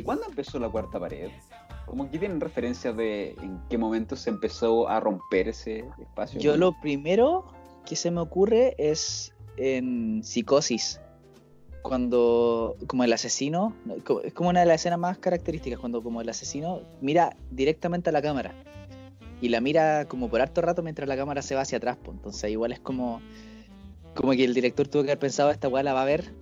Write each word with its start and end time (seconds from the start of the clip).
Oye. 0.00 0.04
¿cuándo 0.04 0.24
empezó 0.26 0.58
la 0.58 0.68
cuarta 0.68 0.98
pared? 0.98 1.30
Como 1.86 2.10
que 2.10 2.18
tienen 2.18 2.40
referencias 2.40 2.96
de 2.96 3.30
en 3.42 3.60
qué 3.68 3.78
momento 3.78 4.16
se 4.16 4.30
empezó 4.30 4.88
a 4.88 5.00
romper 5.00 5.48
ese 5.48 5.84
espacio. 6.00 6.40
Yo 6.40 6.56
lo 6.56 6.78
primero 6.80 7.44
que 7.84 7.96
se 7.96 8.10
me 8.10 8.20
ocurre 8.20 8.74
es 8.78 9.34
en 9.56 10.22
Psicosis. 10.22 11.00
Cuando, 11.82 12.76
como 12.86 13.04
el 13.04 13.12
asesino, 13.12 13.74
es 14.22 14.34
como 14.34 14.50
una 14.50 14.60
de 14.60 14.66
las 14.66 14.82
escenas 14.82 14.98
más 14.98 15.16
características, 15.16 15.80
cuando 15.80 16.02
como 16.02 16.20
el 16.20 16.28
asesino 16.28 16.82
mira 17.00 17.36
directamente 17.50 18.10
a 18.10 18.12
la 18.12 18.20
cámara. 18.20 18.54
Y 19.40 19.48
la 19.48 19.62
mira 19.62 20.04
como 20.06 20.28
por 20.28 20.42
harto 20.42 20.60
rato 20.60 20.82
mientras 20.82 21.08
la 21.08 21.16
cámara 21.16 21.40
se 21.40 21.54
va 21.54 21.62
hacia 21.62 21.78
atrás. 21.78 21.96
Entonces 22.06 22.50
igual 22.50 22.72
es 22.72 22.80
como, 22.80 23.22
como 24.14 24.32
que 24.32 24.44
el 24.44 24.52
director 24.52 24.88
tuvo 24.88 25.04
que 25.04 25.12
haber 25.12 25.18
pensado, 25.20 25.50
esta 25.50 25.68
weá 25.68 25.82
la 25.82 25.94
va 25.94 26.02
a 26.02 26.04
ver, 26.04 26.34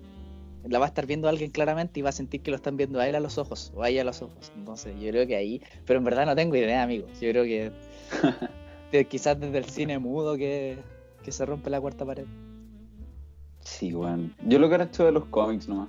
la 0.65 0.79
va 0.79 0.87
a 0.87 0.89
estar 0.89 1.07
viendo 1.07 1.29
alguien 1.29 1.51
claramente 1.51 2.01
y 2.01 2.03
va 2.03 2.09
a 2.11 2.13
sentir 2.13 2.43
que 2.43 2.51
lo 2.51 2.57
están 2.57 2.77
viendo 2.77 2.99
a 3.01 3.09
él 3.09 3.15
a 3.15 3.21
los 3.21 3.39
ojos, 3.39 3.73
o 3.75 3.83
a 3.83 3.89
ella 3.89 4.03
a 4.03 4.05
los 4.05 4.23
ojos. 4.23 4.53
Entonces 4.57 4.95
yo 5.01 5.11
creo 5.11 5.27
que 5.27 5.37
ahí, 5.37 5.63
pero 5.87 5.99
en 5.99 6.05
verdad 6.05 6.27
no 6.27 6.35
tengo 6.37 6.57
idea, 6.57 6.83
amigo. 6.83 7.07
Yo 7.21 7.31
creo 7.31 7.45
que 7.45 7.71
de- 8.93 9.05
quizás 9.07 9.39
desde 9.39 9.59
el 9.59 9.65
cine 9.67 9.99
mudo 9.99 10.37
que, 10.37 10.79
que 11.23 11.33
se 11.33 11.45
rompe 11.47 11.71
la 11.71 11.81
cuarta 11.81 12.05
pared. 12.05 12.27
Sí, 13.61 13.95
weón. 13.95 14.35
Yo 14.47 14.59
lo 14.59 14.69
que 14.69 14.77
he 14.77 14.83
hecho 14.83 15.05
de 15.05 15.13
los 15.13 15.27
cómics 15.27 15.69
nomás. 15.69 15.89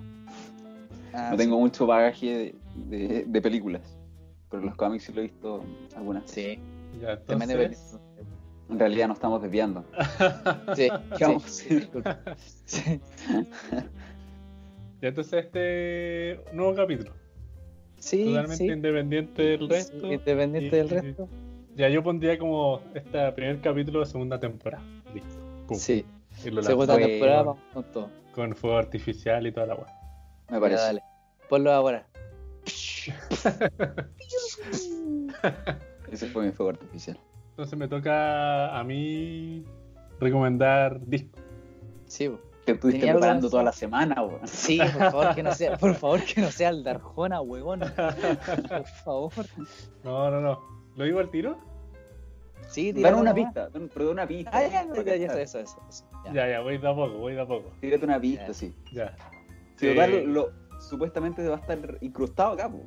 Ah, 1.14 1.30
No 1.31 1.38
tengo 1.38 1.59
mucho 1.59 1.88
bagaje 1.88 2.53
de, 2.80 2.97
de- 2.97 3.23
de 3.25 3.42
películas. 3.42 3.81
Pero 4.50 4.64
los 4.64 4.75
cómics 4.75 5.03
sí 5.06 5.14
lo 5.14 5.20
he 5.22 5.23
visto 5.25 5.64
algunas. 5.95 6.23
Sí, 6.30 6.59
Ya, 7.02 7.20
también 7.22 7.52
entonces. 7.52 7.95
En 8.70 8.78
realidad 8.80 9.08
nos 9.08 9.17
estamos 9.17 9.42
desviando. 9.42 9.84
Sí, 10.75 10.90
¿Qué 11.17 11.25
vamos 11.25 11.45
a 11.45 11.47
sí. 11.47 11.90
Sí, 12.66 13.00
entonces 15.08 15.45
este 15.45 16.42
nuevo 16.53 16.75
capítulo. 16.75 17.11
sí, 17.97 18.25
Totalmente 18.25 18.58
sí. 18.58 18.66
independiente 18.72 19.41
del 19.41 19.69
resto. 19.69 20.00
Sí, 20.08 20.14
Independiente 20.14 20.67
Y- 20.75 20.80
del 20.80 20.89
resto. 20.89 21.30
Ya 21.75 21.88
yo 21.89 22.03
pondría 22.03 22.38
como 22.38 22.81
este 22.94 23.31
primer 23.31 23.61
capítulo 23.61 24.02
de 24.02 24.06
segunda 24.06 24.39
temporada. 24.39 24.83
Listo. 25.14 25.36
Pum. 25.67 25.78
Sí, 25.78 26.06
Y 26.45 26.50
lo 26.50 26.61
segunda 26.64 26.97
temporada 26.97 27.44
vamos 27.44 27.59
con 27.73 27.83
todo. 27.91 28.09
con 28.36 28.56
fuego 28.56 28.78
artificial 28.78 29.47
y 29.47 29.52
toda 29.52 29.67
la 29.67 29.75
weá. 29.75 29.88
Me 30.50 30.56
Ya, 30.56 30.59
parece. 30.59 30.81
dale. 30.83 31.02
Ponlo 31.47 31.72
ahora. 31.72 32.06
Ese 36.12 36.28
fue 36.28 36.45
mi 36.45 36.51
fuego 36.51 36.72
artificial. 36.72 37.19
Entonces 37.51 37.78
me 37.78 37.88
toca 37.88 38.78
a 38.78 38.84
mí 38.84 39.63
recomendar 40.19 41.00
disco. 41.06 41.38
Sí, 42.06 42.29
po. 42.29 42.40
Que 42.69 42.75
estuviste 42.75 43.09
algo 43.09 43.19
preparando 43.19 43.41
pensado. 43.41 43.50
toda 43.52 43.63
la 43.63 43.72
semana, 43.72 44.22
weón. 44.24 44.47
sí, 44.47 44.78
por 44.80 45.12
favor 45.12 45.35
que 45.35 45.44
no 45.44 45.52
sea, 45.53 45.78
por 45.78 45.96
favor 45.96 46.24
que 46.24 46.41
no 46.41 46.52
sea 46.52 46.69
el 46.69 46.84
Darjona, 46.84 47.41
huevón. 47.41 47.80
Por 47.80 48.85
favor. 48.85 49.31
No, 50.03 50.31
no, 50.31 50.41
no. 50.41 50.59
¿Lo 50.96 51.06
digo 51.06 51.19
al 51.19 51.30
tiro? 51.30 51.57
Sí, 52.68 52.94
tírate 52.94 53.02
Dame 53.16 53.22
una 53.22 53.34
pista, 53.34 53.69
pero 53.94 54.12
una 54.12 54.28
pista. 54.28 54.52
Ah, 54.53 54.62
ya, 54.68 54.85
ya, 55.03 55.16
ya, 55.16 55.25
eso, 55.41 55.59
eso, 55.59 55.80
eso. 55.90 56.06
Ya. 56.25 56.34
Ya, 56.34 56.50
ya, 56.50 56.59
voy 56.59 56.78
de 56.78 56.88
a 56.88 56.94
poco, 56.94 57.18
voy 57.18 57.34
de 57.34 57.41
a 57.41 57.47
poco. 57.47 57.72
Tírate 57.81 58.06
una 58.06 58.19
pista, 58.19 58.47
Ya. 58.47 58.53
sí. 58.53 58.75
Ya. 58.94 59.16
Si 59.78 59.88
Eh, 59.88 59.94
total, 59.96 60.25
lo, 60.34 60.50
supuestamente 60.80 61.47
va 61.47 61.56
a 61.56 61.59
estar 61.59 61.97
incrustado 62.01 62.51
acá, 62.53 62.69
po. 62.69 62.84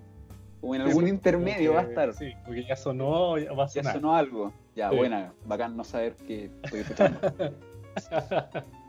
O 0.60 0.75
en 0.76 0.82
algún 0.82 1.04
Sí, 1.04 1.10
intermedio 1.10 1.72
va 1.75 1.81
a 1.81 1.84
estar. 1.84 2.14
Sí, 2.14 2.32
porque 2.44 2.64
ya 2.64 2.76
sonó, 2.76 3.37
ya 3.38 3.53
va 3.53 3.64
a 3.64 3.66
Ya 3.66 3.82
sonar. 3.82 3.94
sonó 3.94 4.14
algo. 4.14 4.53
Ya, 4.76 4.91
Sí. 4.91 4.97
buena. 4.97 5.32
Bacán 5.47 5.76
no 5.76 5.82
saber 5.82 6.14
que 6.14 6.50
estoy 6.62 6.81
escuchando. 6.81 7.19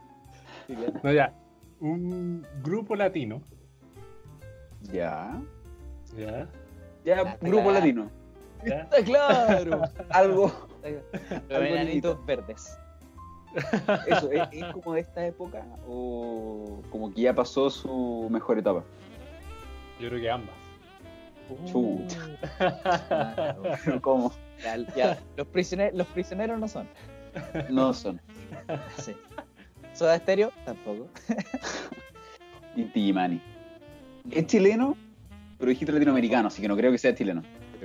no, 1.02 1.12
ya. 1.12 1.32
Un 1.80 2.46
grupo 2.62 2.94
latino. 2.96 3.42
ya. 4.92 5.40
Ya. 6.16 6.48
Ya, 7.04 7.20
Ah, 7.20 7.36
grupo 7.40 7.64
claro. 7.64 7.72
latino. 7.72 8.10
ya. 8.64 8.80
Está 8.82 9.02
claro. 9.04 9.82
Algo. 10.10 10.52
Los 11.48 11.62
enanitos 11.62 12.24
verdes. 12.26 12.78
Eso, 14.08 14.32
¿es, 14.32 14.48
es 14.50 14.64
como 14.72 14.94
de 14.94 15.00
esta 15.00 15.24
época 15.26 15.64
o 15.86 16.80
como 16.90 17.12
que 17.14 17.20
ya 17.22 17.32
pasó 17.34 17.70
su 17.70 18.28
mejor 18.30 18.58
etapa? 18.58 18.82
Yo 20.00 20.08
creo 20.08 20.20
que 20.20 20.30
ambas. 20.30 20.54
Chucha. 21.66 22.18
Claro. 22.58 23.62
Pero 23.84 24.00
¿Cómo? 24.02 24.32
Ya, 24.62 24.76
ya, 24.96 25.18
Los, 25.36 25.46
prisioneros, 25.48 25.94
los 25.98 26.06
prisioneros 26.08 26.58
no 26.58 26.66
son. 26.66 26.88
No 27.68 27.92
son. 27.92 28.20
Sí. 28.98 29.14
Soda 29.94 30.18
Stereo 30.18 30.52
tampoco. 30.64 31.08
Inti 32.76 33.00
Gimani. 33.00 33.40
Es 34.30 34.46
chileno, 34.46 34.96
pero 35.58 35.70
dijiste 35.70 35.92
latinoamericano, 35.92 36.48
así 36.48 36.60
que 36.62 36.68
no 36.68 36.76
creo 36.76 36.90
que 36.90 36.98
sea 36.98 37.14
chileno. 37.14 37.42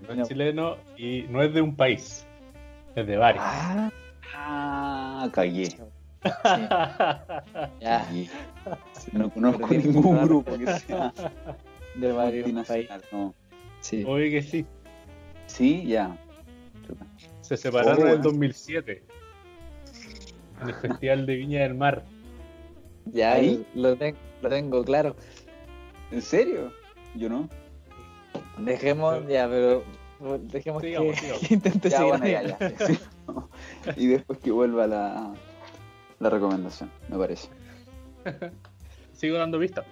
No 0.07 0.11
es 0.13 0.17
No. 0.17 0.25
chileno 0.25 0.77
y 0.97 1.23
no 1.29 1.43
es 1.43 1.53
de 1.53 1.61
un 1.61 1.75
país. 1.75 2.25
Es 2.95 3.05
de 3.05 3.17
varios. 3.17 3.43
Ah, 3.45 3.91
ah 4.35 5.29
cagué. 5.33 5.69
Sí. 6.21 6.29
Ya, 7.79 8.05
cagué. 8.05 8.29
No 9.13 9.29
conozco 9.29 9.67
Pero 9.69 9.81
ningún 9.81 10.21
grupo 10.25 10.57
que 10.57 10.67
sea 10.79 11.13
de 11.95 12.11
varios 12.11 12.43
países. 12.43 12.53
multinacional. 12.53 13.01
No. 13.11 13.33
Sí. 13.79 14.03
Obvio 14.05 14.29
que 14.31 14.41
sí. 14.41 14.65
Sí, 15.47 15.85
ya. 15.87 16.17
Se 17.41 17.55
separaron 17.55 17.99
Oh, 17.99 18.05
en 18.07 18.13
el 18.13 18.19
eh. 18.19 18.21
2007. 18.21 19.03
En 20.61 20.69
el 20.69 20.75
Festival 20.75 21.25
de 21.25 21.35
Viña 21.35 21.61
del 21.61 21.75
Mar. 21.75 22.03
Ya 23.05 23.33
¿Ahí? 23.33 23.65
lo, 23.75 23.95
ten- 23.95 24.15
lo 24.41 24.49
tengo 24.49 24.83
claro. 24.83 25.15
¿En 26.11 26.21
serio? 26.21 26.71
Yo 27.15 27.29
no. 27.29 27.49
Dejemos, 28.57 29.25
ya, 29.27 29.47
pero 29.47 29.83
dejemos 30.51 30.81
Sigamos, 30.83 31.13
que, 31.15 31.21
sigamos. 31.21 31.47
que 31.47 31.53
intente 31.53 31.89
Ya, 31.89 31.97
seguir. 31.97 32.09
bueno, 32.11 32.27
ya, 32.27 32.43
ya. 32.43 32.57
sí, 32.77 32.93
sí. 32.95 32.99
Y 33.95 34.07
después 34.07 34.39
que 34.39 34.51
vuelva 34.51 34.85
la, 34.85 35.33
la 36.19 36.29
recomendación, 36.29 36.91
me 37.07 37.17
parece. 37.17 37.47
Sigo 39.13 39.37
dando 39.37 39.59
pistas. 39.59 39.85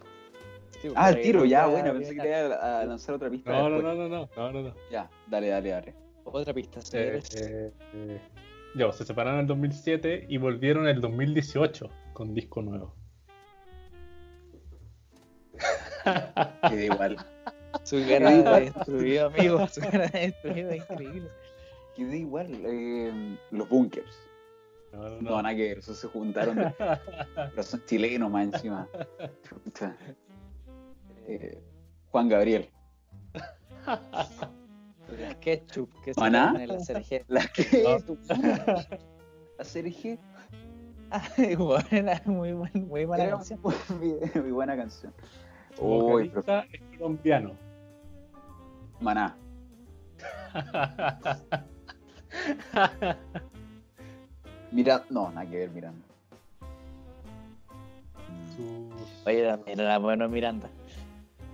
Sí, 0.81 0.89
Ah, 0.95 1.09
el 1.09 1.16
porque 1.16 1.23
tiro, 1.28 1.45
ya, 1.45 1.61
ya, 1.61 1.67
bueno, 1.67 1.94
pensé 1.94 2.13
que 2.13 2.22
te 2.22 2.28
iba 2.28 2.79
a, 2.81 2.85
lanzar 2.85 3.16
otra 3.16 3.29
pista. 3.31 3.51
No, 3.51 3.69
no, 3.69 3.81
no, 3.81 3.95
no, 3.95 4.07
no, 4.09 4.29
no, 4.35 4.51
no, 4.51 4.61
no. 4.61 4.73
Ya, 4.91 5.09
dale, 5.28 5.47
dale, 5.47 5.69
dale. 5.69 5.95
Otra 6.25 6.53
pista, 6.53 6.79
Eh, 6.81 6.84
señores. 6.84 7.34
eh, 7.34 7.72
eh, 7.94 8.22
ya, 8.75 8.91
se 8.91 9.05
separaron 9.05 9.35
en 9.39 9.41
el 9.41 9.47
2007 9.47 10.25
y 10.29 10.38
volvieron 10.38 10.88
en 10.88 10.95
el 10.95 11.01
2018 11.01 11.89
con 12.13 12.34
disco 12.34 12.61
nuevo. 12.61 12.96
Queda 16.69 16.84
igual. 16.84 17.17
Su 17.84 17.97
cara 18.08 18.31
de 18.31 18.61
destruido, 18.72 19.28
amigo. 19.28 19.67
Su 19.67 19.81
cara 19.81 20.08
de 20.08 20.19
destruido 20.19 20.72
es 20.72 20.78
increíble. 20.90 21.29
Queda 21.96 22.16
igual. 22.16 22.47
eh, 22.66 23.37
los 23.52 23.67
bunkers. 23.69 24.16
No, 24.93 24.99
no, 25.03 25.09
No, 25.09 25.29
no. 25.31 25.41
nada 25.41 25.55
que 25.55 25.64
ver, 25.69 25.78
esos 25.79 25.97
se 25.97 26.08
juntaron. 26.08 26.55
de- 26.55 26.73
pero 27.35 27.64
son 27.64 27.84
chilenos 27.85 28.31
más 28.31 28.46
encima. 28.53 28.87
Eh, 31.28 31.61
Juan 32.11 32.29
Gabriel. 32.29 32.69
El 35.09 35.35
ketchup 35.39 35.89
que 36.03 36.13
se 36.13 36.19
¿Maná? 36.19 36.53
en 36.59 36.67
la 36.69 36.77
CRG. 36.77 37.23
¿La. 37.27 37.41
¿Tu 38.05 38.17
La 39.57 39.63
CRG. 39.63 40.19
Ay, 41.09 41.55
buena, 41.59 42.21
muy, 42.25 42.51
buen, 42.53 42.87
muy 42.87 43.05
buena 43.05 43.23
Era 43.23 43.33
canción. 43.37 43.59
muy 44.35 44.51
buena 44.51 44.75
canción. 44.75 45.13
Uy, 45.79 46.29
pero 46.29 46.63
es 46.71 46.81
colombiano. 46.97 47.55
Maná. 48.99 49.37
Mira, 54.71 55.03
no, 55.09 55.29
nada 55.31 55.49
que 55.49 55.57
ver, 55.59 55.69
Miranda. 55.69 56.01
Oye, 59.25 59.55
era 59.67 59.97
bueno 59.99 60.27
Miranda. 60.27 60.69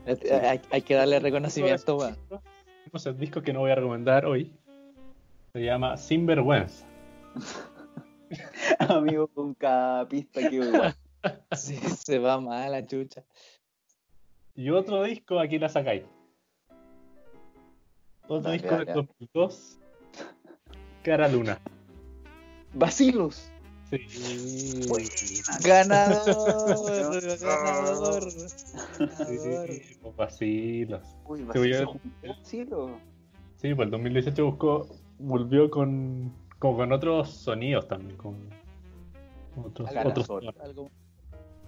Hay, 0.05 0.61
hay 0.71 0.81
que 0.81 0.95
darle 0.95 1.19
reconocimiento, 1.19 1.97
weón. 1.97 2.17
Tenemos 2.93 3.07
el 3.07 3.17
disco 3.17 3.41
que 3.41 3.53
no 3.53 3.61
voy 3.61 3.71
a 3.71 3.75
recomendar 3.75 4.23
hoy. 4.23 4.53
Se 5.51 5.63
llama 5.63 5.97
Sinvergüenza. 5.97 6.85
Amigo 8.77 9.27
con 9.29 9.55
cada 9.55 10.07
pista 10.07 10.47
que 10.47 10.57
igual. 10.57 10.95
Sí, 11.55 11.77
se 11.77 12.19
va 12.19 12.39
mal 12.39 12.71
la 12.71 12.85
chucha. 12.85 13.23
Y 14.53 14.69
otro 14.69 15.01
disco, 15.01 15.39
aquí 15.39 15.57
la 15.57 15.69
sacáis. 15.69 16.03
Otro 18.25 18.41
Dale, 18.41 18.57
disco 18.57 18.69
dale, 18.71 18.85
del 18.85 18.95
dale. 18.95 19.07
2002. 19.33 19.79
Cara 21.01 21.27
Luna. 21.29 21.57
Vacilos. 22.73 23.52
Sí. 23.89 24.87
Ganador, 25.63 27.21
ganador. 27.41 28.31
Sí, 28.31 29.97
pues, 30.01 30.15
vacilos. 30.15 31.01
Uy, 31.25 31.43
voy 31.43 31.73
a- 31.73 31.85
vacilos. 32.27 32.91
Sí, 33.57 33.73
pues 33.73 33.85
el 33.85 33.91
2018 33.91 34.45
buscó, 34.45 34.87
volvió 35.19 35.69
con, 35.69 36.33
como 36.59 36.77
con 36.77 36.91
otros 36.91 37.29
sonidos 37.29 37.87
también, 37.87 38.17
con 38.17 38.35
otros, 39.63 39.89
otros 40.05 40.25
Sol. 40.25 40.41
tonos. 40.41 40.55
Algo- 40.61 40.89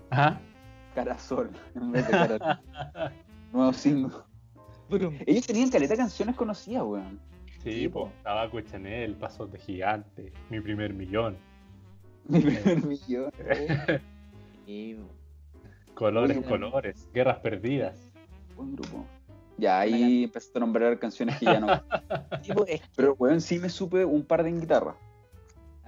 Ajá. 0.09 0.41
Carasol. 0.93 1.51
En 1.75 1.91
vez 1.91 2.05
de 2.05 2.11
cara. 2.11 2.61
Nuevo 3.53 3.73
signo. 3.73 4.25
Ellos 5.25 5.45
tenían 5.47 5.69
caleta 5.69 5.93
de 5.93 5.97
canciones 5.97 6.35
conocidas, 6.35 6.83
weón. 6.83 7.19
Sí, 7.63 7.71
Sí, 7.71 7.87
po. 7.89 8.11
Tabaco 8.23 8.61
Chanel, 8.61 9.15
Pasos 9.15 9.51
de 9.51 9.57
Gigante, 9.59 10.31
Mi 10.49 10.59
Primer 10.61 10.93
Millón, 10.93 11.37
Mi 12.27 12.39
primer 12.41 12.85
millón. 12.85 13.31
Y- 14.67 14.95
Colores, 15.93 16.37
Oye, 16.37 16.45
colores, 16.47 17.07
Guerras 17.13 17.37
Perdidas. 17.39 17.95
Buen 18.57 18.75
grupo. 18.75 19.05
Ya 19.57 19.79
ahí 19.79 20.23
empezaste 20.25 20.57
a 20.57 20.61
nombrar 20.61 20.99
canciones 20.99 21.37
que 21.37 21.45
ya 21.45 21.59
no. 21.59 21.67
tipo, 22.43 22.65
es- 22.65 22.81
Pero, 22.95 23.15
weón, 23.17 23.39
sí 23.41 23.59
me 23.59 23.69
supe 23.69 24.03
un 24.03 24.25
par 24.25 24.43
de 24.43 24.49
en 24.49 24.59
guitarra. 24.59 24.95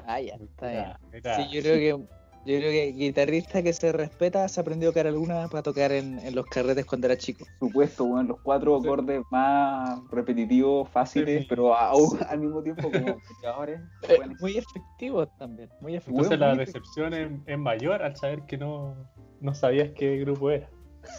Ah, 0.06 0.22
ya, 0.22 0.36
está 0.36 0.70
bien. 1.12 1.34
Sí, 1.36 1.50
yo 1.52 1.62
creo 1.62 1.76
que 2.00 2.08
yo 2.48 2.58
creo 2.60 2.72
que 2.72 2.92
guitarrista 2.94 3.62
que 3.62 3.74
se 3.74 3.92
respeta 3.92 4.48
se 4.48 4.62
aprendió 4.62 4.94
cara 4.94 5.10
alguna 5.10 5.48
para 5.50 5.62
tocar 5.64 5.92
en, 5.92 6.18
en 6.20 6.34
los 6.36 6.46
carretes 6.46 6.86
cuando 6.86 7.08
era 7.08 7.18
chico. 7.18 7.46
Supuesto, 7.60 8.06
weón, 8.06 8.28
los 8.28 8.40
cuatro 8.42 8.80
Sí. 8.80 8.88
acordes 8.88 9.22
más 9.32 10.00
repetitivos, 10.10 10.90
fáciles, 10.90 11.42
Sí. 11.42 11.48
pero 11.50 11.76
aún 11.76 12.18
al 12.30 12.40
mismo 12.40 12.64
tiempo 12.64 12.90
como 12.92 13.08
escuchadores. 13.24 13.82
bueno, 14.18 14.36
Muy 14.40 14.58
efectivo 14.58 15.28
también, 15.28 15.70
muy 15.82 15.96
efectivo. 15.96 16.24
Entonces 16.24 16.40
la 16.40 16.56
decepción 16.56 17.14
es, 17.14 17.32
es 17.46 17.58
mayor 17.60 18.02
al 18.02 18.16
saber 18.16 18.42
que 18.44 18.58
no, 18.58 18.96
no 19.42 19.54
sabías 19.54 19.90
qué 19.92 20.18
grupo 20.20 20.50
era. 20.52 20.70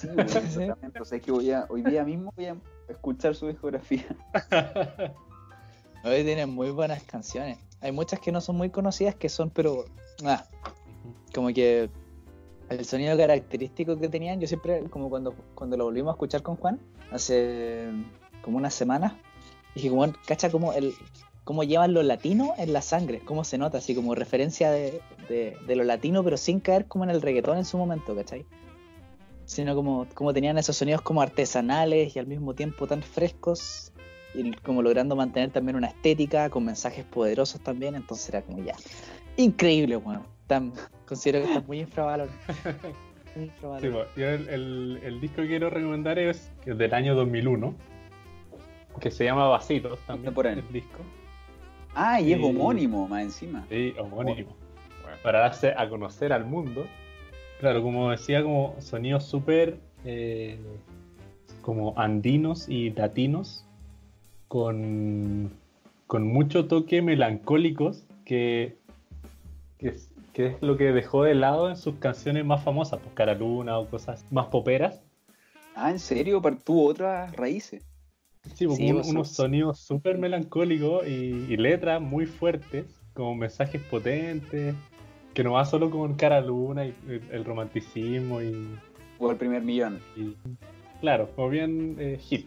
Sí, 0.01 0.07
weón, 0.09 0.21
exactamente. 0.21 1.01
O 1.01 1.05
sea, 1.05 1.19
es 1.19 1.25
que 1.25 1.31
voy 1.33 1.51
a, 1.51 1.67
hoy 1.69 1.83
día 1.83 2.05
mismo 2.05 2.33
voy 2.37 2.47
a 2.47 2.57
escuchar 2.89 3.35
su 3.35 3.47
discografía. 3.49 4.05
Hoy 6.05 6.23
tienen 6.25 6.51
muy 6.51 6.71
buenas 6.71 7.03
canciones. 7.03 7.59
Hay 7.81 7.93
muchas 7.93 8.21
que 8.21 8.31
no 8.33 8.41
son 8.41 8.57
muy 8.57 8.71
conocidas 8.71 9.15
que 9.17 9.29
son, 9.29 9.51
pero 9.51 9.85
ah, 10.25 10.45
como 11.35 11.49
que 11.49 11.91
el 12.69 12.85
sonido 12.85 13.17
característico 13.17 13.99
que 13.99 14.09
tenían, 14.09 14.41
yo 14.41 14.47
siempre, 14.47 14.85
como 14.91 15.09
cuando, 15.09 15.35
cuando 15.55 15.77
lo 15.77 15.85
volvimos 15.85 16.11
a 16.11 16.15
escuchar 16.15 16.43
con 16.43 16.57
Juan, 16.57 16.79
hace 17.11 17.89
como 18.43 18.59
unas 18.59 18.75
semanas, 18.75 19.15
dije, 19.75 19.89
como, 19.91 20.07
cacha 20.27 20.51
como 20.51 20.73
el 20.73 20.95
cómo 21.45 21.65
llevan 21.65 21.95
lo 21.95 22.03
latino 22.03 22.53
en 22.59 22.75
la 22.75 22.83
sangre, 22.83 23.21
cómo 23.21 23.43
se 23.43 23.57
nota, 23.57 23.79
así 23.79 23.95
como 23.95 24.15
referencia 24.15 24.71
de, 24.71 25.01
de, 25.31 25.57
de 25.67 25.77
lo 25.77 25.85
latino, 25.85 26.23
pero 26.23 26.37
sin 26.37 26.61
caer 26.61 26.85
como 26.85 27.05
en 27.05 27.11
el 27.11 27.23
reggaetón 27.23 27.57
en 27.57 27.65
su 27.65 27.79
momento, 27.79 28.15
¿cachai? 28.15 28.45
Sino 29.47 29.75
como, 29.75 30.07
como 30.13 30.35
tenían 30.35 30.59
esos 30.59 30.77
sonidos 30.77 31.01
como 31.01 31.23
artesanales 31.23 32.15
y 32.15 32.19
al 32.19 32.27
mismo 32.27 32.53
tiempo 32.53 32.87
tan 32.87 33.03
frescos 33.03 33.93
y 34.35 34.51
como 34.57 34.83
logrando 34.83 35.17
mantener 35.17 35.51
también 35.51 35.77
una 35.77 35.87
estética 35.87 36.51
con 36.51 36.67
mensajes 36.67 37.07
poderosos 37.07 37.63
también, 37.63 37.95
entonces 37.95 38.29
era 38.29 38.43
como 38.43 38.63
ya 38.63 38.75
increíble, 39.39 39.97
bueno, 39.97 40.27
tan, 40.49 40.73
considero 41.07 41.45
que 41.45 41.53
está 41.53 41.65
muy 41.67 41.81
infravalorado. 41.81 42.37
Muy 43.37 43.45
infravalorado. 43.45 44.07
yo 44.17 44.27
el, 44.29 44.49
el- 44.49 45.01
el 45.05 45.21
disco 45.21 45.43
que 45.43 45.49
quiero 45.49 45.71
recomendar 45.71 46.19
es 46.19 46.51
que 46.65 46.73
es 46.73 46.79
del 46.79 46.93
año 46.95 47.15
2001, 47.15 47.73
que 49.01 49.11
se 49.13 49.25
llama 49.25 49.47
Vasitos 49.47 50.01
también. 50.07 50.35
El 50.59 50.73
disco. 50.73 50.99
Ah, 51.95 52.21
y 52.21 52.33
es 52.33 52.41
homónimo, 52.43 53.07
más 53.07 53.23
encima. 53.23 53.65
Sí, 53.69 53.95
homónimo. 53.99 54.57
Para 55.23 55.41
darse 55.41 55.73
a 55.77 55.89
conocer 55.89 56.33
al 56.33 56.45
mundo. 56.45 56.85
Claro, 57.61 57.83
como 57.83 58.11
decía, 58.11 58.43
como 58.43 58.75
sonidos 58.81 59.25
súper 59.25 59.79
eh, 60.05 60.59
como 61.63 61.93
andinos 61.99 62.69
y 62.69 62.91
latinos, 62.91 63.65
con, 64.47 65.51
con 66.07 66.27
mucho 66.27 66.67
toque 66.67 67.03
melancólicos, 67.03 68.05
que, 68.25 68.77
que, 69.79 69.89
es, 69.89 70.08
que 70.39 70.47
es 70.47 70.57
lo 70.63 70.77
que 70.77 70.93
dejó 70.93 71.25
de 71.25 71.35
lado 71.35 71.69
en 71.69 71.77
sus 71.77 71.97
canciones 71.97 72.45
más 72.45 72.63
famosas, 72.63 73.01
pues 73.01 73.13
Cara 73.13 73.35
Luna 73.35 73.77
o 73.77 73.89
cosas 73.89 74.25
más 74.31 74.47
poperas. 74.47 75.03
Ah, 75.75 75.91
¿en 75.91 75.99
serio? 75.99 76.41
Tuvo 76.65 76.87
otras 76.87 77.35
raíces. 77.35 77.85
Sí, 78.55 78.67
pues, 78.69 78.79
Sí, 78.79 78.89
un- 78.89 78.95
pues, 78.99 79.09
unos 79.09 79.27
son- 79.31 79.47
sonidos 79.47 79.81
súper 79.81 80.17
melancólicos 80.17 81.05
y, 81.09 81.11
y 81.49 81.57
letras 81.57 82.01
muy 82.01 82.25
fuertes, 82.27 82.87
como 83.15 83.35
mensajes 83.35 83.83
potentes, 83.91 84.77
que 85.35 85.43
no 85.43 85.55
va 85.55 85.65
solo 85.65 85.91
con 85.91 86.15
cara 86.15 86.41
luna 86.41 86.87
y 86.87 86.95
el, 87.09 87.21
el 87.33 87.45
romanticismo 87.45 88.41
y, 88.41 88.79
O 89.19 89.33
el 89.33 89.37
primer 89.39 89.63
millón. 89.63 89.99
y- 90.15 90.37
claro, 91.01 91.29
como 91.35 91.49
bien 91.49 91.97
eh, 91.99 92.17
hit. 92.21 92.47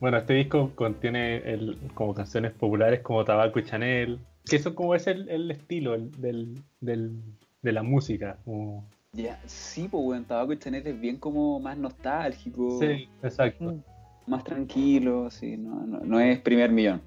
Bueno, 0.00 0.16
este 0.18 0.34
disco 0.34 0.72
contiene 0.74 1.36
el- 1.36 1.78
como 1.94 2.14
canciones 2.14 2.50
populares 2.50 2.98
como 3.02 3.24
Tabaco 3.24 3.60
y 3.60 3.64
Chanel, 3.64 4.18
que 4.48 4.56
eso 4.56 4.74
como 4.74 4.94
es 4.94 5.06
el, 5.06 5.28
el 5.28 5.50
estilo 5.50 5.94
el- 5.94 6.10
del, 6.12 6.54
del- 6.80 7.20
de 7.62 7.72
la 7.72 7.82
música. 7.82 8.38
como- 8.44 8.88
Ya, 9.12 9.40
sí, 9.46 9.88
pues, 9.90 10.04
weón, 10.04 10.24
Tabaco 10.24 10.52
y 10.52 10.58
Chanel 10.58 10.86
es 10.86 11.00
bien 11.00 11.16
como 11.18 11.58
más 11.60 11.76
nostálgico, 11.76 12.78
Sí, 12.80 13.08
exacto. 13.22 13.64
Mm, 13.72 13.82
más 14.30 14.44
tranquilo, 14.44 15.30
sí, 15.30 15.56
no, 15.56 15.86
no, 15.86 16.00
no 16.00 16.20
es 16.20 16.38
primer 16.40 16.70
millón. 16.70 17.00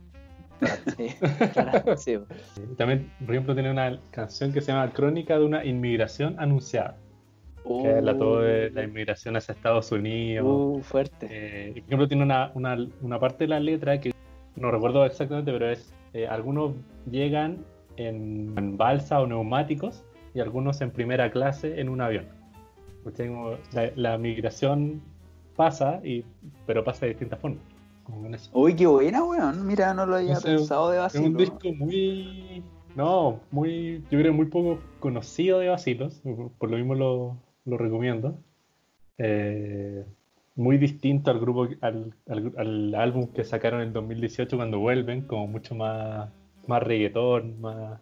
sí, 0.97 1.07
claro, 1.53 1.95
sí, 1.97 2.17
También, 2.77 3.09
por 3.25 3.33
ejemplo, 3.35 3.53
tiene 3.53 3.71
una 3.71 3.97
canción 4.11 4.51
que 4.51 4.59
se 4.61 4.71
llama 4.73 4.91
Crónica 4.91 5.39
de 5.39 5.45
una 5.45 5.63
inmigración 5.63 6.35
anunciada. 6.37 6.97
Uh, 7.63 7.83
que 7.83 7.89
habla 7.93 8.17
todo 8.17 8.41
de 8.41 8.69
la 8.71 8.83
inmigración 8.83 9.35
hacia 9.37 9.53
Estados 9.53 9.91
Unidos. 9.91 10.45
Uh, 10.47 10.81
fuerte. 10.81 11.27
Eh, 11.29 11.71
por 11.73 11.83
ejemplo, 11.83 12.07
tiene 12.07 12.23
una, 12.23 12.51
una, 12.55 12.77
una 13.01 13.19
parte 13.19 13.43
de 13.45 13.49
la 13.49 13.59
letra 13.59 13.99
que 13.99 14.11
no 14.55 14.71
recuerdo 14.71 15.05
exactamente, 15.05 15.51
pero 15.51 15.69
es 15.69 15.93
eh, 16.13 16.27
algunos 16.27 16.73
llegan 17.09 17.65
en, 17.97 18.53
en 18.57 18.77
balsa 18.77 19.19
o 19.21 19.27
neumáticos 19.27 20.03
y 20.33 20.39
algunos 20.39 20.81
en 20.81 20.91
primera 20.91 21.31
clase 21.31 21.79
en 21.79 21.89
un 21.89 22.01
avión. 22.01 22.25
La, 23.73 23.91
la 23.95 24.17
migración 24.17 25.01
pasa, 25.55 25.99
y, 26.03 26.23
pero 26.67 26.83
pasa 26.83 27.05
de 27.05 27.09
distintas 27.13 27.39
formas. 27.39 27.59
Uy, 28.53 28.75
qué 28.75 28.85
buena, 28.87 29.23
weón. 29.23 29.65
Mira, 29.65 29.93
no 29.93 30.05
lo 30.05 30.15
había 30.15 30.33
es- 30.33 30.43
pensado 30.43 30.89
de 30.89 30.97
Es 30.97 31.01
vacío. 31.03 31.21
un 31.23 31.37
disco 31.37 31.59
muy. 31.77 32.63
No, 32.95 33.39
muy. 33.51 34.03
Yo 34.09 34.19
creo 34.19 34.33
muy 34.33 34.47
poco 34.47 34.79
conocido 34.99 35.59
de 35.59 35.69
Basilos. 35.69 36.21
Por 36.57 36.69
lo 36.71 36.77
mismo 36.77 36.95
lo, 36.95 37.37
lo 37.65 37.77
recomiendo. 37.77 38.39
Eh, 39.17 40.05
muy 40.59 40.77
distinto 40.77 41.31
al 41.31 41.39
grupo, 41.39 41.67
al, 41.81 42.13
al- 42.27 42.53
al 42.57 42.95
álbum 42.95 43.27
que 43.33 43.43
sacaron 43.43 43.81
en 43.81 43.93
2018 43.93 44.55
cuando 44.57 44.79
vuelven, 44.79 45.21
como 45.21 45.47
mucho 45.47 45.73
más, 45.75 46.29
más 46.67 46.83
reggaetón, 46.83 47.59
más. 47.61 47.99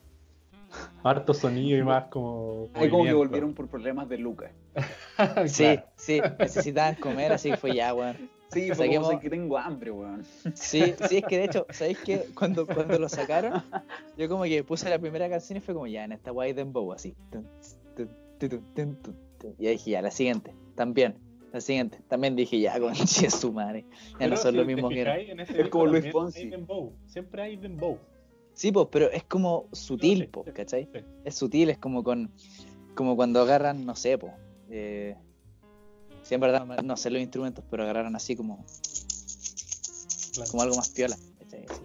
Harto 1.04 1.34
sonido 1.34 1.78
y 1.78 1.84
más 1.84 2.06
como. 2.06 2.68
Ay, 2.74 2.90
como 2.90 3.04
que 3.06 3.14
volvieron 3.14 3.54
por 3.54 3.68
problemas 3.68 4.10
de 4.10 4.18
Lucas. 4.18 4.52
Sí, 5.48 5.64
Claro. 5.64 5.84
sí, 5.96 6.22
necesitaban 6.40 6.96
comer, 6.96 7.32
así 7.32 7.50
que 7.50 7.58
fue 7.58 7.74
ya, 7.76 7.94
weón. 7.94 8.16
Sí, 8.52 8.68
fue 8.68 8.86
Saquemos- 8.86 9.08
como 9.08 9.18
sé 9.18 9.20
que 9.20 9.30
tengo 9.30 9.58
hambre, 9.58 9.90
weón. 9.92 10.24
Sí, 10.54 10.94
sí, 11.10 11.18
es 11.18 11.24
que 11.26 11.38
de 11.38 11.46
hecho, 11.46 11.66
¿sabéis 11.72 11.98
que 12.00 12.20
cuando, 12.38 12.66
cuando 12.68 13.00
lo 13.00 13.10
sacaron, 13.10 13.64
yo 14.18 14.30
como 14.30 14.44
que 14.44 14.64
puse 14.64 14.90
la 14.90 15.00
primera 15.00 15.28
canción 15.30 15.58
y 15.58 15.62
fue 15.62 15.74
como 15.74 15.88
ya, 15.88 16.04
en 16.06 16.12
esta 16.12 16.32
guay 16.32 16.54
dembow, 16.54 16.92
así. 16.94 17.16
Y 19.60 19.66
ahí 19.68 19.74
dije 19.74 19.92
ya, 19.92 20.02
la 20.02 20.12
siguiente, 20.12 20.54
también. 20.76 21.16
La 21.54 21.62
siguiente, 21.62 22.00
también 22.08 22.36
dije 22.36 22.60
ya, 22.60 22.80
con 22.80 22.94
su 22.96 23.54
madre. 23.54 23.86
Ya 24.12 24.18
Pero 24.20 24.30
no 24.32 24.38
son 24.38 24.52
si 24.52 24.58
lo 24.58 24.66
mismo 24.66 24.90
que 24.90 25.00
era. 25.02 25.18
Es 25.18 25.70
como 25.70 25.86
Luis 25.88 26.12
Fonsi. 26.12 26.40
hay 26.42 26.50
dembow. 26.50 26.94
Siempre 27.08 27.42
hay 27.42 27.56
dembow. 27.58 27.98
Sí, 28.54 28.72
pues, 28.72 28.88
pero 28.92 29.10
es 29.12 29.24
como 29.24 29.68
sutil, 29.72 30.22
Sí, 30.22 30.28
po, 30.28 30.44
sí, 30.46 30.52
¿cachai? 30.52 30.90
sí. 30.92 31.00
Es 31.24 31.36
sutil, 31.36 31.70
es 31.70 31.78
como 31.78 32.04
con 32.04 32.32
como 32.96 33.16
cuando 33.16 33.40
agarran, 33.42 33.86
no 33.86 33.96
sé, 33.96 34.18
po. 34.18 34.32
Eh, 34.72 35.16
en 36.30 36.40
verdad 36.42 36.66
no 36.84 36.98
sé 36.98 37.10
los 37.12 37.22
instrumentos, 37.22 37.64
pero 37.70 37.84
agarraron 37.84 38.16
así 38.16 38.36
como, 38.36 38.66
Claro. 40.34 40.52
como 40.52 40.64
algo 40.64 40.76
más 40.76 40.90
piola. 40.90 41.16
¿cachai? 41.40 41.66
Sí. 41.70 41.84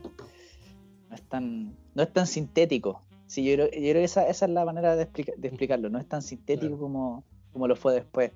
No 1.08 1.14
es 1.14 1.22
tan, 1.28 1.76
no 1.94 2.02
es 2.02 2.12
tan 2.12 2.26
sintético. 2.26 3.02
Sí, 3.26 3.44
yo 3.44 3.54
creo, 3.54 3.66
yo 3.66 3.78
creo 3.80 3.94
que 3.94 4.04
esa, 4.04 4.26
esa 4.28 4.46
es 4.46 4.50
la 4.50 4.64
manera 4.64 4.96
de, 4.96 5.02
explica- 5.04 5.32
de 5.36 5.48
explicarlo. 5.48 5.88
No 5.90 5.98
es 5.98 6.06
tan 6.08 6.22
sintético 6.22 6.68
Claro. 6.68 6.80
como, 6.82 7.24
como 7.52 7.68
lo 7.68 7.76
fue 7.76 7.94
después. 7.94 8.32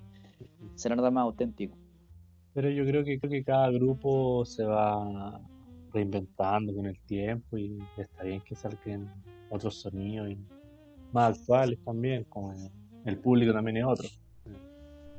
Se 0.75 0.89
nota 0.89 1.09
más 1.11 1.23
auténtico. 1.23 1.77
Pero 2.53 2.69
yo 2.69 2.85
creo 2.85 3.03
que 3.03 3.19
creo 3.19 3.31
que 3.31 3.43
cada 3.43 3.69
grupo 3.71 4.43
se 4.45 4.63
va 4.63 5.39
reinventando 5.93 6.73
con 6.75 6.85
el 6.85 6.99
tiempo 7.01 7.57
y 7.57 7.77
está 7.97 8.23
bien 8.23 8.41
que 8.41 8.55
salgan 8.55 9.11
otros 9.49 9.75
sonidos 9.81 10.29
y 10.31 10.37
más 11.11 11.37
actuales 11.39 11.79
también, 11.85 12.23
como 12.25 12.51
el, 12.53 12.69
el 13.05 13.17
público 13.19 13.53
también 13.53 13.77
es 13.77 13.85
otro. 13.85 14.07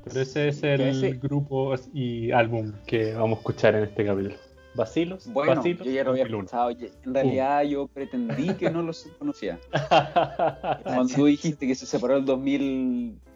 Pero 0.05 0.21
ese 0.21 0.49
es 0.49 0.63
el 0.63 0.81
ese- 0.81 1.13
grupo 1.15 1.75
y 1.93 2.31
álbum 2.31 2.73
que 2.87 3.15
vamos 3.15 3.37
a 3.39 3.41
escuchar 3.41 3.75
en 3.75 3.85
este 3.85 4.05
capítulo. 4.05 4.35
Vacilos, 4.75 5.27
Bueno, 5.33 5.57
Vacilos, 5.57 5.87
yo 5.87 5.93
ya 5.93 6.05
lo 6.05 6.11
había 6.11 6.25
2001. 6.25 6.45
escuchado. 6.45 6.71
En 7.05 7.15
realidad 7.15 7.63
yo 7.65 7.89
pretendí 7.89 8.55
que 8.55 8.71
no 8.71 8.83
los 8.83 9.05
conocía. 9.19 9.59
Cuando 10.85 11.15
tú 11.15 11.25
dijiste 11.27 11.67
que 11.67 11.75
se 11.75 11.85
separó 11.87 12.17
el 12.17 12.25
2007, 12.25 13.28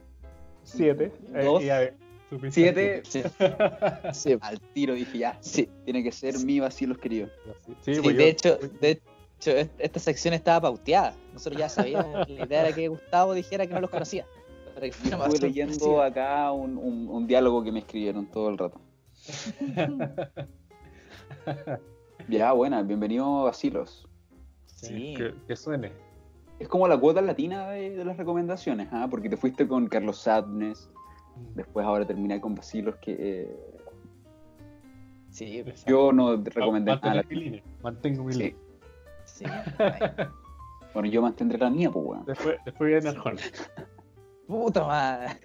Siete. 0.76 1.12
eh, 1.34 1.44
Dos. 1.44 1.62
y. 1.62 1.68
Sí, 2.50 2.64
sí, 4.14 4.38
al 4.40 4.58
tiro 4.72 4.94
dije 4.94 5.18
ya, 5.18 5.36
sí. 5.42 5.68
tiene 5.84 6.02
que 6.02 6.10
ser 6.12 6.38
mi 6.38 6.60
vacilos 6.60 6.96
querido. 6.96 7.28
Sí, 7.82 7.94
Sí, 7.96 8.00
pues 8.02 8.16
de 8.16 8.22
yo- 8.22 8.28
hecho, 8.30 8.58
de 8.80 8.90
hecho, 8.90 9.50
est- 9.50 9.70
esta 9.78 10.00
sección 10.00 10.32
estaba 10.32 10.62
pauteada. 10.62 11.14
Nosotros 11.34 11.60
ya 11.60 11.68
sabíamos, 11.68 12.26
la 12.30 12.44
idea 12.46 12.60
era 12.66 12.74
que 12.74 12.88
Gustavo 12.88 13.34
dijera 13.34 13.66
que 13.66 13.74
no 13.74 13.80
los 13.82 13.90
conocía. 13.90 14.24
Para 14.74 14.88
que 14.88 14.96
Estuve 14.96 15.38
leyendo 15.40 16.00
acá 16.02 16.50
un, 16.52 16.78
un- 16.78 17.08
un 17.10 17.26
diálogo 17.26 17.62
que 17.62 17.70
me 17.70 17.80
escribieron 17.80 18.24
todo 18.26 18.48
el 18.48 18.56
rato. 18.58 18.80
Ya, 22.28 22.52
buena, 22.52 22.82
bienvenido 22.82 23.44
Vacilos. 23.44 24.08
Sí. 24.66 25.14
Que, 25.16 25.34
que 25.46 25.56
suene. 25.56 25.92
Es 26.62 26.68
como 26.68 26.86
la 26.88 26.96
cuota 26.98 27.20
latina 27.20 27.70
de, 27.70 27.90
de 27.96 28.04
las 28.04 28.16
recomendaciones, 28.16 28.88
¿ah? 28.92 29.08
porque 29.10 29.28
te 29.28 29.36
fuiste 29.36 29.66
con 29.66 29.88
Carlos 29.88 30.18
Sadness, 30.18 30.88
después 31.54 31.84
ahora 31.84 32.06
terminé 32.06 32.40
con 32.40 32.54
Vacilos, 32.54 32.96
que 32.96 33.16
eh, 33.18 33.56
Sí, 35.30 35.64
yo 35.86 36.12
no 36.12 36.40
te 36.42 36.50
recomendé 36.50 36.90
nada. 36.92 37.02
Mantener 37.14 37.26
mi 37.28 37.36
línea. 37.44 37.62
Mantengo 37.82 38.24
mi 38.24 38.32
Sí. 38.34 38.38
línea. 38.38 38.56
sí. 39.24 39.44
Bueno, 40.94 41.08
yo 41.08 41.22
mantendré 41.22 41.56
la 41.58 41.70
mía, 41.70 41.90
pues, 41.90 42.04
weón. 42.06 42.24
Después, 42.26 42.56
después 42.66 42.90
viene 42.90 43.08
Arjona. 43.08 43.40
Puta 44.46 44.84
madre. 44.86 45.38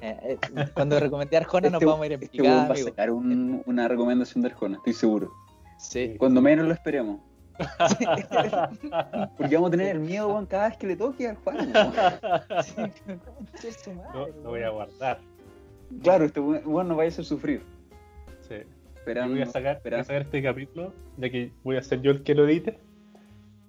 Eh, 0.00 0.38
eh, 0.54 0.68
cuando 0.72 0.98
recomendé 1.00 1.36
Arjona 1.36 1.68
nos 1.68 1.74
Este- 1.82 1.86
vamos 1.86 2.02
a 2.02 2.06
ir 2.06 2.12
en 2.12 2.22
Este 2.22 2.38
picada, 2.38 2.68
va 2.68 2.74
a 2.74 2.76
sacar 2.76 3.10
un- 3.10 3.62
una 3.66 3.88
recomendación 3.88 4.42
de 4.42 4.48
Arjona, 4.50 4.76
estoy 4.76 4.92
seguro. 4.94 5.32
Sí. 5.78 6.14
Cuando 6.18 6.40
menos 6.40 6.66
lo 6.66 6.72
esperemos. 6.72 7.20
Porque 9.36 9.54
vamos 9.54 9.68
a 9.68 9.70
tener 9.70 9.88
el 9.96 10.00
miedo, 10.00 10.28
weón, 10.28 10.46
cada 10.46 10.68
vez 10.68 10.76
que 10.78 10.86
le 10.86 10.96
toque 10.96 11.28
al 11.28 11.36
Juan. 11.36 11.72
de 11.72 11.72
su 13.72 13.92
Lo, 14.14 14.32
voy 14.50 14.62
a 14.62 14.70
guardar. 14.70 15.18
Claro, 16.02 16.24
este 16.24 16.40
weón 16.40 16.88
nos 16.88 16.96
vaya 16.96 17.08
a 17.08 17.12
hacer 17.12 17.24
sufrir. 17.24 17.62
Sí. 18.48 18.56
Esperando, 18.96 19.34
voy 19.34 19.42
a 19.42 19.46
sacar, 19.46 19.80
voy 19.82 19.94
a 19.94 20.04
sacar 20.04 20.22
este 20.22 20.42
capítulo, 20.42 20.92
ya 21.16 21.30
que 21.30 21.52
voy 21.64 21.76
a 21.76 21.82
ser 21.82 22.00
yo 22.02 22.10
el 22.12 22.22
que 22.22 22.34
lo 22.34 22.46
edite. 22.48 22.78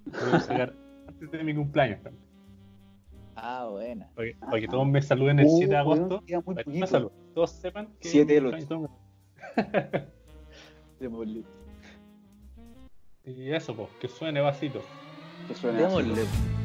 Lo 0.06 0.26
voy 0.26 0.34
a 0.34 0.40
sacar 0.40 0.72
antes 1.08 1.30
de 1.30 1.44
mi 1.44 1.54
cumpleaños 1.54 2.02
también. 2.02 2.24
Ah, 3.36 3.66
buena. 3.68 4.08
Para 4.14 4.28
que, 4.28 4.36
para 4.38 4.60
que 4.60 4.68
todos 4.68 4.86
me 4.86 5.02
saluden 5.02 5.40
el 5.40 5.46
Uh, 5.46 5.56
7 5.58 5.74
de 5.74 5.82
weón, 5.82 5.98
agosto. 5.98 6.22
queda 6.24 6.40
muy 6.46 6.54
Para 6.54 6.64
que 6.64 6.70
me 6.78 6.86
saluden. 6.86 7.16
Todos 7.34 7.50
sepan 7.50 7.88
que. 8.00 8.08
7 8.08 8.32
del 8.32 8.44
mi 8.44 8.50
cumpleaños, 8.64 8.90
Démosle. 11.00 11.42
Y 13.26 13.52
eso, 13.52 13.74
pues, 13.74 13.88
que 14.00 14.08
suene 14.08 14.40
vasito. 14.40 14.82
Que 15.48 15.54
suene. 15.54 15.82
Démosle. 15.82 16.14
Dime 16.14 16.63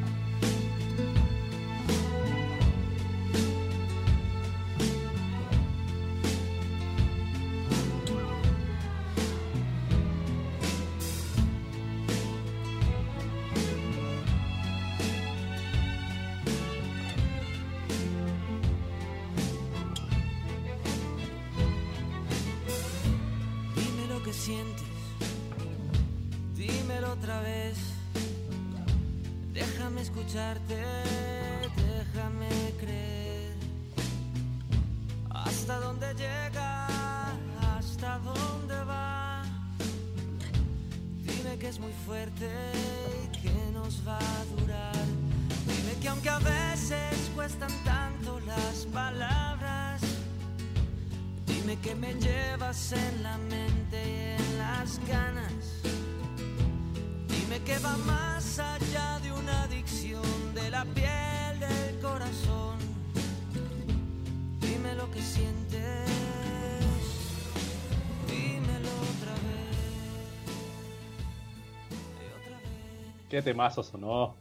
Qué 73.39 73.43
temazo 73.43 73.81
sonó. 73.83 74.35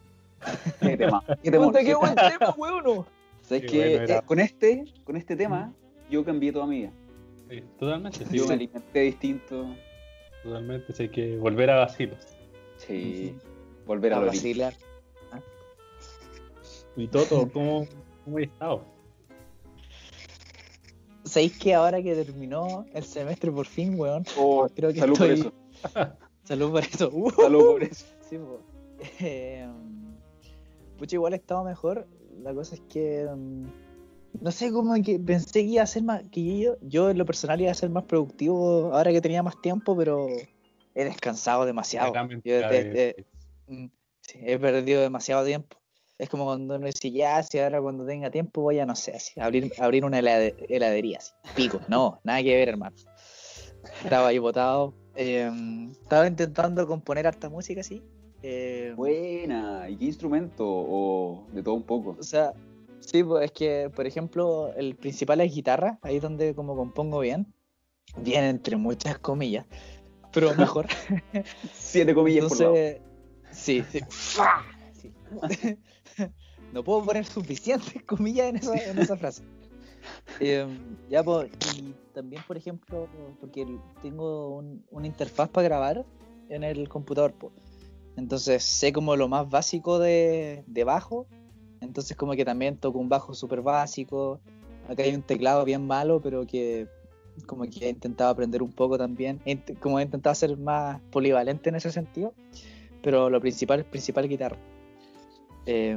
Qué 0.80 0.96
tema. 0.96 1.22
Qué. 1.42 1.52
Puta, 1.52 1.84
qué 1.84 1.94
buen 1.94 2.14
tema, 2.16 2.54
weón. 2.56 3.06
¿Sabes 3.42 3.62
Qué 3.62 3.68
que 3.68 3.78
bueno 3.90 4.04
era. 4.04 4.22
con 4.22 4.40
este, 4.40 4.84
con 5.04 5.16
este 5.16 5.36
tema, 5.36 5.72
yo 6.10 6.24
cambié 6.24 6.52
toda 6.52 6.66
mi 6.66 6.78
vida. 6.80 6.92
Sí, 7.48 7.62
totalmente, 7.78 8.26
sí, 8.26 8.36
Yo 8.36 8.42
sí, 8.42 8.48
me 8.48 8.54
alimenté 8.54 9.00
distinto. 9.00 9.66
totalmente. 10.42 10.92
sí, 10.92 11.04
hay 11.04 11.08
que 11.10 11.36
volver 11.38 11.70
a 11.70 11.76
vacilos. 11.76 12.26
Sí. 12.76 13.36
Volver 13.86 14.12
a 14.14 14.18
vacilar. 14.18 14.74
Y 16.96 17.06
Toto, 17.06 17.48
¿cómo, 17.52 17.86
cómo 18.24 18.38
he 18.40 18.44
estado? 18.44 18.82
¿Sabéis 21.24 21.56
que 21.58 21.72
ahora 21.74 22.02
que 22.02 22.14
terminó 22.16 22.84
el 22.92 23.04
semestre 23.04 23.52
por 23.52 23.66
fin, 23.66 23.94
weón? 23.98 24.24
Oh, 24.36 24.68
Creo 24.74 24.92
que 24.92 24.98
salud 24.98 25.16
por 25.16 25.30
estoy- 25.30 25.52
eso. 25.94 26.12
Salud 26.44 26.70
por 26.72 26.82
eso. 26.82 27.10
Uh. 27.12 27.30
Salud 27.30 27.64
por 27.72 27.82
eso. 27.84 28.06
Sí. 28.28 28.38
Eh, 29.20 29.66
pucha, 30.98 31.16
igual 31.16 31.32
he 31.32 31.36
estado 31.36 31.64
mejor. 31.64 32.06
La 32.42 32.54
cosa 32.54 32.74
es 32.74 32.80
que. 32.82 33.26
mm, 33.32 33.64
no 34.40 34.52
sé, 34.52 34.70
que 35.04 35.18
pensé 35.18 35.60
que 35.60 35.68
iba 35.68 35.82
a 35.82 35.86
ser 35.86 36.02
más. 36.02 36.22
Que 36.30 36.58
yo, 36.58 36.76
yo 36.82 37.10
en 37.10 37.18
lo 37.18 37.26
personal 37.26 37.60
iba 37.60 37.70
a 37.70 37.74
ser 37.74 37.90
más 37.90 38.04
productivo 38.04 38.94
ahora 38.94 39.10
que 39.12 39.20
tenía 39.20 39.42
más 39.42 39.60
tiempo, 39.60 39.96
pero 39.96 40.28
he 40.94 41.04
descansado 41.04 41.64
demasiado. 41.64 42.12
Yo 42.44 42.54
mm, 43.68 43.86
he 44.34 44.58
perdido 44.58 45.00
demasiado 45.00 45.44
tiempo. 45.44 45.76
Es 46.18 46.28
como 46.28 46.46
cuando 46.46 46.74
uno 46.76 46.86
dice, 46.86 47.12
ya, 47.12 47.40
si 47.44 47.60
ahora 47.60 47.80
cuando 47.80 48.04
tenga 48.04 48.28
tiempo 48.30 48.62
voy 48.62 48.80
a, 48.80 48.86
no 48.86 48.96
sé, 48.96 49.14
así, 49.14 49.38
abrir, 49.40 49.72
abrir 49.78 50.04
una 50.04 50.18
helade- 50.18 50.56
heladería. 50.68 51.18
Así. 51.18 51.32
Pico, 51.54 51.80
no, 51.88 52.20
nada 52.24 52.42
que 52.42 52.56
ver, 52.56 52.70
hermano. 52.70 52.96
Estaba 54.02 54.28
ahí 54.28 54.38
botado. 54.38 54.94
eh, 55.14 55.48
estaba 55.92 56.26
intentando 56.26 56.86
componer 56.88 57.26
harta 57.28 57.48
música, 57.48 57.80
así. 57.82 58.02
Eh, 58.42 58.92
Buena. 58.96 59.88
¿Y 59.88 59.96
qué 59.96 60.04
instrumento? 60.06 60.64
O 60.66 61.46
de 61.52 61.62
todo 61.62 61.74
un 61.74 61.82
poco. 61.82 62.16
o 62.18 62.22
sea, 62.22 62.52
sí, 63.00 63.22
pues 63.22 63.44
es 63.46 63.52
que, 63.52 63.90
por 63.94 64.06
ejemplo, 64.06 64.72
el 64.74 64.94
principal 64.96 65.40
es 65.40 65.54
guitarra, 65.54 65.98
ahí 66.02 66.16
es 66.16 66.22
donde 66.22 66.54
como 66.54 66.76
compongo 66.76 67.20
bien. 67.20 67.46
Bien 68.16 68.44
entre 68.44 68.76
muchas 68.76 69.18
comillas, 69.18 69.66
pero 70.32 70.54
mejor. 70.54 70.86
Siete 71.72 72.14
comillas 72.14 72.46
por 72.46 72.58
lado. 72.60 72.74
Sí, 73.52 73.84
sí. 73.90 74.00
Sí. 74.92 75.12
No 76.72 76.84
puedo 76.84 77.02
poner 77.02 77.24
suficientes 77.24 78.02
comillas 78.04 78.48
en 78.48 78.56
esa, 78.56 78.90
en 78.90 78.98
esa 78.98 79.16
frase. 79.16 79.42
Eh, 80.38 80.66
ya, 81.08 81.22
pues, 81.22 81.50
y 81.74 81.94
también, 82.12 82.42
por 82.46 82.58
ejemplo, 82.58 83.08
porque 83.40 83.66
tengo 84.02 84.56
un- 84.56 84.84
una 84.90 85.06
interfaz 85.06 85.48
para 85.48 85.66
grabar 85.66 86.04
en 86.50 86.64
el 86.64 86.86
computador, 86.90 87.32
pues. 87.32 87.54
Entonces 88.18 88.64
sé 88.64 88.92
como 88.92 89.14
lo 89.16 89.28
más 89.28 89.48
básico 89.48 89.98
de, 89.98 90.64
de 90.66 90.84
bajo. 90.84 91.26
Entonces 91.80 92.16
como 92.16 92.32
que 92.32 92.44
también 92.44 92.76
toco 92.76 92.98
un 92.98 93.08
bajo 93.08 93.32
súper 93.34 93.62
básico. 93.62 94.40
Acá 94.88 95.04
hay 95.04 95.14
un 95.14 95.22
teclado 95.22 95.64
bien 95.64 95.86
malo, 95.86 96.20
pero 96.20 96.46
que 96.46 96.88
como 97.46 97.62
que 97.64 97.86
he 97.86 97.90
intentado 97.90 98.30
aprender 98.30 98.62
un 98.62 98.72
poco 98.72 98.98
también. 98.98 99.40
Como 99.80 100.00
he 100.00 100.02
intentado 100.02 100.34
ser 100.34 100.56
más 100.58 101.00
polivalente 101.12 101.68
en 101.68 101.76
ese 101.76 101.92
sentido. 101.92 102.34
Pero 103.02 103.30
lo 103.30 103.40
principal 103.40 103.80
es 103.80 103.86
principal 103.86 104.28
guitarra. 104.28 104.56
Eh, 105.66 105.96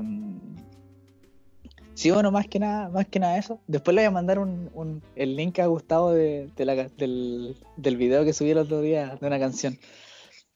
sí, 1.95 2.11
bueno, 2.11 2.31
más 2.31 2.47
que 2.47 2.59
nada, 2.59 2.89
más 2.89 3.07
que 3.07 3.19
nada 3.19 3.37
eso. 3.39 3.59
Después 3.67 3.95
le 3.95 4.01
voy 4.01 4.07
a 4.07 4.11
mandar 4.11 4.37
un, 4.37 4.69
un- 4.75 5.01
el 5.15 5.35
link 5.35 5.57
a 5.59 5.65
Gustavo 5.65 6.11
de, 6.11 6.49
de 6.55 6.65
la 6.65 6.75
del, 6.75 7.55
del 7.77 7.97
video 7.97 8.23
que 8.23 8.33
subí 8.33 8.51
el 8.51 8.59
otro 8.59 8.81
día 8.81 9.15
de 9.19 9.25
una 9.27 9.39
canción. 9.39 9.77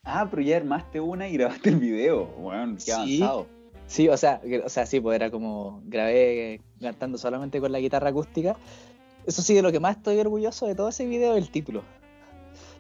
Ah, 0.06 0.28
pero 0.30 0.44
ya 0.44 0.58
armaste 0.58 1.00
una 1.00 1.28
y 1.28 1.34
grabaste 1.34 1.70
el 1.70 1.78
video. 1.78 2.28
Bueno, 2.38 2.78
qué 2.84 2.94
avanzado. 2.94 3.48
Sí, 3.88 4.08
o 4.08 4.18
sea, 4.18 4.42
o 4.64 4.70
sea, 4.70 4.86
sí, 4.86 5.00
pues 5.00 5.16
era 5.16 5.30
como 5.30 5.82
grabé 5.86 6.62
cantando 6.80 7.18
solamente 7.18 7.60
con 7.60 7.72
la 7.72 7.80
guitarra 7.80 8.10
acústica. 8.10 8.56
Eso 9.26 9.42
sí, 9.42 9.54
de 9.56 9.62
lo 9.62 9.72
que 9.72 9.80
más 9.80 9.98
estoy 9.98 10.20
orgulloso 10.20 10.68
de 10.68 10.76
todo 10.76 10.90
ese 10.90 11.06
video 11.06 11.36
es 11.36 11.44
el 11.44 11.50
título. 11.50 11.84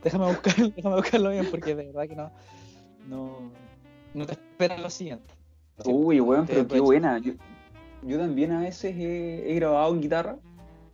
Déjame 0.03 0.27
buscar, 0.27 0.55
déjame 0.75 0.95
buscarlo 0.95 1.31
bien 1.31 1.47
porque 1.49 1.75
de 1.75 1.85
verdad 1.87 2.07
que 2.07 2.15
no, 2.15 2.31
no, 3.07 3.51
no 4.13 4.25
te 4.25 4.33
esperas 4.33 4.79
lo 4.79 4.89
siguiente. 4.89 5.33
Uy, 5.83 6.21
weón, 6.21 6.45
te 6.45 6.53
pero 6.53 6.67
qué 6.67 6.79
buena. 6.79 7.17
Yo, 7.19 7.33
yo 8.03 8.19
también 8.19 8.51
a 8.51 8.61
veces 8.61 8.95
he, 8.95 9.51
he 9.51 9.55
grabado 9.55 9.93
en 9.93 10.01
guitarra. 10.01 10.37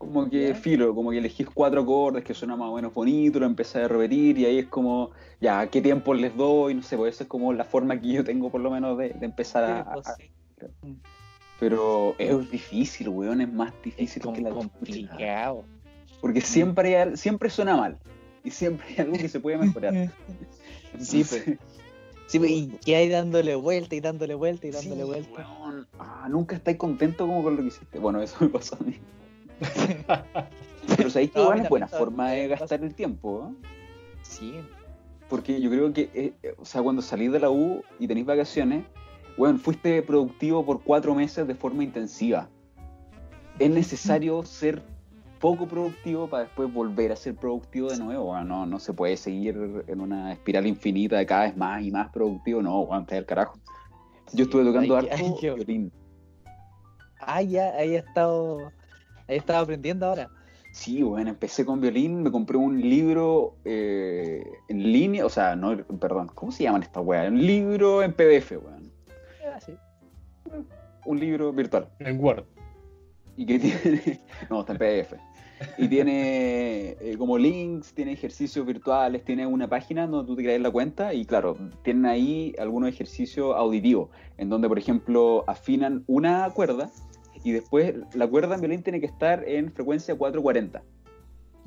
Como 0.02 0.28
que 0.32 0.56
filo, 0.56 0.96
como 0.96 1.12
que 1.12 1.20
elegís 1.20 1.48
cuatro 1.54 1.82
acordes 1.82 2.24
que 2.24 2.34
suena 2.34 2.56
más 2.56 2.70
o 2.70 2.76
menos 2.76 2.92
bonito, 2.92 3.40
lo 3.40 3.46
empecé 3.46 3.84
a 3.84 3.88
repetir 3.88 4.36
y 4.40 4.46
ahí 4.46 4.58
es 4.58 4.66
como, 4.66 5.12
ya, 5.40 5.68
¿qué 5.68 5.80
tiempo 5.80 6.16
les 6.16 6.36
doy? 6.36 6.74
No 6.74 6.82
sé, 6.82 6.98
pues 6.98 7.14
esa 7.14 7.26
es 7.26 7.30
como 7.30 7.54
la 7.54 7.66
forma 7.66 8.02
que 8.02 8.08
yo 8.08 8.24
tengo 8.24 8.50
por 8.50 8.62
lo 8.62 8.72
menos 8.72 8.98
de, 8.98 9.10
de 9.10 9.26
empezar 9.26 9.64
a, 9.64 9.94
pues, 9.94 10.08
a-. 10.08 10.16
Pero 11.60 12.16
es 12.18 12.50
difícil, 12.50 13.10
weón, 13.10 13.42
es 13.42 13.54
más 13.54 13.72
difícil 13.84 14.24
que 14.34 14.42
la 14.42 14.50
complicado. 14.50 15.64
Porque 16.20 16.42
siempre, 16.42 16.98
hay 16.98 17.16
siempre 17.16 17.52
suena 17.52 17.78
mal. 17.78 18.00
Y 18.44 18.50
siempre 18.50 18.88
hay 18.90 18.96
algo 19.02 19.18
que 19.18 19.30
se 19.30 19.40
puede 19.40 19.58
mejorar. 19.58 19.94
Sí, 21.00 21.24
pues. 21.24 21.46
Sí, 22.28 22.40
pues, 22.40 22.52
y 22.52 22.68
que 22.84 22.96
hay 22.98 23.08
dándole 23.08 23.56
vuelta 23.56 23.96
y 23.96 24.02
dándole 24.02 24.36
vuelta 24.36 24.68
y 24.68 24.74
sí, 24.74 24.78
dándole 24.78 25.04
vuelta. 25.06 25.48
weón. 25.60 25.88
Ah, 26.00 26.28
nunca 26.30 26.56
estáis 26.56 26.78
contento 26.78 27.28
como 27.28 27.44
con 27.44 27.56
lo 27.56 27.62
que 27.62 27.70
hiciste. 27.70 28.00
Bueno, 28.00 28.22
eso 28.22 28.36
me 28.42 28.50
pasó 28.50 28.76
a 28.80 28.84
mí. 28.84 28.98
Pero 30.98 31.10
sabéis 31.10 31.32
que 31.32 31.38
No, 31.40 31.44
igual 31.46 31.60
es 31.62 31.70
buena 31.70 31.88
forma 31.88 32.32
de 32.32 32.48
gastar 32.48 32.84
el 32.84 32.94
tiempo. 32.94 33.50
¿eh? 33.50 33.68
Sí. 34.24 34.56
Porque 35.30 35.62
yo 35.62 35.70
creo 35.70 35.94
que, 35.94 36.10
eh, 36.14 36.34
eh, 36.44 36.56
o 36.58 36.66
sea, 36.66 36.82
cuando 36.82 37.02
salís 37.02 37.32
de 37.32 37.40
la 37.40 37.50
U 37.50 37.84
y 38.00 38.08
tenéis 38.08 38.26
vacaciones, 38.26 38.84
bueno, 39.38 39.58
fuiste 39.60 40.02
productivo 40.02 40.66
por 40.66 40.82
cuatro 40.84 41.16
meses 41.16 41.48
de 41.48 41.56
forma 41.56 41.84
intensiva. 41.84 42.50
Es 43.60 43.70
necesario 43.70 44.44
ser 44.44 44.82
poco 45.40 45.68
productivo 45.68 46.28
para 46.28 46.44
después 46.44 46.72
volver 46.72 47.12
a 47.12 47.16
ser 47.16 47.36
productivo 47.36 47.90
de 47.90 47.98
nuevo. 47.98 48.32
weón. 48.32 48.48
no, 48.48 48.66
no 48.66 48.80
se 48.80 48.94
puede 48.94 49.18
seguir 49.18 49.84
en 49.88 50.02
una 50.02 50.34
espiral 50.34 50.68
infinita 50.68 51.18
de 51.18 51.26
cada 51.26 51.44
vez 51.44 51.58
más 51.58 51.82
y 51.84 51.92
más 51.92 52.10
productivo. 52.12 52.62
No, 52.62 52.80
aguanta 52.82 53.18
el 53.18 53.26
carajo. 53.26 53.58
Yo 54.34 54.44
estuve 54.46 54.64
tocando 54.64 55.00
que- 55.00 55.12
harto 55.12 55.38
que- 55.40 55.54
violín. 55.54 55.92
Ah, 57.20 57.42
ya, 57.42 57.70
ahí 57.76 57.96
he 57.96 58.00
estado. 58.00 58.72
Ahí 59.32 59.38
he 59.38 59.40
estado 59.40 59.64
aprendiendo 59.64 60.06
ahora. 60.08 60.30
Sí, 60.74 61.02
bueno, 61.04 61.30
empecé 61.30 61.66
con 61.66 61.80
violín, 61.80 62.22
me 62.22 62.32
compré 62.32 62.58
un 62.58 62.82
libro 62.82 63.56
eh, 63.64 64.44
en 64.68 64.92
línea, 64.92 65.26
o 65.26 65.30
sea, 65.30 65.56
no, 65.56 65.78
perdón, 65.78 66.30
¿cómo 66.36 66.52
se 66.52 66.64
llaman 66.64 66.84
estas 66.84 67.02
weas? 67.06 67.30
Un 67.30 67.46
libro 67.46 68.04
en 68.04 68.12
PDF, 68.12 68.52
weón. 68.52 68.92
Ah, 69.48 69.58
sí. 69.62 69.74
Un 71.06 71.18
libro 71.18 71.54
virtual. 71.54 71.88
En 72.00 72.22
Word. 72.22 72.44
Y 73.38 73.46
que 73.46 73.60
tiene. 73.60 74.22
No, 74.50 74.60
está 74.60 74.74
en 74.74 74.80
PDF. 74.80 75.14
Y 75.78 75.88
tiene 75.88 76.98
eh, 77.00 77.16
como 77.18 77.38
links, 77.38 77.94
tiene 77.94 78.12
ejercicios 78.12 78.66
virtuales, 78.66 79.24
tiene 79.24 79.46
una 79.46 79.70
página 79.70 80.08
donde 80.08 80.28
tú 80.28 80.36
te 80.36 80.44
creas 80.44 80.60
la 80.60 80.72
cuenta 80.72 81.14
y 81.14 81.24
claro, 81.24 81.56
tienen 81.84 82.06
ahí 82.06 82.54
algunos 82.60 82.90
ejercicios 82.90 83.56
auditivos, 83.56 84.10
en 84.38 84.50
donde 84.50 84.68
por 84.68 84.78
ejemplo 84.78 85.46
afinan 85.48 86.04
una 86.08 86.50
cuerda 86.50 86.92
y 87.44 87.52
después 87.52 87.96
la 88.14 88.28
cuerda 88.28 88.56
en 88.56 88.62
violín 88.62 88.84
tiene 88.84 89.00
que 89.00 89.06
estar 89.08 89.48
en 89.48 89.72
frecuencia 89.72 90.16
440. 90.16 90.84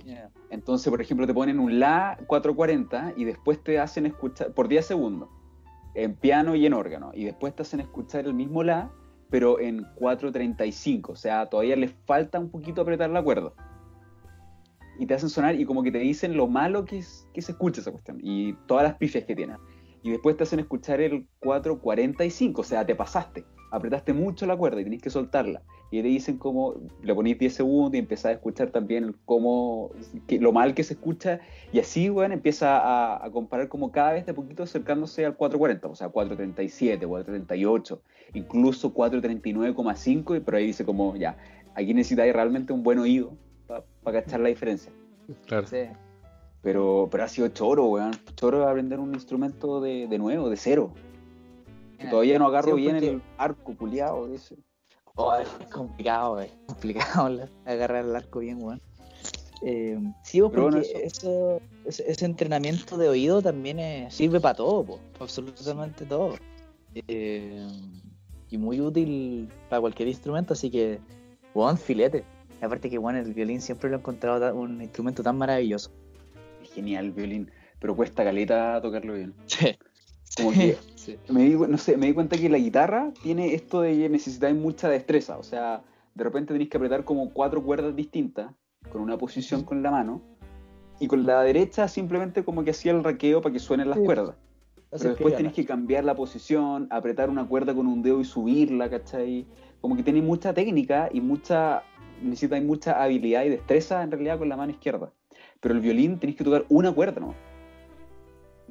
Ya. 0.04 0.30
Entonces, 0.50 0.90
por 0.90 1.00
ejemplo, 1.00 1.26
te 1.26 1.34
ponen 1.34 1.58
un 1.58 1.78
La 1.80 2.18
440 2.26 3.14
y 3.16 3.24
después 3.24 3.62
te 3.62 3.78
hacen 3.78 4.06
escuchar, 4.06 4.52
por 4.52 4.68
10 4.68 4.84
segundos, 4.87 5.28
en 5.94 6.14
piano 6.14 6.54
y 6.54 6.66
en 6.66 6.74
órgano, 6.74 7.12
y 7.14 7.24
después 7.24 7.54
te 7.54 7.62
hacen 7.62 7.80
escuchar 7.80 8.26
el 8.26 8.34
mismo 8.34 8.62
La, 8.62 8.90
pero 9.30 9.58
en 9.60 9.84
435, 9.96 11.12
o 11.12 11.16
sea, 11.16 11.46
todavía 11.46 11.76
les 11.76 11.92
falta 12.06 12.38
un 12.38 12.50
poquito 12.50 12.82
apretar 12.82 13.10
la 13.10 13.22
cuerda. 13.22 13.52
Y 14.98 15.06
te 15.06 15.14
hacen 15.14 15.28
sonar 15.28 15.58
y 15.58 15.64
como 15.64 15.82
que 15.82 15.90
te 15.90 15.98
dicen 15.98 16.37
lo 16.37 16.46
malo 16.46 16.84
que, 16.84 16.98
es- 16.98 17.26
que 17.32 17.42
se 17.42 17.52
escucha 17.52 17.80
esa 17.80 17.90
cuestión, 17.90 18.18
y 18.22 18.52
todas 18.66 18.84
las 18.84 18.94
pifias 18.94 19.24
que 19.24 19.34
tiene. 19.34 19.56
Y 20.02 20.10
después 20.10 20.37
te 20.37 20.42
hacen 20.42 20.60
escuchar 20.60 21.00
el 21.00 21.26
445, 21.40 22.60
o 22.60 22.64
sea, 22.64 22.84
te 22.84 22.94
pasaste, 22.94 23.44
apretaste 23.74 24.12
mucho 24.12 24.46
la 24.46 24.56
cuerda 24.56 24.80
y 24.80 24.84
tenés 24.84 25.02
que 25.02 25.10
soltarla 25.10 25.62
y 25.90 26.00
te 26.02 26.08
dicen 26.08 26.38
cómo 26.38 26.74
le 27.02 27.14
ponéis 27.14 27.38
10 27.38 27.54
segundos 27.54 27.94
y 27.94 27.98
empezás 27.98 28.26
a 28.26 28.32
escuchar 28.32 28.70
también 28.70 29.14
cómo, 29.24 29.90
que- 30.26 30.38
lo 30.40 30.52
mal 30.52 30.74
que 30.74 30.82
se 30.82 30.94
escucha 30.94 31.40
y 31.72 31.78
así, 31.78 32.10
weón, 32.10 32.32
empieza 32.32 32.78
a, 32.78 33.24
a 33.24 33.30
comparar 33.30 33.68
como 33.68 33.92
cada 33.92 34.12
vez 34.12 34.26
de 34.26 34.34
poquito 34.34 34.62
acercándose 34.62 35.24
al 35.26 35.37
440, 35.37 35.88
o 35.88 35.94
sea, 35.94 36.08
437, 36.08 37.06
438, 37.06 38.00
incluso 38.34 38.92
439,5, 38.94 40.37
y 40.37 40.40
pero 40.40 40.56
ahí 40.56 40.66
dice 40.66 40.84
como, 40.84 41.16
ya, 41.16 41.37
aquí 41.74 41.94
necesitáis 41.94 42.32
realmente 42.32 42.72
un 42.72 42.82
buen 42.82 42.98
oído 42.98 43.32
para 43.66 44.22
cachar 44.22 44.40
la 44.40 44.48
diferencia. 44.48 44.92
Claro. 45.46 45.66
Sí. 45.66 45.78
Pero, 46.62 47.08
pero 47.10 47.24
ha 47.24 47.28
sido 47.28 47.48
choro, 47.48 47.87
weón, 47.87 48.12
choro 48.37 48.66
aprender 48.68 48.98
un 48.98 49.12
instrumento 49.14 49.80
de, 49.80 50.06
de 50.08 50.18
nuevo, 50.18 50.48
de 50.48 50.56
cero. 50.56 50.92
Que 52.04 52.10
todavía 52.10 52.38
no 52.38 52.46
agarro 52.46 52.74
Sí, 52.76 52.80
bien 52.82 52.94
porque- 52.96 53.10
el 53.10 53.22
arco 53.38 53.76
culiado 53.76 54.32
ese. 54.34 54.56
Oh, 55.16 55.34
es 55.36 55.48
complicado, 55.72 56.40
es 56.40 56.50
complicado 56.66 57.28
la- 57.28 57.48
agarrar 57.64 58.04
el 58.04 58.16
arco 58.16 58.40
bien, 58.40 58.60
weón. 58.62 58.80
Eh, 59.62 59.98
sí, 60.24 60.40
pues, 60.40 60.50
Pero 60.50 60.62
bueno, 60.64 60.78
porque 60.78 61.06
eso, 61.06 61.60
ese, 61.86 62.10
ese 62.10 62.24
entrenamiento 62.26 62.98
de 62.98 63.08
oído 63.08 63.40
también 63.40 63.78
es- 63.78 64.12
sirve 64.14 64.40
para 64.40 64.56
todo, 64.56 64.84
po, 64.84 65.00
absolutamente 65.20 66.04
todo. 66.04 66.34
Eh, 66.94 67.66
y 68.50 68.58
muy 68.58 68.80
útil 68.80 69.48
para 69.68 69.80
cualquier 69.80 70.08
instrumento, 70.08 70.52
así 70.52 70.70
que, 70.70 70.98
weón, 71.54 71.78
filete. 71.78 72.24
Aparte 72.60 72.88
que, 72.90 72.98
weón, 72.98 73.16
el 73.16 73.32
violín 73.34 73.60
siempre 73.60 73.88
lo 73.90 73.96
he 73.96 73.98
encontrado 74.00 74.54
un 74.54 74.80
instrumento 74.82 75.22
tan 75.22 75.36
maravilloso. 75.38 75.90
Es 76.62 76.70
genial 76.72 77.06
el 77.06 77.12
violín, 77.12 77.50
pero 77.78 77.94
cuesta 77.96 78.24
caleta 78.24 78.80
tocarlo 78.82 79.14
bien. 79.14 79.34
Sí. 79.46 79.76
Como 80.36 80.52
que 80.52 80.76
Sí. 81.04 81.18
me 81.28 81.42
di, 81.42 81.54
no 81.54 81.76
sé, 81.76 81.96
me 81.96 82.06
di 82.06 82.14
cuenta 82.14 82.36
que 82.38 82.48
la 82.48 82.56
guitarra 82.58 83.12
tiene 83.22 83.54
esto 83.54 83.82
de 83.82 83.94
que 83.94 84.08
necesitáis 84.08 84.56
mucha 84.56 84.88
destreza. 84.88 85.36
O 85.38 85.42
sea, 85.42 85.82
de 86.14 86.24
repente 86.24 86.54
tenéis 86.54 86.70
que 86.70 86.78
apretar 86.78 87.04
como 87.04 87.30
cuatro 87.32 87.62
cuerdas 87.62 87.94
distintas, 87.94 88.52
con 88.90 89.02
una 89.02 89.18
posición 89.18 89.64
con 89.64 89.82
la 89.82 89.90
mano, 89.90 90.22
y 91.00 91.06
con 91.06 91.26
la 91.26 91.42
derecha 91.42 91.88
simplemente 91.88 92.44
como 92.44 92.64
que 92.64 92.70
hacía 92.70 92.92
el 92.92 93.04
raqueo 93.04 93.42
para 93.42 93.52
que 93.52 93.58
suenen 93.58 93.90
las 93.90 93.98
Sí. 93.98 94.04
cuerdas. 94.04 94.36
Así 94.92 95.02
Pero 95.02 95.10
después 95.10 95.32
que, 95.32 95.36
tenés 95.38 95.52
que 95.52 95.64
cambiar 95.66 96.04
la 96.04 96.14
posición, 96.14 96.86
apretar 96.90 97.28
una 97.28 97.46
cuerda 97.46 97.74
con 97.74 97.86
un 97.88 98.00
dedo 98.02 98.20
y 98.20 98.24
subirla, 98.24 98.88
¿cachai? 98.88 99.44
Como 99.80 99.96
que 99.96 100.04
tenéis 100.04 100.24
mucha 100.24 100.54
técnica 100.54 101.08
y 101.12 101.20
mucha, 101.20 101.82
necesitáis 102.22 102.64
mucha 102.64 103.02
habilidad 103.02 103.44
y 103.44 103.48
destreza 103.48 104.02
en 104.04 104.12
realidad 104.12 104.38
con 104.38 104.48
la 104.48 104.56
mano 104.56 104.70
izquierda. 104.70 105.10
Pero 105.60 105.74
el 105.74 105.80
violín 105.80 106.18
tenéis 106.20 106.38
que 106.38 106.44
tocar 106.44 106.64
una 106.68 106.92
cuerda, 106.92 107.20
¿no? 107.20 107.34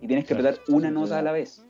Y 0.02 0.08
tienes 0.08 0.26
que 0.26 0.34
Claro, 0.34 0.50
apretar 0.50 0.74
una 0.74 0.90
nota 0.92 1.20
a 1.20 1.22
la 1.22 1.34
vez. 1.34 1.66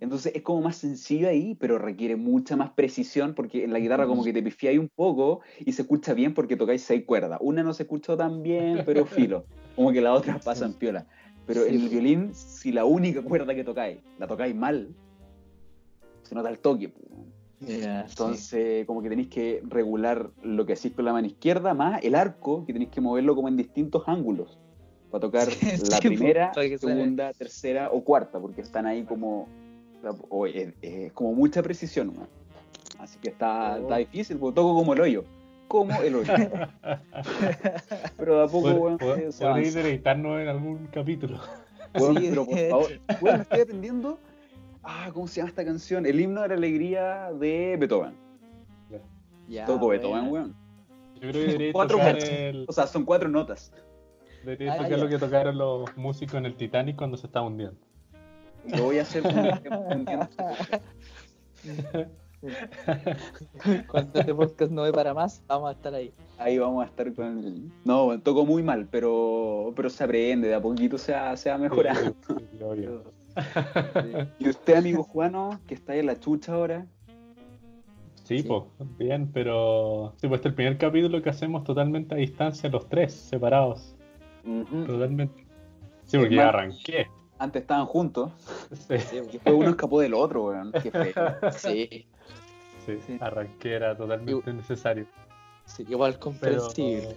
Entonces 0.00 0.34
es 0.34 0.42
como 0.42 0.62
más 0.62 0.76
sencillo 0.76 1.28
ahí, 1.28 1.54
pero 1.54 1.78
requiere 1.78 2.16
mucha 2.16 2.56
más 2.56 2.70
precisión 2.70 3.34
porque 3.34 3.64
en 3.64 3.72
la 3.72 3.78
guitarra 3.78 4.06
como 4.06 4.24
que 4.24 4.32
te 4.32 4.42
pifiáis 4.42 4.78
un 4.78 4.88
poco 4.88 5.40
y 5.58 5.72
se 5.72 5.82
escucha 5.82 6.14
bien 6.14 6.32
porque 6.32 6.56
tocáis 6.56 6.82
seis 6.82 7.04
cuerdas. 7.04 7.38
Una 7.42 7.62
no 7.62 7.74
se 7.74 7.82
escuchó 7.82 8.16
tan 8.16 8.42
bien, 8.42 8.82
pero 8.86 9.04
filo. 9.04 9.44
Como 9.76 9.92
que 9.92 10.00
las 10.00 10.18
otras 10.18 10.42
pasan 10.44 10.72
piola. 10.72 11.06
Pero 11.46 11.66
en 11.66 11.74
el 11.74 11.88
violín, 11.88 12.34
si 12.34 12.72
la 12.72 12.84
única 12.84 13.22
cuerda 13.22 13.54
que 13.54 13.62
tocáis 13.62 13.98
la 14.18 14.26
tocáis 14.26 14.54
mal, 14.54 14.88
se 16.22 16.34
nota 16.34 16.48
el 16.48 16.60
toque. 16.60 16.92
sí. 17.60 17.80
Entonces, 17.82 18.86
como 18.86 19.02
que 19.02 19.10
tenéis 19.10 19.28
que 19.28 19.62
regular 19.68 20.30
lo 20.42 20.64
que 20.64 20.72
hacéis 20.74 20.94
con 20.94 21.04
la 21.04 21.12
mano 21.12 21.26
izquierda, 21.26 21.74
más 21.74 22.02
el 22.02 22.14
arco, 22.14 22.64
que 22.64 22.72
tenéis 22.72 22.90
que 22.90 23.00
moverlo 23.00 23.34
como 23.34 23.48
en 23.48 23.56
distintos 23.56 24.04
ángulos. 24.06 24.58
Para 25.10 25.20
tocar 25.20 25.50
Sí, 25.50 25.90
la 25.90 25.98
sí, 25.98 26.08
primera, 26.08 26.52
segunda, 26.54 27.32
tercera 27.32 27.90
o 27.90 28.02
cuarta, 28.02 28.38
porque 28.40 28.62
están 28.62 28.86
ahí 28.86 29.02
como. 29.04 29.48
Es, 30.54 30.74
es 30.82 31.12
como 31.12 31.32
mucha 31.34 31.62
precisión, 31.62 32.14
man. 32.16 32.28
Así 32.98 33.18
que 33.20 33.30
está, 33.30 33.76
Oh. 33.76 33.82
está 33.82 33.96
difícil, 33.96 34.38
porque 34.38 34.56
toco 34.56 34.74
como 34.74 34.92
el 34.94 35.00
hoyo. 35.00 35.24
Como 35.68 35.94
el 36.02 36.16
hoyo. 36.16 36.32
Pero 38.16 38.38
de 38.38 38.44
a 38.44 38.46
poco, 38.46 38.70
weón, 38.70 38.98
avanza. 39.02 39.54
deleitarnos 39.54 40.40
en 40.40 40.48
algún 40.48 40.86
capítulo. 40.88 41.38
Sí. 41.94 42.30
pero 42.30 42.44
por 42.46 42.58
favor, 42.68 42.90
weón, 43.20 43.40
estoy 43.40 43.60
aprendiendo. 43.60 44.18
Ah, 44.82 45.10
¿cómo 45.12 45.26
se 45.28 45.36
llama 45.40 45.48
esta 45.50 45.64
canción? 45.64 46.06
El 46.06 46.20
himno 46.20 46.42
de 46.42 46.48
la 46.48 46.54
alegría 46.54 47.30
de 47.32 47.76
Beethoven. 47.78 48.14
Toco 49.66 49.86
bueno. 49.86 49.88
Beethoven, 49.88 50.28
weón. 50.32 50.54
Yo 51.20 51.30
creo 51.30 51.58
que 51.58 51.72
Cuatro 51.72 51.98
el, 52.00 52.64
O 52.68 52.72
sea, 52.72 52.86
son 52.86 53.04
cuatro 53.04 53.28
notas. 53.28 53.72
debería 54.44 54.72
Ah, 54.74 54.76
tocar 54.76 54.90
ya. 54.90 54.96
lo 54.98 55.08
que 55.08 55.18
tocaron 55.18 55.58
los 55.58 55.96
músicos 55.96 56.34
en 56.36 56.46
el 56.46 56.54
Titanic 56.56 56.96
cuando 56.96 57.16
se 57.16 57.26
estaba 57.26 57.46
hundiendo. 57.46 57.76
Lo 58.66 58.84
voy 58.84 58.98
a 58.98 59.02
hacer. 59.02 59.22
Cuando 63.88 64.18
este 64.20 64.34
podcast 64.34 64.72
no 64.72 64.82
ve 64.82 64.92
para 64.92 65.12
más, 65.12 65.42
vamos 65.46 65.70
a 65.70 65.72
estar 65.72 65.94
ahí. 65.94 66.12
Ahí 66.38 66.58
vamos 66.58 66.82
a 66.84 66.86
estar 66.86 67.12
con 67.14 67.38
el... 67.44 67.70
No, 67.84 68.18
toco 68.20 68.46
muy 68.46 68.62
mal, 68.62 68.88
pero, 68.90 69.72
pero 69.76 69.90
se 69.90 70.04
aprende, 70.04 70.48
de 70.48 70.54
a 70.54 70.60
poquito 70.62 70.96
se 70.96 71.12
va, 71.12 71.36
se 71.36 71.50
va 71.50 71.58
mejorando. 71.58 72.14
Sí. 72.60 72.86
Y 74.40 74.48
usted, 74.48 74.74
amigo 74.74 75.04
Juano, 75.04 75.60
que 75.68 75.74
está 75.74 75.92
ahí 75.92 76.00
en 76.00 76.06
la 76.06 76.18
chucha 76.18 76.52
ahora, 76.52 76.84
Sí, 78.24 78.40
Sí. 78.40 78.48
pues, 78.48 78.62
bien, 78.98 79.30
pero. 79.32 80.14
Sí, 80.16 80.26
pues 80.28 80.38
este 80.38 80.48
es 80.48 80.52
el 80.52 80.54
primer 80.56 80.78
capítulo 80.78 81.22
que 81.22 81.30
hacemos 81.30 81.64
totalmente 81.64 82.14
a 82.14 82.18
distancia, 82.18 82.68
los 82.70 82.88
tres, 82.88 83.12
separados. 83.12 83.96
Totalmente. 84.86 85.46
Sí, 86.04 86.18
porque 86.18 86.34
ya 86.34 86.48
arranqué. 86.48 87.06
Antes 87.40 87.62
estaban 87.62 87.86
juntos, 87.86 88.30
Sí, 88.72 88.98
Sí, 88.98 89.16
después 89.32 89.54
uno 89.56 89.70
escapó 89.70 90.00
del 90.00 90.14
otro, 90.14 90.44
weón. 90.44 90.72
Qué 90.72 90.90
feo. 90.90 91.14
sí, 91.52 92.06
sí, 92.86 92.98
Sí. 93.06 93.16
arranqué, 93.20 93.74
era 93.74 93.96
totalmente 93.96 94.52
necesario. 94.52 95.06
sí, 95.64 95.84
igual 95.88 96.12
Pero, 96.12 96.20
comprensible. 96.20 97.16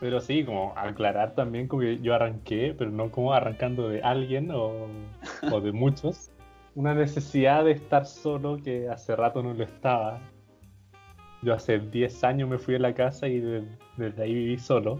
pero 0.00 0.20
sí, 0.20 0.44
como 0.44 0.72
aclarar 0.76 1.34
también 1.34 1.68
como 1.68 1.82
que 1.82 2.00
yo 2.00 2.14
arranqué, 2.14 2.74
pero 2.76 2.90
no 2.90 3.10
como 3.10 3.32
arrancando 3.32 3.88
de 3.88 4.02
alguien 4.02 4.50
o, 4.50 4.86
o 5.50 5.60
de 5.60 5.72
muchos. 5.72 6.30
Una 6.74 6.92
necesidad 6.94 7.64
de 7.64 7.70
estar 7.72 8.04
solo 8.04 8.56
que 8.62 8.88
hace 8.88 9.14
rato 9.14 9.42
no 9.42 9.54
lo 9.54 9.62
estaba. 9.62 10.20
yo 11.42 11.54
hace 11.54 11.78
10 11.78 12.24
años 12.24 12.48
me 12.48 12.58
fui 12.58 12.74
de 12.74 12.80
la 12.80 12.94
casa 12.94 13.28
y 13.28 13.38
de- 13.38 13.68
desde 13.96 14.22
ahí 14.22 14.34
viví 14.34 14.58
solo. 14.58 14.98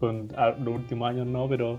Con, 0.00 0.28
a- 0.36 0.50
los 0.52 0.74
últimos 0.76 1.08
años 1.10 1.26
no, 1.26 1.48
pero 1.48 1.78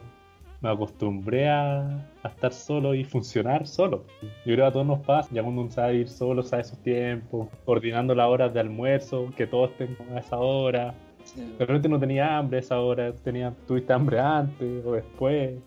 me 0.64 0.70
acostumbré 0.70 1.50
a, 1.50 1.82
a 2.24 2.28
estar 2.30 2.54
solo 2.54 2.96
y 2.96 3.04
funcionar 3.04 3.68
solo. 3.68 4.06
Yo 4.22 4.30
creo 4.46 4.58
que 4.58 4.64
a 4.64 4.72
todos 4.72 4.88
nos 4.88 5.00
pasa, 5.02 5.30
ya 5.34 5.44
cuando 5.44 5.62
uno 5.62 5.70
sabe 5.70 5.96
ir 5.96 6.08
solo, 6.10 6.42
sabe 6.42 6.64
sus 6.64 6.80
tiempos, 6.80 7.50
coordinando 7.66 8.16
las 8.16 8.28
horas 8.28 8.54
de 8.54 8.62
almuerzo, 8.62 9.30
que 9.36 9.46
todos 9.46 9.72
estén 9.72 9.98
a 10.16 10.20
esa 10.20 10.38
hora. 10.38 10.96
De 11.36 11.66
repente 11.66 11.90
no 11.90 12.00
tenía 12.00 12.38
hambre 12.38 12.58
a 12.58 12.60
esa 12.62 12.80
hora, 12.80 13.14
tenía, 13.14 13.54
tuviste 13.68 13.92
hambre 13.92 14.20
antes 14.20 14.86
o 14.86 14.94
después, 14.94 15.60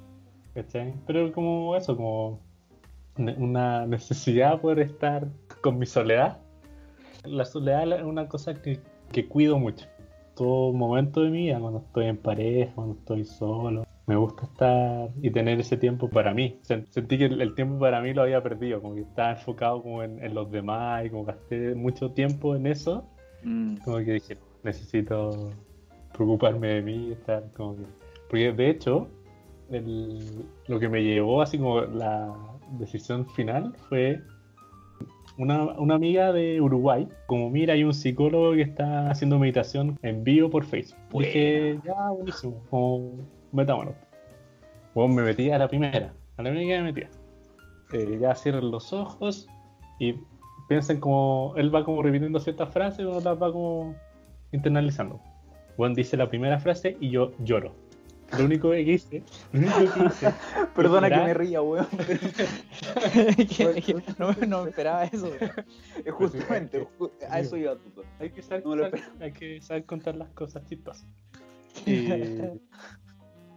¿cachai? 0.55 0.95
Pero 1.07 1.31
como 1.31 1.77
eso, 1.77 1.95
como 1.95 2.41
una 3.19 3.87
necesidad 3.87 4.61
por 4.63 4.81
estar 4.81 5.29
con 5.61 5.79
mi 5.79 5.85
soledad. 5.85 6.39
La 7.25 7.45
soledad 7.45 7.99
es 7.99 8.03
una 8.03 8.29
cosa 8.29 8.55
que, 8.63 8.81
que 9.13 9.29
cuido 9.29 9.59
mucho. 9.59 9.87
Todo 10.35 10.73
momento 10.73 11.23
de 11.23 11.31
mi 11.31 11.39
vida, 11.45 11.61
cuando 11.61 11.81
estoy 11.81 12.07
en 12.07 12.17
pareja, 12.17 12.73
cuando 12.75 12.95
estoy 12.95 13.25
solo, 13.25 13.87
me 14.07 14.15
gusta 14.17 14.45
estar 14.45 15.09
y 15.21 15.31
tener 15.31 15.59
ese 15.61 15.77
tiempo 15.77 16.09
para 16.09 16.33
mí. 16.33 16.59
Sen- 16.63 16.87
Sentí 16.91 17.19
que 17.19 17.25
el, 17.27 17.41
el 17.41 17.55
tiempo 17.55 17.79
para 17.79 18.01
mí 18.01 18.15
lo 18.15 18.23
había 18.23 18.43
perdido, 18.43 18.81
como 18.81 18.95
que 18.95 19.01
estaba 19.03 19.33
enfocado 19.33 19.83
como 19.83 20.03
en, 20.03 20.23
en 20.23 20.33
los 20.35 20.51
demás 20.51 21.05
y 21.07 21.11
como 21.11 21.25
gasté 21.25 21.75
mucho 21.75 22.11
tiempo 22.13 22.55
en 22.57 22.67
eso 22.67 23.05
Mm, 23.43 23.77
como 23.85 23.99
que 23.99 24.13
dije, 24.15 24.39
necesito 24.65 25.51
preocuparme 26.13 26.69
de 26.69 26.83
mí, 26.83 27.13
estar 27.13 27.45
como 27.53 27.77
que... 27.77 27.83
Porque 28.29 28.53
de 28.53 28.71
hecho, 28.71 29.09
el- 29.71 30.45
lo 30.69 30.81
que 30.81 30.89
me 30.89 31.03
llevó 31.05 31.43
así 31.43 31.59
como 31.59 31.83
la 31.83 32.35
decisión 32.79 33.27
final 33.27 33.75
fue 33.89 34.21
una, 35.39 35.65
una 35.79 35.95
amiga 35.97 36.33
de 36.33 36.61
Uruguay, 36.61 37.07
como 37.27 37.51
mira, 37.51 37.75
hay 37.75 37.85
un 37.85 37.93
psicólogo 37.93 38.53
que 38.55 38.63
está 38.63 39.11
haciendo 39.11 39.39
meditación 39.39 39.99
en 40.03 40.25
vivo 40.25 40.49
por 40.49 40.65
Facebook. 40.65 40.99
Buena. 41.11 41.29
Dije, 41.29 41.79
ya, 41.85 42.09
buenísimo, 42.11 42.63
como 42.71 43.19
metámonos. 43.53 43.95
Bueno, 44.95 45.15
me 45.15 45.23
metí 45.23 45.51
a 45.51 45.59
la 45.59 45.69
primera, 45.69 46.13
a 46.37 46.43
la 46.43 46.51
primera 46.51 46.77
que 46.77 46.83
me 46.83 46.93
metía. 46.93 47.11
Eh, 47.93 48.19
ya 48.21 48.35
cierren 48.35 48.71
los 48.71 48.93
ojos 48.93 49.47
y 49.99 50.15
piensen 50.69 51.01
como 51.01 51.55
él 51.57 51.75
va 51.75 51.85
como 51.85 52.03
repitiendo 52.03 52.41
ciertas 52.41 52.73
frases 52.73 53.01
y 53.01 53.05
uno 53.05 53.21
las 53.21 53.41
va 53.41 53.53
como 53.53 53.95
internalizando. 54.53 55.21
Juan 55.77 55.95
dice 55.95 56.17
la 56.17 56.29
primera 56.29 56.59
frase 56.59 56.97
y 57.01 57.11
yo 57.11 57.33
lloro. 57.39 57.75
Lo 58.37 58.45
único 58.45 58.71
que 58.73 58.81
hice, 58.81 59.23
lo 59.53 59.61
único 59.61 59.95
que 59.95 60.05
hice, 60.07 60.33
Perdona 60.75 61.09
que 61.09 61.17
me 61.17 61.35
ría, 61.35 61.63
weón. 61.63 61.87
no, 64.19 64.33
no 64.49 64.63
me 64.65 64.71
esperaba 64.71 65.05
eso. 65.05 65.31
Es 66.05 66.13
justamente, 66.13 66.89
ju- 66.99 67.11
a 67.31 67.39
eso 67.39 67.57
iba 67.57 67.77
todo. 67.77 68.03
hay 68.19 68.31
que 68.31 68.43
saber, 68.43 68.67
No 68.67 68.75
saber- 68.77 69.01
hay 69.21 69.33
que 69.33 69.61
saber 69.61 69.85
contar 69.85 70.17
las 70.17 70.29
cosas 70.31 70.65
chistosas. 70.67 71.07
Y, 71.87 72.09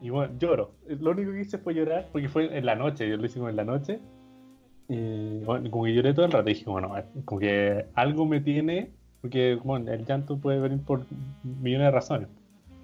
y 0.02 0.10
bueno, 0.10 0.34
lloro. 0.38 0.72
Lo 0.88 1.12
único 1.12 1.32
que 1.32 1.42
hice 1.42 1.58
fue 1.58 1.74
llorar 1.74 2.10
porque 2.12 2.30
fue 2.30 2.58
en 2.58 2.66
la 2.66 2.76
noche, 2.76 3.10
yo 3.10 3.18
lo 3.18 3.26
hice 3.26 3.40
como 3.40 3.50
en 3.50 3.56
la 3.56 3.66
noche. 3.66 4.00
Y 4.88 5.40
bueno, 5.44 5.70
como 5.70 5.84
que 5.86 5.94
lloré 5.94 6.14
todo 6.14 6.26
el 6.26 6.32
rato. 6.32 6.50
Y 6.50 6.54
dije, 6.54 6.70
bueno, 6.70 6.94
como 7.26 7.40
que 7.40 7.86
algo 7.94 8.26
me 8.26 8.42
tiene, 8.42 8.92
porque 9.22 9.56
bueno, 9.64 9.92
el 9.92 10.06
llanto 10.06 10.40
puede 10.40 10.60
venir 10.60 10.82
por 10.84 11.06
millones 11.44 11.88
de 11.88 11.92
razones. 11.92 12.30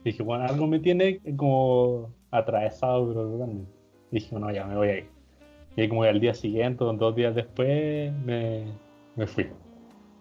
Y 0.04 0.10
dije, 0.12 0.24
bueno, 0.24 0.46
algo 0.46 0.68
me 0.68 0.80
tiene 0.80 1.20
como 1.36 2.14
atravesado, 2.32 3.08
pero 3.08 3.30
totalmente. 3.32 3.72
Y 4.12 4.16
dije, 4.16 4.30
bueno, 4.32 4.52
ya 4.52 4.66
me 4.66 4.76
voy 4.76 4.88
a 4.90 4.98
ir. 5.00 5.08
Y 5.76 5.82
ahí 5.82 5.90
como 5.90 6.04
que 6.04 6.10
al 6.10 6.20
día 6.20 6.34
siguiente, 6.34 6.84
o 6.84 6.94
dos 6.94 7.16
días 7.16 7.34
después, 7.34 8.14
me, 8.24 8.66
me 9.16 9.26
fui. 9.26 9.48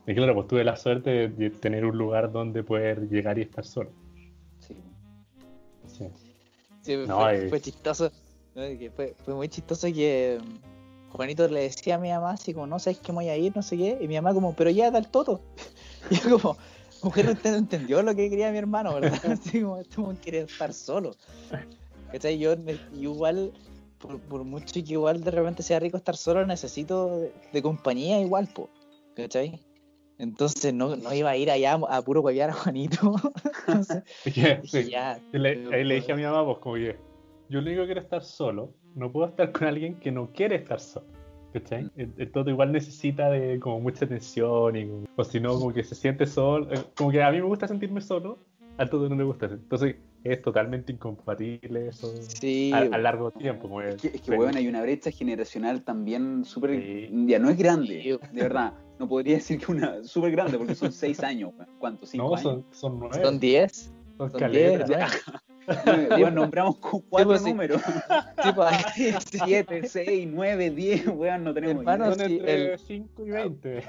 Y 0.06 0.14
claro, 0.14 0.34
pues 0.34 0.48
tuve 0.48 0.64
la 0.64 0.76
suerte 0.76 1.28
de 1.28 1.50
tener 1.50 1.84
un 1.84 1.96
lugar 1.96 2.30
donde 2.30 2.62
poder 2.62 3.08
llegar 3.08 3.38
y 3.38 3.42
estar 3.42 3.64
solo. 3.64 3.90
Sí. 4.58 4.76
Sí. 5.86 6.06
Sí, 6.84 6.96
No, 6.96 7.18
fue, 7.18 7.48
fue 7.48 7.60
chistoso. 7.60 8.12
fue, 8.94 9.14
fue 9.24 9.34
muy 9.34 9.48
chistoso 9.48 9.86
que 9.88 10.38
mm, 10.40 11.12
Juanito 11.12 11.48
le 11.48 11.62
decía 11.62 11.94
a 11.94 11.98
mi 11.98 12.10
mamá 12.10 12.32
así 12.32 12.52
como, 12.52 12.66
no 12.66 12.78
sabes 12.78 12.98
que 12.98 13.10
voy 13.10 13.28
a 13.28 13.36
ir, 13.36 13.56
no 13.56 13.62
sé 13.62 13.76
qué. 13.76 13.98
Y 14.00 14.06
mi 14.08 14.16
mamá 14.16 14.34
como, 14.34 14.54
pero 14.54 14.70
ya 14.70 14.90
da 14.90 14.98
el 14.98 15.08
toto. 15.08 15.40
Y 16.10 16.16
yo 16.16 16.38
como, 16.38 16.58
mujer, 17.02 17.30
usted 17.30 17.52
no 17.52 17.56
entendió 17.56 18.02
lo 18.02 18.14
que 18.14 18.28
quería 18.28 18.52
mi 18.52 18.58
hermano, 18.58 18.92
¿verdad? 18.92 19.18
Así 19.32 19.62
como, 19.62 19.78
este 19.78 20.02
quiere 20.22 20.40
estar 20.40 20.74
solo. 20.74 21.12
¿Cachai? 22.12 22.38
Yo 22.38 22.54
igual, 22.92 23.52
por, 23.98 24.20
por 24.20 24.44
mucho 24.44 24.74
que 24.74 24.80
igual 24.80 25.24
de 25.24 25.30
repente 25.30 25.62
sea 25.62 25.80
rico 25.80 25.96
estar 25.96 26.16
solo, 26.16 26.44
necesito 26.44 27.16
de, 27.16 27.32
de 27.54 27.62
compañía 27.62 28.20
igual, 28.20 28.48
po. 28.48 28.68
¿Cachai? 29.16 29.58
Entonces 30.18 30.72
no, 30.72 30.96
no 30.96 31.12
iba 31.12 31.30
a 31.30 31.36
ir 31.36 31.50
allá 31.50 31.74
a 31.88 32.02
puro 32.02 32.20
huevear 32.20 32.50
a 32.50 32.52
Juanito. 32.52 33.14
Entonces 33.66 34.02
dije, 34.24 34.60
sí. 34.64 34.90
ya. 34.90 35.20
Le- 35.32 35.68
ahí 35.74 35.84
le 35.84 35.94
dije 35.96 36.12
a 36.12 36.16
mi 36.16 36.22
mamá, 36.22 36.44
pues 36.44 36.58
como 36.58 36.76
que 36.76 36.96
yo 37.48 37.60
lo 37.60 37.66
único 37.66 37.82
que 37.82 37.86
quiero 37.86 38.00
es 38.00 38.04
estar 38.06 38.22
solo, 38.22 38.72
no 38.94 39.10
puedo 39.12 39.26
estar 39.28 39.50
con 39.52 39.66
alguien 39.68 39.98
que 40.00 40.10
no 40.12 40.30
quiere 40.32 40.56
estar 40.56 40.80
solo. 40.80 41.06
¿Cachai? 41.52 41.88
El, 41.96 42.12
el 42.18 42.32
todo 42.32 42.50
igual 42.50 42.72
necesita 42.72 43.30
de 43.30 43.60
como 43.60 43.78
mucha 43.80 44.04
atención 44.06 44.74
y 44.76 44.88
como- 44.88 45.04
o 45.16 45.24
si 45.24 45.38
no, 45.40 45.54
como 45.58 45.72
que 45.72 45.84
se 45.84 45.94
siente 45.94 46.26
solo. 46.26 46.72
eh, 46.72 46.82
Como 46.96 47.10
que 47.12 47.22
a 47.22 47.30
mí 47.30 47.38
me 47.38 47.46
gusta 47.46 47.68
sentirme 47.68 48.00
solo, 48.00 48.38
al 48.76 48.90
todo 48.90 49.08
no 49.08 49.14
le 49.14 49.22
gusta. 49.24 49.46
Entonces 49.46 49.96
es 50.24 50.40
totalmente 50.42 50.90
incompatible 50.92 51.88
eso 51.88 52.12
Sí, 52.40 52.72
a, 52.72 52.78
a 52.78 52.98
largo 52.98 53.30
tiempo. 53.30 53.62
Como 53.68 53.82
Es 53.82 53.96
que, 54.00 54.08
es 54.08 54.20
que, 54.22 54.30
weón, 54.32 54.56
hay 54.56 54.66
una 54.66 54.80
brecha 54.82 55.10
generacional 55.10 55.82
también 55.84 56.44
súper. 56.44 56.80
Sí. 56.80 57.08
Ya 57.26 57.38
no 57.38 57.50
es 57.50 57.56
grande, 57.58 58.00
Sí. 58.02 58.10
de 58.34 58.42
verdad. 58.42 58.72
No 58.98 59.08
podría 59.08 59.34
decir 59.36 59.58
que 59.60 59.70
una 59.70 60.02
súper 60.02 60.30
grande, 60.32 60.56
porque 60.58 60.74
son 60.74 60.90
seis 60.92 61.20
años, 61.22 61.52
weón. 61.56 61.68
¿Cuánto? 61.78 62.06
¿Cinco 62.06 62.24
no, 62.28 62.30
años? 62.36 62.42
son, 62.42 62.64
son 62.70 62.98
nueve. 63.00 63.22
son 63.22 63.38
10. 63.38 63.92
son 64.16 64.30
son 64.30 64.40
caletas. 64.40 64.88
10, 64.88 65.00
Weón, 65.86 66.10
weón, 66.20 66.34
nombramos 66.34 66.76
cu- 66.76 67.02
cuatro 67.08 67.38
sí. 67.38 67.48
números. 67.50 67.80
Sí, 68.42 68.50
sí. 69.30 69.38
Siete, 69.46 69.88
seis, 69.88 70.28
nueve, 70.30 70.70
diez, 70.70 71.06
weón, 71.08 71.42
no 71.44 71.54
tenemos 71.54 71.76
Hermano, 71.78 72.04
idea. 72.06 72.14
Son 72.18 72.28
sí, 72.28 72.34
entre 72.38 72.72
el- 72.72 72.78
5 72.78 73.26
y 73.26 73.30
20. 73.30 73.82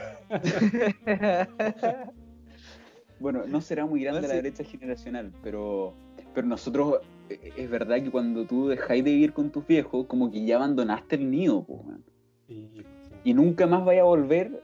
Bueno, 3.19 3.43
no 3.47 3.61
será 3.61 3.85
muy 3.85 4.03
grande 4.03 4.21
No, 4.21 4.27
la 4.27 4.39
brecha 4.39 4.63
generacional, 4.63 5.31
pero, 5.41 5.93
pero 6.35 6.47
nosotros, 6.47 6.99
eh, 7.29 7.51
es 7.55 7.69
verdad 7.69 8.03
que 8.03 8.11
cuando 8.11 8.45
tú 8.45 8.67
dejáis 8.67 9.03
de 9.03 9.11
vivir 9.11 9.33
con 9.33 9.49
tus 9.49 9.65
viejos, 9.65 10.05
como 10.05 10.29
que 10.31 10.45
ya 10.45 10.57
abandonaste 10.57 11.15
el 11.15 11.31
nido, 11.31 11.65
weón. 11.67 12.03
Y, 12.47 12.69
sí. 12.73 12.85
y 13.23 13.33
nunca 13.33 13.65
más 13.65 13.83
vaya 13.83 14.01
a 14.01 14.05
volver 14.05 14.61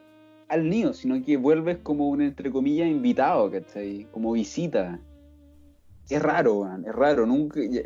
al 0.50 0.70
nido, 0.70 0.94
sino 0.94 1.24
que 1.24 1.38
vuelves 1.38 1.78
como 1.78 2.10
un, 2.10 2.22
entre 2.22 2.52
comillas, 2.52 2.88
invitado, 2.88 3.50
¿cachai? 3.50 4.06
Como 4.12 4.34
visita. 4.34 5.00
Es 6.10 6.22
raro, 6.22 6.70
es 6.86 6.94
raro, 6.94 7.26
nunca... 7.26 7.62
Ya, 7.68 7.82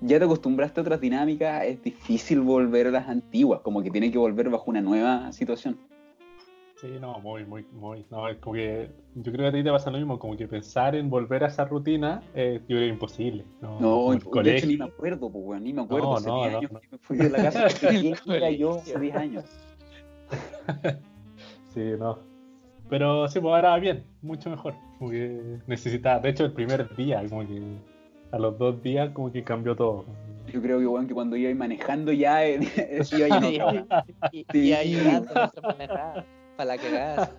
ya 0.00 0.18
te 0.18 0.24
acostumbraste 0.24 0.80
a 0.80 0.82
otras 0.82 1.00
dinámicas, 1.00 1.64
es 1.64 1.82
difícil 1.82 2.40
volver 2.40 2.88
a 2.88 2.90
las 2.90 3.08
antiguas, 3.08 3.60
como 3.60 3.82
que 3.82 3.90
tiene 3.90 4.10
que 4.10 4.18
volver 4.18 4.50
bajo 4.50 4.70
una 4.70 4.80
nueva 4.80 5.32
situación. 5.32 5.78
Sí, 6.84 6.98
no, 7.00 7.18
muy, 7.20 7.46
muy, 7.46 7.64
muy. 7.72 8.04
No, 8.10 8.28
es 8.28 8.36
como 8.36 8.56
que 8.56 8.90
yo 9.14 9.32
creo 9.32 9.44
que 9.44 9.46
a 9.48 9.52
ti 9.52 9.64
te 9.64 9.70
pasa 9.70 9.90
lo 9.90 9.96
mismo, 9.96 10.18
como 10.18 10.36
que 10.36 10.46
pensar 10.46 10.94
en 10.94 11.08
volver 11.08 11.42
a 11.42 11.46
esa 11.46 11.64
rutina, 11.64 12.22
eh, 12.34 12.58
yo 12.60 12.66
creo 12.66 12.78
que 12.80 12.86
es 12.88 12.92
imposible. 12.92 13.44
No, 13.62 13.80
No, 13.80 14.12
el 14.12 14.18
de 14.18 14.22
hecho 14.22 14.30
colegio. 14.30 14.68
ni 14.68 14.76
me 14.76 14.84
acuerdo, 14.84 15.30
pues, 15.30 15.44
weón, 15.46 15.64
ni 15.64 15.72
me 15.72 15.80
acuerdo. 15.80 16.10
No, 16.10 16.16
hace 16.16 16.28
no, 16.28 16.40
10 16.42 16.52
no, 16.52 16.58
años 16.58 16.72
no. 16.72 16.80
que 16.80 16.88
me 16.92 16.98
fui 16.98 17.16
de 17.16 17.30
la 17.30 17.42
casa. 17.42 17.66
El 17.68 17.72
¿Quién 18.02 18.16
era 18.36 18.50
yo 18.50 18.74
hace 18.74 18.98
10 19.00 19.16
años? 19.16 19.44
Sí, 21.72 21.80
no. 21.98 22.18
Pero 22.88 23.26
sí, 23.28 23.40
pues 23.40 23.52
ahora 23.54 23.76
bien, 23.78 24.04
mucho 24.22 24.48
mejor. 24.50 24.74
Como 24.98 25.10
que 25.10 25.58
necesitaba, 25.66 26.20
de 26.20 26.28
hecho, 26.28 26.44
el 26.44 26.52
primer 26.52 26.94
día, 26.94 27.24
como 27.28 27.46
que 27.46 27.60
a 28.30 28.38
los 28.38 28.56
dos 28.58 28.80
días, 28.82 29.10
como 29.12 29.32
que 29.32 29.42
cambió 29.42 29.74
todo. 29.74 30.04
Yo 30.52 30.60
creo 30.62 30.78
que, 30.78 30.86
weón, 30.86 31.08
que 31.08 31.14
cuando 31.14 31.34
iba 31.34 31.52
manejando 31.54 32.12
ya 32.12 32.46
eh, 32.46 32.60
iba 33.18 33.36
a 33.38 33.50
ir 33.50 33.84
y, 34.30 34.44
Sí. 34.52 34.58
y 34.58 34.72
ahí 34.72 34.94
para 36.56 36.76
la 36.76 36.78
cagada. 36.82 37.36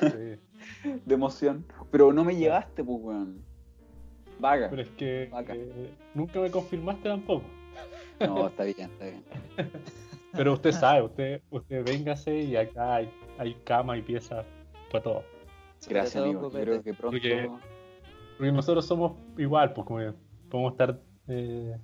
Sí. 0.00 0.90
de 1.04 1.14
emoción. 1.14 1.64
Pero 1.90 2.12
no 2.12 2.24
me 2.24 2.36
llevaste, 2.36 2.84
pues, 2.84 2.98
weón. 3.00 3.42
Vaga. 4.38 4.68
Pero 4.70 4.82
es 4.82 4.90
que 4.90 5.28
Vaca. 5.30 5.54
eh, 5.54 5.90
nunca 6.14 6.40
me 6.40 6.50
confirmaste 6.50 7.08
tampoco. 7.08 7.44
No, 8.20 8.48
está 8.48 8.64
bien, 8.64 8.90
está 8.90 9.04
bien. 9.06 9.24
Pero 10.32 10.54
usted 10.54 10.72
sabe, 10.72 11.02
usted, 11.02 11.42
usted 11.50 11.84
véngase 11.84 12.34
y 12.42 12.56
acá 12.56 12.96
hay, 12.96 13.10
hay 13.38 13.54
cama 13.64 13.96
y 13.98 14.02
piezas 14.02 14.44
para 14.90 15.04
todo. 15.04 15.22
Gracias, 15.88 16.14
todo, 16.14 16.24
amigo. 16.24 16.50
Creo 16.50 16.82
que 16.82 16.94
pronto. 16.94 17.10
Porque- 17.18 17.50
Porque 18.38 18.52
nosotros 18.52 18.86
somos 18.86 19.12
igual, 19.36 19.72
pues 19.74 19.86
como 19.86 19.98
que 20.00 20.12
podemos 20.50 20.72
estar 20.72 20.98
eh, 21.28 21.76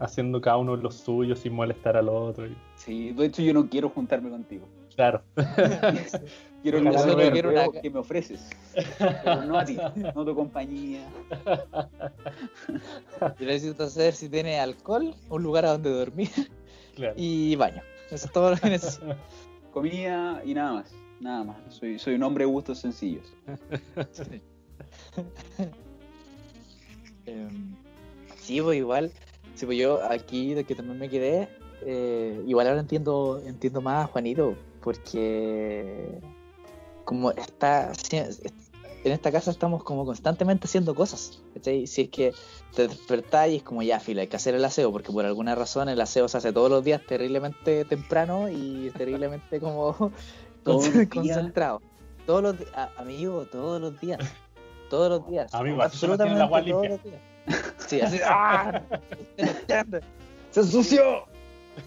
haciendo 0.00 0.40
cada 0.40 0.56
uno 0.56 0.76
lo 0.76 0.90
suyo 0.90 1.36
sin 1.36 1.52
molestar 1.54 1.96
al 1.96 2.08
otro. 2.08 2.46
y- 2.46 2.56
Sí, 2.74 3.12
de 3.12 3.26
hecho, 3.26 3.42
yo 3.42 3.54
no 3.54 3.68
quiero 3.68 3.88
juntarme 3.90 4.28
contigo. 4.30 4.66
Claro. 4.94 5.22
Quiero 6.62 6.78
el 6.78 6.86
Ojalá 6.86 7.30
quiero 7.30 7.50
una 7.50 7.68
que 7.68 7.90
me 7.90 7.98
ofreces. 7.98 8.48
Pero 8.98 9.44
no 9.44 9.58
a 9.58 9.66
ti, 9.66 9.76
no 9.96 10.22
a 10.22 10.24
tu 10.24 10.34
compañía. 10.34 11.06
Yo 13.38 13.46
necesito 13.46 13.90
saber 13.90 14.14
si 14.14 14.30
tiene 14.30 14.58
alcohol, 14.58 15.14
un 15.28 15.42
lugar 15.42 15.66
a 15.66 15.72
donde 15.72 15.90
dormir 15.90 16.30
claro. 16.96 17.12
y 17.18 17.54
baño. 17.56 17.82
Eso 18.10 18.26
es 18.26 18.32
todo 18.32 18.52
lo 18.52 18.56
que 18.56 18.70
necesito. 18.70 19.14
Comida 19.72 20.40
y 20.42 20.54
nada 20.54 20.72
más. 20.72 20.94
Nada 21.20 21.44
más. 21.44 21.56
Soy, 21.68 21.98
soy 21.98 22.14
un 22.14 22.22
hombre 22.22 22.46
de 22.46 22.50
gustos 22.50 22.78
sencillos. 22.78 23.30
Sí. 24.12 24.40
Em, 27.26 27.74
sí, 28.36 28.60
pues 28.60 28.78
igual, 28.78 29.12
sí, 29.54 29.66
pues 29.66 29.78
yo 29.78 30.02
aquí 30.10 30.54
de 30.54 30.64
que 30.64 30.74
también 30.74 30.98
me 30.98 31.08
quedé, 31.08 31.48
eh, 31.82 32.42
igual 32.46 32.68
ahora 32.68 32.80
entiendo, 32.80 33.40
entiendo 33.46 33.80
más 33.80 34.04
a 34.04 34.06
Juanito, 34.08 34.56
porque 34.84 36.20
como 37.04 37.30
está 37.32 37.92
en 38.12 39.12
esta 39.12 39.32
casa 39.32 39.50
estamos 39.50 39.82
como 39.82 40.04
constantemente 40.06 40.66
haciendo 40.66 40.94
cosas. 40.94 41.42
Si 41.62 41.84
es 42.02 42.08
que 42.10 42.32
te 42.74 42.88
despertás 42.88 43.48
y 43.48 43.56
es 43.56 43.62
como 43.62 43.82
ya, 43.82 43.98
fila, 44.00 44.22
hay 44.22 44.28
que 44.28 44.36
hacer 44.36 44.54
el 44.54 44.64
aseo, 44.64 44.92
porque 44.92 45.10
por 45.12 45.24
alguna 45.24 45.54
razón 45.54 45.88
el 45.88 46.00
aseo 46.00 46.28
se 46.28 46.38
hace 46.38 46.52
todos 46.52 46.70
los 46.70 46.84
días 46.84 47.02
terriblemente 47.06 47.84
temprano 47.84 48.48
y 48.50 48.90
terriblemente 48.96 49.58
como 49.60 50.12
días. 50.64 51.08
concentrado. 51.12 51.80
Todos 52.26 52.42
los 52.42 52.56
a- 52.74 52.90
amigo, 52.96 53.44
todos 53.46 53.80
los 53.80 54.00
días. 54.00 54.20
Todos 54.88 55.10
los 55.10 55.28
días. 55.30 55.52
Amigo, 55.54 55.76
mantiene 55.78 56.16
la 56.16 56.48
todos 56.48 56.64
limpia. 56.64 56.90
los 56.90 57.02
días. 57.04 57.20
Sí, 57.86 58.00
así. 58.00 58.18
¡Ah! 58.24 58.80
¡Se 60.50 60.60
ensució! 60.60 61.24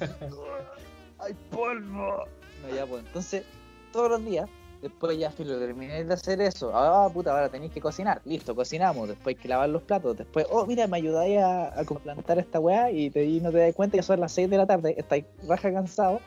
¡Hay 1.18 1.34
polvo! 1.50 2.24
No, 2.62 2.74
ya, 2.74 2.86
pues 2.86 3.04
entonces, 3.04 3.44
todos 3.92 4.10
los 4.10 4.24
días, 4.24 4.48
después 4.82 5.18
ya, 5.18 5.30
filo, 5.30 5.58
terminé 5.58 6.04
de 6.04 6.14
hacer 6.14 6.40
eso. 6.40 6.70
Ah, 6.74 7.08
puta, 7.12 7.32
ahora 7.32 7.48
tenéis 7.48 7.72
que 7.72 7.80
cocinar. 7.80 8.20
Listo, 8.24 8.54
cocinamos. 8.54 9.08
Después 9.08 9.36
hay 9.36 9.42
que 9.42 9.48
lavar 9.48 9.68
los 9.68 9.82
platos. 9.82 10.16
Después, 10.16 10.46
oh, 10.50 10.66
mira, 10.66 10.86
me 10.86 10.98
ayudáis 10.98 11.38
a, 11.38 11.68
a 11.68 11.84
plantar 11.84 12.38
esta 12.38 12.60
weá 12.60 12.90
y, 12.90 13.10
te, 13.10 13.24
y 13.24 13.40
no 13.40 13.50
te 13.50 13.58
das 13.58 13.74
cuenta 13.74 13.96
que 13.96 14.02
son 14.02 14.20
las 14.20 14.32
6 14.32 14.50
de 14.50 14.56
la 14.56 14.66
tarde. 14.66 14.94
Estáis 14.96 15.24
raja 15.46 15.72
cansado. 15.72 16.20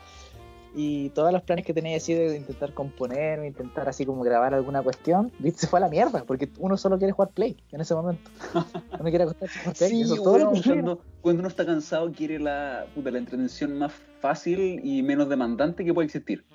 Y 0.76 1.10
todos 1.10 1.32
los 1.32 1.42
planes 1.42 1.64
que 1.64 1.72
tenéis 1.72 2.02
así 2.02 2.14
de 2.14 2.36
intentar 2.36 2.74
componer 2.74 3.44
intentar 3.44 3.88
así 3.88 4.04
como 4.04 4.24
grabar 4.24 4.54
alguna 4.54 4.82
cuestión, 4.82 5.30
se 5.54 5.68
fue 5.68 5.78
a 5.78 5.82
la 5.82 5.88
mierda, 5.88 6.24
porque 6.24 6.50
uno 6.58 6.76
solo 6.76 6.98
quiere 6.98 7.12
jugar 7.12 7.30
Play 7.30 7.56
en 7.70 7.80
ese 7.80 7.94
momento. 7.94 8.28
No 8.98 9.04
me 9.04 9.10
quiere 9.10 9.22
acostar 9.22 9.48
a 9.48 9.52
jugar 9.52 9.76
Play. 9.76 9.90
Sí, 9.90 10.00
eso 10.02 10.16
todo 10.16 10.50
cuando, 10.50 11.00
cuando 11.20 11.40
uno 11.40 11.48
está 11.48 11.64
cansado 11.64 12.10
quiere 12.10 12.40
la, 12.40 12.86
puta, 12.92 13.12
la 13.12 13.18
entretención 13.18 13.78
más 13.78 13.92
fácil 14.24 14.80
y 14.82 15.02
menos 15.02 15.28
demandante 15.28 15.84
que 15.84 15.92
puede 15.92 16.06
existir. 16.06 16.46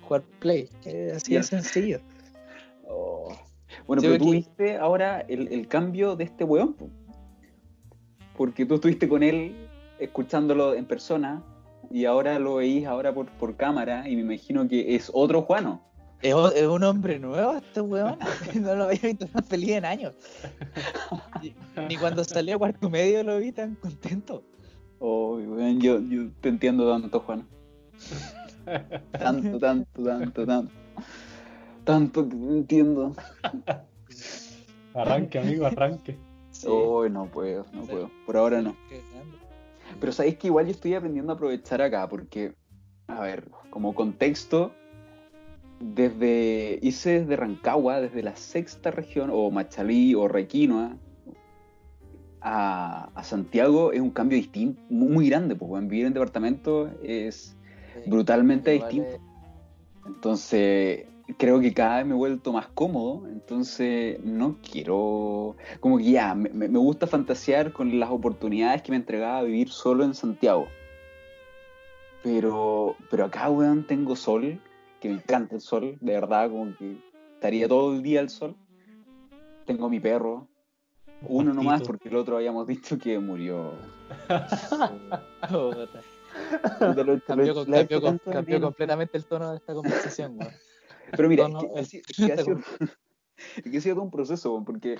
Jugar 0.00 0.22
Play. 0.38 0.70
Eh, 0.86 1.12
así 1.14 1.34
de 1.34 1.42
sencillo. 1.42 2.00
Oh. 2.88 3.30
Bueno, 3.86 4.00
pero 4.00 4.16
tú 4.16 4.30
viste 4.30 4.78
ahora 4.78 5.20
el, 5.28 5.52
el 5.52 5.68
cambio 5.68 6.16
de 6.16 6.24
este 6.24 6.44
weón. 6.44 6.72
po. 6.72 6.88
Porque 8.38 8.64
tú 8.64 8.76
estuviste 8.76 9.06
con 9.06 9.22
él 9.22 9.68
escuchándolo 9.98 10.72
en 10.74 10.86
persona 10.86 11.44
y 11.90 12.06
ahora 12.06 12.38
lo 12.38 12.54
veís 12.54 12.86
ahora 12.86 13.12
por, 13.12 13.26
por 13.32 13.54
cámara 13.54 14.08
y 14.08 14.16
me 14.16 14.22
imagino 14.22 14.66
que 14.66 14.94
es 14.94 15.10
otro 15.12 15.42
Juano. 15.42 15.82
Es, 16.22 16.34
es 16.54 16.66
un 16.66 16.84
hombre 16.84 17.18
nuevo 17.18 17.56
este 17.56 17.82
weón. 17.82 18.16
No 18.54 18.74
lo 18.76 18.84
había 18.84 19.00
visto 19.02 19.26
tan 19.26 19.44
feliz 19.44 19.72
en 19.72 19.84
años. 19.84 20.14
Ni- 21.42 21.54
Ni 21.86 21.96
cuando 21.98 22.24
salió 22.24 22.54
a 22.56 22.58
cuarto 22.58 22.88
medio 22.88 23.22
lo 23.22 23.38
vi 23.38 23.52
tan 23.52 23.74
contento. 23.74 24.42
Oh, 25.00 25.40
yo, 25.40 25.98
yo 26.00 26.28
te 26.40 26.50
entiendo 26.50 26.90
tanto, 26.90 27.20
Juano. 27.20 27.46
Tanto, 29.12 29.58
tanto, 29.58 30.04
tanto, 30.04 30.46
tanto. 30.46 30.72
Tanto 31.84 32.28
que 32.28 32.36
te 32.36 32.46
entiendo. 32.52 33.16
Arranque, 34.94 35.38
amigo, 35.38 35.66
arranque. 35.66 36.16
Sí. 36.50 36.66
Oh, 36.68 37.08
no 37.08 37.26
puedo, 37.26 37.64
no 37.72 37.82
Sí. 37.84 37.88
puedo. 37.92 38.10
Por 38.26 38.36
ahora 38.36 38.60
no. 38.60 38.76
Pero 39.98 40.12
sabéis 40.12 40.36
que 40.36 40.48
igual 40.48 40.66
yo 40.66 40.72
estoy 40.72 40.94
aprendiendo 40.94 41.32
a 41.32 41.34
aprovechar 41.36 41.80
acá, 41.80 42.08
porque, 42.08 42.54
a 43.08 43.20
ver, 43.22 43.48
como 43.70 43.94
contexto, 43.94 44.72
desde 45.80 46.78
hice 46.82 47.20
desde 47.20 47.36
Rancagua, 47.36 48.00
desde 48.00 48.22
la 48.22 48.36
sexta 48.36 48.90
región, 48.90 49.30
o 49.32 49.50
Machalí, 49.50 50.14
o 50.14 50.28
Requinoa, 50.28 50.96
a, 52.40 53.10
a 53.14 53.22
Santiago 53.24 53.92
es 53.92 54.00
un 54.00 54.10
cambio 54.10 54.36
distinto, 54.38 54.80
muy, 54.88 55.28
grande, 55.28 55.54
weón, 55.54 55.88
vivir 55.88 56.06
en 56.06 56.14
departamento 56.14 56.90
es 57.02 57.56
Sí. 58.04 58.10
brutalmente 58.10 58.70
distinto. 58.72 59.16
es- 59.16 59.20
Entonces, 60.06 61.06
creo 61.38 61.60
que 61.60 61.72
cada 61.74 61.98
vez 61.98 62.06
me 62.06 62.12
he 62.14 62.16
vuelto 62.16 62.52
más 62.52 62.66
cómodo. 62.68 63.26
Entonces, 63.28 64.18
no 64.24 64.56
quiero. 64.62 65.56
Como 65.80 65.98
que 65.98 66.04
ya, 66.12 66.34
me, 66.34 66.48
me- 66.50 66.68
me 66.68 66.78
gusta 66.78 67.06
fantasear 67.06 67.72
con 67.72 67.98
las 68.00 68.10
oportunidades 68.10 68.82
que 68.82 68.92
me 68.92 68.96
entregaba 68.96 69.42
vivir 69.42 69.68
solo 69.68 70.04
en 70.04 70.14
Santiago. 70.14 70.68
Pero, 72.22 72.96
pero 73.10 73.24
acá, 73.24 73.50
weón, 73.50 73.84
tengo 73.84 74.14
sol, 74.16 74.60
que 75.00 75.08
me 75.08 75.14
encanta 75.16 75.54
el 75.54 75.60
sol, 75.60 75.96
de 76.00 76.12
verdad, 76.12 76.50
como 76.50 76.76
que 76.76 76.96
estaría 77.34 77.66
todo 77.68 77.94
el 77.94 78.02
día 78.02 78.20
al 78.20 78.28
sol. 78.28 78.54
Tengo 79.66 79.88
mi 79.88 80.00
perro, 80.00 80.46
uno 81.22 81.52
nomás, 81.54 81.80
Pastito. 81.80 81.86
porque 81.86 82.08
el 82.08 82.16
otro 82.16 82.36
habíamos 82.36 82.66
dicho 82.68 82.98
que 82.98 83.18
murió. 83.18 83.72
Lo- 85.50 87.20
Cambió, 87.22 87.46
lo- 87.46 87.54
con- 87.54 87.70
lo- 87.70 87.76
cambió 87.76 88.00
cambió 88.32 88.60
completamente 88.60 89.16
el 89.18 89.26
tono 89.26 89.50
de 89.50 89.56
esta 89.56 89.74
conversación. 89.74 90.38
Pero 91.16 91.28
mira, 91.28 91.48
No, 91.48 91.60
no, 91.60 91.60
es 91.60 91.72
que, 91.72 91.80
ha 91.80 91.84
sido- 91.84 92.04
es 92.08 92.16
que 92.16 92.32
ha 92.32 92.36
sido, 92.44 92.58
es 93.64 93.70
que 93.72 93.78
ha 93.78 93.80
sido 93.80 93.94
todo 93.96 94.04
un 94.04 94.10
proceso, 94.10 94.62
porque 94.64 94.98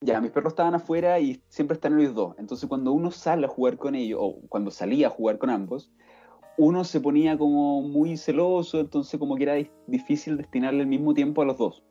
ya, 0.00 0.20
mis 0.20 0.30
perros 0.30 0.52
estaban 0.52 0.74
afuera 0.74 1.18
y 1.20 1.42
siempre 1.48 1.74
están 1.76 1.98
ellos 1.98 2.14
dos. 2.14 2.34
Entonces, 2.38 2.68
cuando 2.68 2.92
uno 2.92 3.10
sale 3.10 3.46
a 3.46 3.48
jugar 3.48 3.76
con 3.78 3.94
ellos, 3.94 4.18
o 4.22 4.40
cuando 4.48 4.70
salía 4.70 5.06
a 5.06 5.10
jugar 5.10 5.38
con 5.38 5.50
ambos, 5.50 5.90
uno 6.56 6.84
se 6.84 7.00
ponía 7.00 7.36
como 7.38 7.82
muy 7.82 8.16
celoso, 8.16 8.78
entonces 8.80 9.18
como 9.18 9.34
que 9.36 9.42
era 9.44 9.54
di- 9.54 9.70
difícil 9.86 10.36
destinarle 10.36 10.82
el 10.82 10.86
mismo 10.88 11.14
tiempo 11.14 11.42
a 11.42 11.44
los 11.46 11.56
dos, 11.58 11.82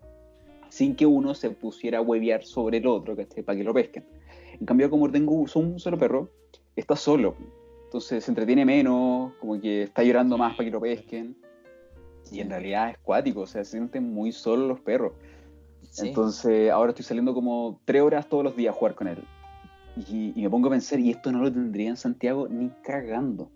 sin 0.73 0.95
que 0.95 1.05
uno 1.05 1.35
se 1.35 1.51
pusiera 1.51 1.99
a 1.99 2.01
huevear 2.01 2.43
sobre 2.43 2.79
el 2.79 2.87
otro, 2.87 3.15
¿cachai? 3.15 3.43
Para 3.43 3.55
que 3.55 3.63
lo 3.63 3.75
pesquen. 3.75 4.03
En 4.59 4.65
cambio, 4.65 4.89
como 4.89 5.07
tengo 5.11 5.47
solo 5.47 5.67
un 5.67 5.79
solo 5.79 5.99
perro, 5.99 6.31
está 6.75 6.95
solo. 6.95 7.35
Entonces 7.85 8.23
se 8.23 8.31
entretiene 8.31 8.65
menos, 8.65 9.33
como 9.39 9.61
que 9.61 9.83
está 9.83 10.01
llorando 10.01 10.35
más 10.35 10.55
para 10.55 10.65
que 10.65 10.71
lo 10.71 10.81
pesquen. 10.81 11.37
Y 12.31 12.39
en 12.39 12.49
realidad 12.49 12.89
es 12.89 12.97
cuático, 12.97 13.41
o 13.41 13.45
sea, 13.45 13.63
se 13.63 13.73
sienten 13.73 14.11
muy 14.11 14.31
solos 14.31 14.67
los 14.67 14.79
perros. 14.79 15.13
Sí. 15.91 16.07
Entonces 16.07 16.71
ahora 16.71 16.89
estoy 16.89 17.05
saliendo 17.05 17.35
como 17.35 17.79
tres 17.85 18.01
horas 18.01 18.27
todos 18.27 18.43
los 18.43 18.55
días 18.55 18.73
a 18.73 18.77
jugar 18.79 18.95
con 18.95 19.09
él. 19.09 19.23
Y, 20.09 20.33
y 20.35 20.41
me 20.41 20.49
pongo 20.49 20.69
a 20.69 20.71
pensar, 20.71 20.99
y 20.99 21.11
esto 21.11 21.31
no 21.31 21.43
lo 21.43 21.53
tendría 21.53 21.89
en 21.89 21.97
Santiago 21.97 22.47
ni 22.49 22.71
cagando. 22.81 23.51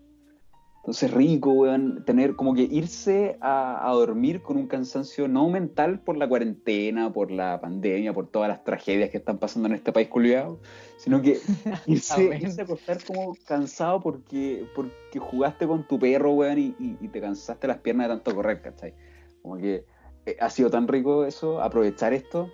Entonces 0.78 1.10
rico, 1.10 1.50
weón, 1.52 2.04
tener 2.06 2.34
como 2.34 2.54
que 2.54 2.62
irse 2.62 3.36
a, 3.40 3.86
a 3.86 3.92
dormir 3.92 4.40
con 4.42 4.56
un 4.56 4.66
cansancio 4.68 5.28
no 5.28 5.48
mental 5.50 6.00
por 6.00 6.16
la 6.16 6.26
cuarentena, 6.28 7.12
por 7.12 7.30
la 7.30 7.60
pandemia, 7.60 8.14
por 8.14 8.28
todas 8.28 8.48
las 8.48 8.64
tragedias 8.64 9.10
que 9.10 9.18
están 9.18 9.36
pasando 9.38 9.68
en 9.68 9.74
este 9.74 9.92
país 9.92 10.08
culiado, 10.08 10.60
sino 10.96 11.20
que 11.20 11.40
irse, 11.86 12.26
Amén. 12.26 12.42
irse 12.42 12.62
a 12.62 12.64
acostar 12.64 13.04
como 13.04 13.36
cansado 13.44 14.00
porque, 14.00 14.64
porque 14.74 15.18
jugaste 15.18 15.66
con 15.66 15.86
tu 15.86 15.98
perro, 15.98 16.32
weón, 16.32 16.58
y, 16.58 16.74
y- 16.78 16.96
y 17.00 17.08
te 17.08 17.20
cansaste 17.20 17.66
las 17.66 17.78
piernas 17.78 18.08
de 18.08 18.14
tanto 18.14 18.34
correr, 18.34 18.62
¿cachai? 18.62 18.94
Como 19.42 19.58
que 19.58 19.84
eh, 20.24 20.36
ha 20.40 20.48
sido 20.48 20.70
tan 20.70 20.88
rico 20.88 21.26
eso, 21.26 21.60
aprovechar 21.60 22.14
esto, 22.14 22.50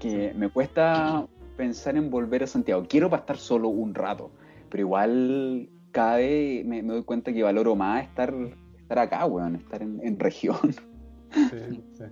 que 0.00 0.32
me 0.36 0.48
cuesta 0.48 1.26
pensar 1.56 1.96
en 1.96 2.08
volver 2.10 2.44
a 2.44 2.46
Santiago. 2.46 2.84
Quiero 2.88 3.10
para 3.10 3.20
estar 3.20 3.36
solo 3.38 3.68
un 3.68 3.94
rato, 3.94 4.30
pero 4.70 4.82
igual 4.82 5.68
cada 5.92 6.16
vez 6.16 6.64
me, 6.64 6.82
me 6.82 6.94
doy 6.94 7.04
cuenta 7.04 7.32
que 7.32 7.42
valoro 7.42 7.74
más 7.76 8.04
estar, 8.04 8.34
estar 8.78 8.98
acá, 8.98 9.26
weón, 9.26 9.56
estar 9.56 9.82
en, 9.82 10.00
en 10.02 10.18
región. 10.18 10.72
Sí, 11.32 11.40
sí. 11.50 12.04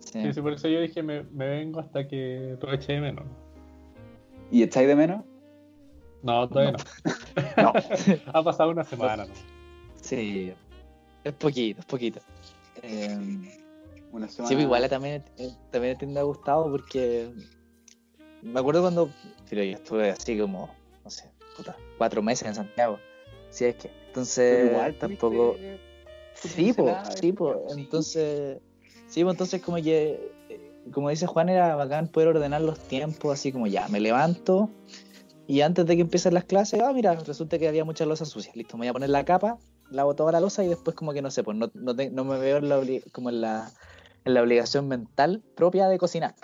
Sí. 0.00 0.22
Sí, 0.22 0.32
sí, 0.32 0.40
por 0.40 0.52
eso 0.52 0.68
yo 0.68 0.80
dije 0.80 1.02
me, 1.02 1.24
me 1.24 1.48
vengo 1.48 1.80
hasta 1.80 2.06
que 2.06 2.56
tú 2.60 2.68
eche 2.68 2.94
de 2.94 3.00
menos. 3.00 3.24
¿Y 4.50 4.62
echáis 4.62 4.86
de 4.86 4.94
menos? 4.94 5.24
No, 6.22 6.48
todavía 6.48 6.72
no. 7.56 7.72
No. 7.72 7.72
ha 8.32 8.42
pasado 8.44 8.70
una 8.70 8.84
semana. 8.84 9.26
¿no? 9.26 9.32
Sí, 10.00 10.52
es 11.24 11.32
poquito, 11.34 11.80
es 11.80 11.86
poquito. 11.86 12.20
Eh, 12.82 13.18
Una 14.12 14.28
semana. 14.28 14.48
sí, 14.48 14.54
pero 14.54 14.60
igual 14.60 14.88
también, 14.88 15.24
también 15.72 15.98
te 15.98 16.18
ha 16.18 16.22
gustado 16.22 16.70
porque 16.70 17.30
me 18.42 18.60
acuerdo 18.60 18.82
cuando 18.82 19.10
pero 19.50 19.64
yo 19.64 19.72
estuve 19.72 20.10
así 20.10 20.38
como, 20.38 20.70
puta, 21.56 21.76
cuatro 21.98 22.22
meses 22.22 22.46
en 22.48 22.54
Santiago. 22.54 22.98
Si 23.50 23.64
es 23.64 23.76
que. 23.76 23.90
Entonces, 24.08 24.70
igual 24.70 24.94
tampoco. 24.98 25.52
tuviste 25.52 25.80
tu 26.42 26.48
Sí, 26.48 26.72
po, 26.72 26.96
sí, 27.20 27.32
po. 27.32 27.66
Entonces, 27.76 28.58
sí, 29.08 29.24
po, 29.24 29.30
entonces 29.30 29.62
como 29.62 29.76
que, 29.78 30.32
eh, 30.48 30.72
como 30.92 31.10
dice 31.10 31.26
Juan, 31.26 31.48
era 31.48 31.74
bacán 31.76 32.08
poder 32.08 32.28
ordenar 32.28 32.60
los 32.62 32.78
tiempos, 32.78 33.32
así 33.32 33.52
como 33.52 33.66
ya, 33.66 33.88
me 33.88 34.00
levanto 34.00 34.70
y 35.48 35.60
antes 35.60 35.86
de 35.86 35.94
que 35.96 36.02
empiecen 36.02 36.34
las 36.34 36.44
clases, 36.44 36.80
ah, 36.82 36.92
mira, 36.92 37.14
resulta 37.14 37.58
que 37.58 37.68
había 37.68 37.84
muchas 37.84 38.08
losas 38.08 38.28
sucias, 38.28 38.56
listo, 38.56 38.76
me 38.76 38.80
voy 38.82 38.88
a 38.88 38.92
poner 38.92 39.10
la 39.10 39.24
capa, 39.24 39.58
lavo 39.90 40.14
toda 40.16 40.32
la 40.32 40.40
losa 40.40 40.64
y 40.64 40.68
después 40.68 40.96
como 40.96 41.12
que 41.12 41.22
no 41.22 41.30
sé, 41.30 41.44
pues 41.44 41.56
no, 41.56 41.70
no, 41.74 41.94
te- 41.94 42.10
no 42.10 42.24
me 42.24 42.36
veo 42.38 42.56
en 42.56 42.68
la, 42.68 42.80
obli- 42.80 43.02
como 43.12 43.30
en 43.30 43.40
la, 43.40 43.70
en 44.24 44.34
la 44.34 44.42
obligación 44.42 44.88
mental 44.88 45.42
propia 45.54 45.88
de 45.88 45.98
cocinar. 45.98 46.34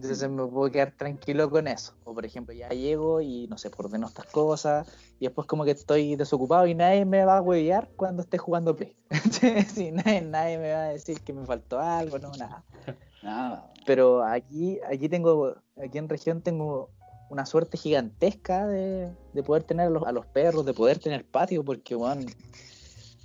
Entonces 0.00 0.30
me 0.30 0.46
puedo 0.46 0.70
quedar 0.70 0.92
tranquilo 0.92 1.50
con 1.50 1.66
eso. 1.66 1.92
O 2.04 2.14
por 2.14 2.24
ejemplo, 2.24 2.54
ya 2.54 2.68
llego 2.68 3.20
y 3.20 3.48
no 3.48 3.58
sé, 3.58 3.68
por 3.68 3.86
ordeno 3.86 4.06
estas 4.06 4.26
cosas. 4.26 4.86
Y 5.18 5.24
después 5.24 5.48
como 5.48 5.64
que 5.64 5.72
estoy 5.72 6.14
desocupado 6.14 6.68
y 6.68 6.74
nadie 6.76 7.04
me 7.04 7.24
va 7.24 7.38
a 7.38 7.42
huevear 7.42 7.90
cuando 7.96 8.22
esté 8.22 8.38
jugando 8.38 8.76
Play. 8.76 8.94
sí, 9.74 9.90
nadie, 9.90 10.20
nadie 10.20 10.58
me 10.58 10.72
va 10.72 10.84
a 10.84 10.88
decir 10.90 11.20
que 11.22 11.32
me 11.32 11.44
faltó 11.44 11.80
algo, 11.80 12.20
no, 12.20 12.30
nada. 12.38 12.64
Nada. 13.24 13.72
Pero 13.86 14.22
aquí, 14.22 14.78
aquí 14.88 15.08
tengo, 15.08 15.56
aquí 15.76 15.98
en 15.98 16.08
región 16.08 16.42
tengo 16.42 16.90
una 17.28 17.44
suerte 17.44 17.76
gigantesca 17.76 18.68
de, 18.68 19.10
de 19.32 19.42
poder 19.42 19.64
tener 19.64 19.88
a 19.88 19.90
los, 19.90 20.04
a 20.04 20.12
los 20.12 20.26
perros, 20.26 20.64
de 20.64 20.74
poder 20.74 21.00
tener 21.00 21.24
patio, 21.24 21.64
porque 21.64 21.96
bueno, 21.96 22.24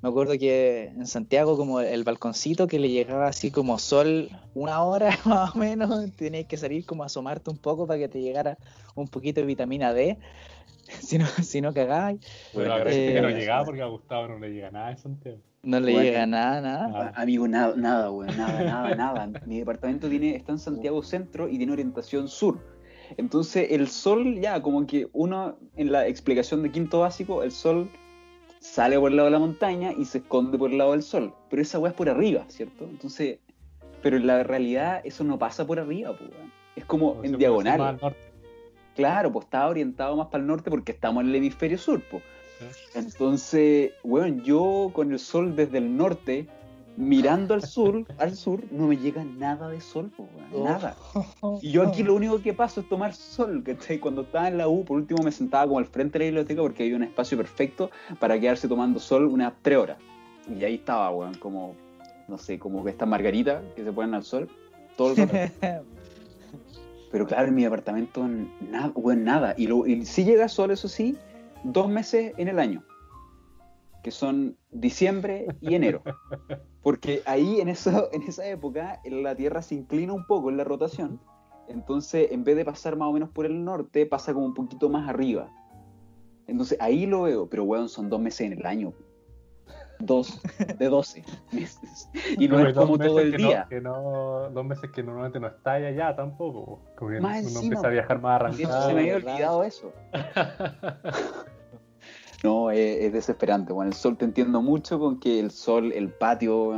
me 0.03 0.09
acuerdo 0.09 0.33
que 0.37 0.85
en 0.95 1.07
Santiago 1.07 1.57
como 1.57 1.79
el 1.79 2.03
balconcito 2.03 2.67
que 2.67 2.77
le 2.77 2.89
llegaba 2.89 3.27
así 3.27 3.49
como 3.51 3.79
sol 3.79 4.29
una 4.53 4.83
hora 4.83 5.17
más 5.25 5.55
o 5.55 5.57
menos, 5.57 6.11
tenías 6.15 6.45
que 6.45 6.57
salir 6.57 6.85
como 6.85 7.03
a 7.03 7.05
asomarte 7.07 7.49
un 7.49 7.57
poco 7.57 7.87
para 7.87 7.97
que 7.99 8.09
te 8.09 8.21
llegara 8.21 8.57
un 8.95 9.07
poquito 9.07 9.41
de 9.41 9.47
vitamina 9.47 9.93
D, 9.93 10.17
si 11.01 11.17
no, 11.17 11.25
si 11.25 11.61
no 11.61 11.73
cagáis. 11.73 12.19
Pero 12.53 12.73
agradezco 12.73 13.13
que 13.13 13.21
no 13.21 13.29
Eh, 13.29 13.33
llegaba 13.33 13.65
porque 13.65 13.81
a 13.81 13.85
Gustavo 13.87 14.27
no 14.27 14.39
le 14.39 14.49
llega 14.51 14.69
nada 14.69 14.91
en 14.91 14.97
Santiago. 14.97 15.37
No 15.63 15.79
le 15.79 15.93
Bueno. 15.93 16.05
llega 16.05 16.25
nada, 16.25 16.59
nada. 16.59 17.11
Ah. 17.15 17.21
Amigo, 17.21 17.47
nada, 17.47 17.73
nada, 17.77 18.11
weón, 18.11 18.35
nada, 18.35 18.61
nada, 18.63 18.95
nada. 18.95 19.41
Mi 19.45 19.59
departamento 19.59 20.09
tiene, 20.09 20.35
está 20.35 20.51
en 20.51 20.59
Santiago 20.59 21.01
Centro 21.01 21.47
y 21.47 21.57
tiene 21.57 21.71
orientación 21.71 22.27
sur. 22.27 22.59
Entonces, 23.15 23.67
el 23.71 23.87
sol, 23.87 24.41
ya, 24.41 24.61
como 24.61 24.85
que 24.85 25.07
uno, 25.13 25.57
en 25.77 25.93
la 25.93 26.05
explicación 26.07 26.63
de 26.63 26.71
quinto 26.71 26.99
básico, 26.99 27.43
el 27.43 27.51
sol 27.53 27.89
sale 28.63 28.97
por 28.97 29.11
el 29.11 29.17
lado 29.17 29.27
de 29.27 29.31
la 29.31 29.39
montaña 29.39 29.91
y 29.91 30.05
se 30.05 30.19
esconde 30.19 30.57
por 30.57 30.71
el 30.71 30.77
lado 30.77 30.93
del 30.93 31.03
sol. 31.03 31.33
Pero 31.49 31.61
esa 31.61 31.79
weá 31.79 31.91
es 31.91 31.97
por 31.97 32.07
arriba, 32.09 32.45
¿cierto? 32.47 32.85
Entonces, 32.85 33.39
pero 34.01 34.15
en 34.15 34.25
la 34.25 34.41
realidad 34.43 35.01
eso 35.03 35.25
no 35.25 35.37
pasa 35.37 35.67
por 35.67 35.79
arriba, 35.79 36.15
pues, 36.17 36.29
weón. 36.31 36.51
Es 36.75 36.85
como 36.85 37.21
en 37.23 37.37
diagonal. 37.37 37.77
más 37.77 37.89
al 37.89 38.01
norte. 38.01 38.31
Claro, 38.95 39.31
pues 39.33 39.45
estaba 39.45 39.67
orientado 39.67 40.15
más 40.15 40.27
para 40.27 40.41
el 40.41 40.47
norte 40.47 40.71
porque 40.71 40.93
estamos 40.93 41.23
en 41.23 41.29
el 41.29 41.35
hemisferio 41.35 41.77
sur, 41.77 42.01
pues. 42.09 42.23
Entonces, 42.95 43.91
bueno, 44.01 44.41
yo 44.43 44.91
con 44.93 45.11
el 45.11 45.19
sol 45.19 45.55
desde 45.55 45.79
el 45.79 45.97
norte, 45.97 46.47
mirando 46.95 47.53
al 47.53 47.63
sur, 47.63 48.05
al 48.17 48.35
sur, 48.35 48.63
no 48.71 48.87
me 48.87 48.97
llega 48.97 49.23
nada 49.23 49.69
de 49.69 49.81
sol, 49.81 50.11
pues, 50.15 50.29
weón, 50.51 50.65
nada. 50.65 50.95
Y 51.61 51.71
yo 51.71 51.83
aquí 51.83 52.03
lo 52.03 52.13
único 52.15 52.41
que 52.41 52.53
paso 52.53 52.81
es 52.81 52.89
tomar 52.89 53.13
sol, 53.13 53.63
¿cachai? 53.65 53.99
Cuando 53.99 54.21
estaba 54.21 54.47
en 54.47 54.57
la 54.57 54.67
U, 54.67 54.83
por 54.85 54.97
último 54.97 55.23
me 55.23 55.31
sentaba 55.31 55.65
como 55.67 55.79
al 55.79 55.85
frente 55.85 56.19
de 56.19 56.25
la 56.25 56.29
biblioteca 56.29 56.61
porque 56.61 56.83
había 56.83 56.95
un 56.95 57.03
espacio 57.03 57.37
perfecto 57.37 57.89
para 58.19 58.39
quedarse 58.39 58.67
tomando 58.67 58.99
sol 58.99 59.25
unas 59.25 59.53
tres 59.61 59.77
horas. 59.77 59.97
Y 60.47 60.63
ahí 60.63 60.75
estaba, 60.75 61.09
weón, 61.11 61.35
como, 61.35 61.75
no 62.27 62.37
sé, 62.37 62.59
como 62.59 62.83
que 62.83 62.91
estas 62.91 63.07
margaritas 63.07 63.63
que 63.75 63.83
se 63.83 63.91
ponen 63.91 64.13
al 64.13 64.23
sol 64.23 64.49
todo 64.95 65.11
el 65.11 65.17
rato. 65.17 65.53
Pero 67.11 67.27
claro, 67.27 67.47
en 67.47 67.55
mi 67.55 67.63
departamento, 67.63 68.27
nada, 68.59 68.91
weón, 68.95 69.23
nada. 69.23 69.53
Y, 69.57 69.67
lo, 69.67 69.85
y 69.85 70.05
sí 70.05 70.23
llega 70.23 70.47
sol, 70.47 70.71
eso 70.71 70.87
sí, 70.87 71.15
dos 71.63 71.87
meses 71.87 72.33
en 72.37 72.47
el 72.47 72.59
año. 72.59 72.83
Que 74.03 74.11
son 74.11 74.57
diciembre 74.69 75.47
y 75.61 75.73
enero. 75.75 76.03
Porque 76.83 77.21
ahí, 77.25 77.61
en, 77.61 77.69
eso, 77.69 78.09
en 78.11 78.21
esa 78.23 78.45
época, 78.47 78.99
la 79.05 79.33
Tierra 79.35 79.61
se 79.61 79.75
inclina 79.75 80.11
un 80.13 80.25
poco 80.27 80.49
en 80.49 80.57
la 80.57 80.63
rotación. 80.65 81.19
Entonces, 81.69 82.29
en 82.31 82.43
vez 82.43 82.57
de 82.57 82.65
pasar 82.65 82.97
más 82.97 83.07
o 83.07 83.13
menos 83.13 83.29
por 83.29 83.45
el 83.45 83.63
norte, 83.63 84.05
pasa 84.05 84.33
como 84.33 84.45
un 84.45 84.53
poquito 84.53 84.89
más 84.89 85.07
arriba. 85.09 85.49
Entonces, 86.47 86.77
ahí 86.81 87.05
lo 87.05 87.21
veo. 87.21 87.47
Pero, 87.49 87.63
weón, 87.63 87.87
son 87.87 88.09
dos 88.09 88.19
meses 88.19 88.41
en 88.41 88.53
el 88.59 88.65
año. 88.65 88.93
Dos 89.99 90.41
de 90.77 90.89
doce 90.89 91.23
meses. 91.53 92.09
Y 92.37 92.49
no 92.49 92.57
Pero 92.57 92.69
es 92.69 92.75
como 92.75 92.97
todo 92.97 93.19
el 93.21 93.31
que 93.31 93.37
no- 93.37 93.47
día. 93.47 93.67
que 93.69 93.79
no, 93.79 94.49
dos 94.49 94.65
meses 94.65 94.91
que 94.91 95.01
normalmente 95.01 95.39
no 95.39 95.47
está 95.47 95.73
allá 95.73 96.13
tampoco. 96.13 96.81
Como 96.97 97.11
que 97.11 97.21
Más 97.21 97.37
uno 97.39 97.47
encima, 97.47 97.63
empieza 97.63 97.87
a 97.87 97.91
viajar 97.91 98.19
más 98.21 98.57
De 98.57 98.63
hecho, 98.63 98.73
arrancado. 98.73 98.87
se 98.89 98.93
me 98.95 98.99
había 98.99 99.13
¿verdad? 99.13 99.33
olvidado 99.35 99.63
eso. 99.63 99.93
No, 102.43 102.71
es, 102.71 103.05
es 103.05 103.13
desesperante. 103.13 103.71
Bueno, 103.73 103.89
el 103.89 103.95
sol 103.95 104.17
te 104.17 104.25
entiendo 104.25 104.61
mucho 104.61 104.99
con 104.99 105.19
que 105.19 105.39
el 105.39 105.49
sol, 105.51 105.91
el 105.93 106.09
patio, 106.09 106.73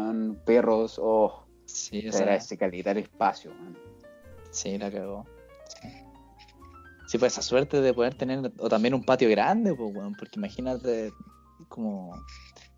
perros, 0.46 1.00
oh, 1.02 1.44
Sí, 1.66 2.02
te 2.02 2.08
esa- 2.10 2.20
agradece 2.20 2.58
calidad 2.58 2.96
el 2.96 3.04
espacio. 3.04 3.52
weón. 3.52 3.76
Sí, 4.52 4.78
la 4.78 4.92
cagó. 4.92 5.26
Sí. 5.82 5.88
Sí, 7.08 7.18
pues 7.18 7.34
esa 7.34 7.42
suerte 7.42 7.82
de 7.82 7.94
poder 7.94 8.14
tener, 8.16 8.52
o 8.60 8.70
también 8.70 8.94
un 8.94 9.04
patio 9.04 9.30
grande, 9.30 9.74
pues, 9.74 9.96
weón, 9.96 10.14
porque 10.16 10.38
imagínate, 10.40 11.12
como. 11.68 12.14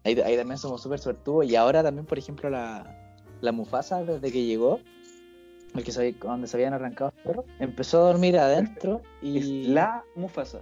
Ahí, 0.06 0.18
ahí 0.22 0.38
también 0.38 0.58
somos 0.58 0.82
súper 0.82 1.00
suertudos. 1.00 1.46
Y 1.46 1.56
ahora 1.58 1.84
también, 1.84 2.06
por 2.06 2.18
ejemplo, 2.18 2.50
la, 2.50 2.86
la 3.42 3.52
Mufasa, 3.52 4.04
desde 4.04 4.32
que 4.32 4.46
llegó, 4.46 4.80
el 5.76 5.84
que 5.84 5.92
se 5.92 6.14
donde 6.14 6.48
se 6.48 6.56
habían 6.56 6.74
arrancado 6.74 7.12
los 7.16 7.24
perros, 7.26 7.46
empezó 7.60 8.00
a 8.06 8.12
dormir 8.14 8.38
adentro 8.40 9.02
y. 9.22 9.38
Es 9.64 9.70
la 9.70 10.04
Mufasa. 10.16 10.62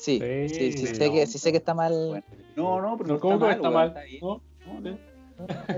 Sí, 0.00 0.18
Sí, 0.20 0.48
sí, 0.48 0.72
sí, 0.72 0.86
sé 0.94 1.10
que, 1.12 1.26
sí 1.26 1.38
sé 1.38 1.50
que 1.52 1.58
está 1.58 1.72
mal. 1.74 1.92
Bueno, 2.08 2.24
No, 2.56 2.80
no, 2.82 2.96
pero 2.96 3.08
No, 3.08 3.14
no 3.14 3.20
¿cómo 3.20 3.34
está 3.34 3.46
que 3.46 3.46
mal, 3.46 3.56
está 3.56 3.70
mal? 3.70 3.88
está 3.88 4.02
bien. 4.02 4.20
No, 4.22 4.42
No, 4.66 4.80
no, 4.80 4.98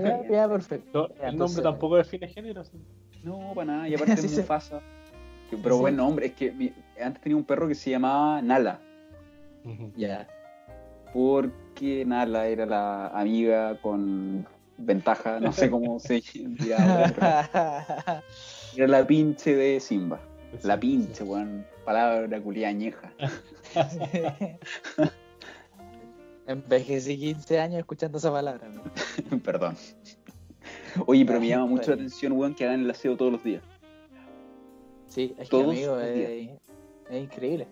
Ya, 0.03 0.29
ya, 0.29 0.49
perfecto. 0.49 1.07
no, 1.09 1.15
Ya, 1.15 1.27
el 1.27 1.33
entonces- 1.33 1.37
nombre 1.57 1.63
tampoco 1.71 1.95
define 1.97 2.27
género. 2.27 2.63
sí. 2.63 2.77
no, 3.23 3.51
para 3.55 3.65
nada. 3.65 3.89
Y 3.89 3.93
aparte 3.95 4.17
Sí, 4.17 4.25
es 4.27 4.31
sí. 4.33 4.41
Mufasa. 4.41 4.81
Que- 5.49 5.57
Pero 5.57 5.75
Sí. 5.75 5.81
buen 5.81 5.95
nombre, 5.97 6.25
es 6.27 6.33
que 6.33 6.51
mi- 6.51 6.73
antes 7.01 7.21
tenía 7.21 7.35
un 7.37 7.43
perro 7.43 7.67
que 7.67 7.75
se 7.75 7.89
llamaba 7.91 8.41
Nala. 8.41 8.79
Ya. 9.95 10.27
Porque 11.13 12.03
Nala 12.05 12.47
era 12.47 12.65
la 12.65 13.07
amiga 13.07 13.79
con 13.81 14.45
ventaja, 14.77 15.39
no 15.39 15.51
sé 15.51 15.69
cómo 15.69 15.99
se 15.99 16.21
llama. 16.59 17.13
pero 17.15 18.21
Era 18.77 18.87
la 18.87 19.05
pinche 19.07 19.55
de 19.55 19.79
Simba. 19.79 20.19
La 20.63 20.75
Sí, 20.75 20.79
pinche, 20.81 21.23
weón. 21.23 21.65
Palabra 21.87 22.41
culia 22.41 22.67
añeja. 22.67 23.13
Envejecí 26.45 27.17
15 27.17 27.59
años 27.61 27.79
escuchando 27.79 28.17
esa 28.17 28.29
palabra. 28.29 28.67
¿no? 28.67 28.83
Perdón. 29.43 29.77
Oye, 31.05 31.25
pero 31.25 31.39
me 31.39 31.47
llama 31.47 31.63
Está 31.63 31.75
mucho 31.75 31.91
la 31.91 31.95
atención, 31.95 32.33
weón, 32.33 32.55
que 32.55 32.65
hagan 32.65 32.81
el 32.81 32.91
aseo 32.91 33.15
todos 33.15 33.31
los 33.31 33.41
días. 33.41 33.63
Sí, 35.07 35.33
es 35.37 35.45
que 35.45 35.49
Todos 35.49 35.69
amigo, 35.69 35.95
los 35.95 36.13
días. 36.13 36.29
es, 36.29 36.49
es 37.09 37.23
increíble. 37.23 37.67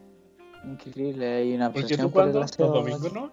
Increíble, 0.64 1.34
hay 1.34 1.54
una 1.54 1.68
Porque 1.74 1.82
obsesión 1.84 2.08
tú 2.08 2.14
por 2.14 2.24
el 2.24 2.32
cuando, 2.32 2.40
los 2.40 2.52
aseo. 2.54 2.68
domingos 2.68 3.12
no. 3.12 3.32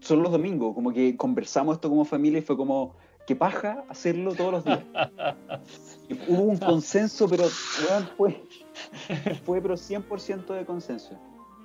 Solo 0.00 0.22
los 0.22 0.32
domingos, 0.32 0.74
como 0.74 0.92
que 0.92 1.16
conversamos 1.16 1.76
esto 1.76 1.88
como 1.88 2.04
familia 2.04 2.40
y 2.40 2.42
fue 2.42 2.56
como, 2.56 2.96
que 3.24 3.36
paja 3.36 3.84
hacerlo 3.88 4.34
todos 4.34 4.50
los 4.50 4.64
días. 4.64 4.82
Hubo 6.28 6.42
un 6.42 6.56
consenso, 6.56 7.28
pero, 7.28 7.44
weón, 7.88 8.08
fue, 8.16 8.42
fue 9.44 9.60
pero 9.60 9.74
100% 9.76 10.46
de 10.54 10.64
consenso. 10.64 11.18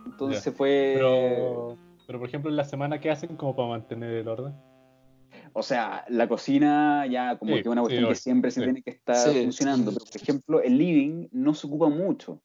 Entonces 0.05 0.43
Ya. 0.45 0.51
fue... 0.51 0.93
Pero, 0.95 1.77
pero 2.05 2.19
por 2.19 2.27
ejemplo, 2.27 2.49
en 2.49 2.55
la 2.57 2.63
semana, 2.63 2.99
¿qué 2.99 3.09
hacen 3.11 3.35
como 3.35 3.55
para 3.55 3.69
mantener 3.69 4.11
el 4.11 4.27
orden? 4.27 4.53
O 5.53 5.63
sea, 5.63 6.05
la 6.09 6.27
cocina 6.27 7.05
ya 7.07 7.37
como 7.37 7.51
Sí, 7.51 7.55
que 7.55 7.61
es 7.61 7.67
una 7.67 7.81
sí, 7.81 7.85
cuestión 7.85 8.09
que 8.09 8.15
siempre 8.15 8.51
se 8.51 8.59
sí. 8.61 8.65
tiene 8.65 8.81
que 8.81 8.91
estar 8.91 9.15
Sí, 9.15 9.43
funcionando. 9.43 9.91
sí. 9.91 9.97
Pero, 9.97 10.11
por 10.11 10.21
ejemplo, 10.21 10.61
el 10.61 10.77
living 10.77 11.27
no 11.31 11.53
se 11.53 11.67
ocupa 11.67 11.89
mucho. 11.89 12.39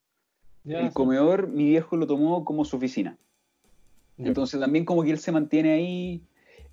El 0.64 0.88
sí. 0.88 0.92
comedor, 0.94 1.48
mi 1.48 1.64
viejo 1.64 1.96
lo 1.96 2.06
tomó 2.06 2.44
como 2.44 2.64
su 2.64 2.76
oficina. 2.76 3.16
Entonces 4.18 4.60
también 4.60 4.84
como 4.84 5.02
que 5.02 5.10
él 5.10 5.18
se 5.18 5.32
mantiene 5.32 5.72
ahí, 5.72 6.22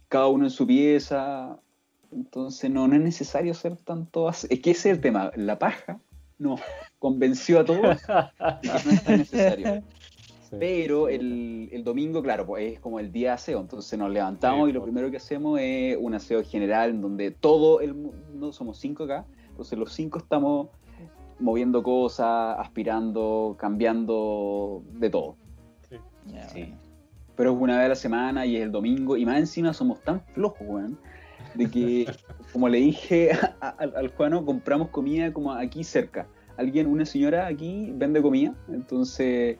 cada 0.08 0.28
uno 0.28 0.46
en 0.46 0.52
su 0.52 0.68
pieza. 0.68 1.60
Entonces 2.12 2.70
no, 2.70 2.88
no 2.88 2.96
es 2.96 3.02
necesario 3.02 3.52
hacer 3.52 3.78
tanto... 3.78 4.30
Es 4.30 4.48
que 4.48 4.72
ese 4.72 4.90
es 4.92 4.96
el 4.98 5.02
tema. 5.02 5.32
La 5.36 5.58
paja 5.58 6.00
no 6.40 6.56
convenció 6.98 7.60
a 7.60 7.66
todos 7.66 7.82
de 7.84 7.96
que 8.62 8.68
no 8.86 8.92
es 8.92 9.04
tan 9.04 9.18
necesario. 9.18 9.84
Sí. 10.50 10.56
Pero 10.60 11.10
el, 11.10 11.70
el 11.72 11.84
domingo, 11.84 12.24
claro, 12.24 12.48
pues 12.48 12.74
es 12.74 12.80
como 12.80 13.00
el 13.00 13.12
día 13.12 13.30
de 13.30 13.34
aseo. 13.36 13.60
Entonces 13.60 14.00
nos 14.00 14.10
levantamos 14.10 14.66
Sí, 14.66 14.72
y 14.72 14.74
lo 14.74 14.82
primero 14.82 15.12
que 15.12 15.18
hacemos 15.18 15.60
es 15.62 15.96
un 16.00 16.16
aseo 16.16 16.44
general 16.44 16.90
en 16.90 17.02
donde 17.02 17.30
todo 17.30 17.82
el 17.82 17.94
mundo, 17.94 18.52
somos 18.52 18.80
cinco 18.80 19.04
acá, 19.04 19.26
entonces 19.50 19.78
los 19.78 19.94
cinco 19.94 20.18
estamos 20.18 20.70
moviendo 21.40 21.84
cosas, 21.84 22.58
aspirando, 22.58 23.56
cambiando 23.60 24.84
de 24.94 25.10
todo. 25.10 25.36
Sí. 25.88 25.98
bueno. 26.26 26.78
Pero 27.36 27.54
es 27.54 27.62
una 27.62 27.78
vez 27.78 27.86
a 27.86 27.90
la 27.90 27.96
semana 27.96 28.46
y 28.46 28.58
es 28.58 28.64
el 28.64 28.72
domingo 28.72 29.16
y 29.16 29.26
más 29.26 29.38
encima 29.38 29.74
somos 29.74 30.02
tan 30.02 30.22
flojos, 30.34 30.62
weón, 30.62 31.00
de 31.60 31.70
que, 31.70 32.12
como 32.52 32.68
le 32.70 32.80
dije 32.80 33.32
a- 33.34 33.56
a- 33.62 33.70
al, 34.00 34.08
Juano, 34.10 34.46
compramos 34.46 34.90
comida 34.90 35.32
como 35.34 35.52
aquí 35.54 35.84
cerca. 35.84 36.28
Alguien, 36.58 36.88
una 36.88 37.06
señora 37.06 37.48
aquí 37.48 37.92
vende 37.96 38.22
comida, 38.22 38.54
entonces 38.70 39.58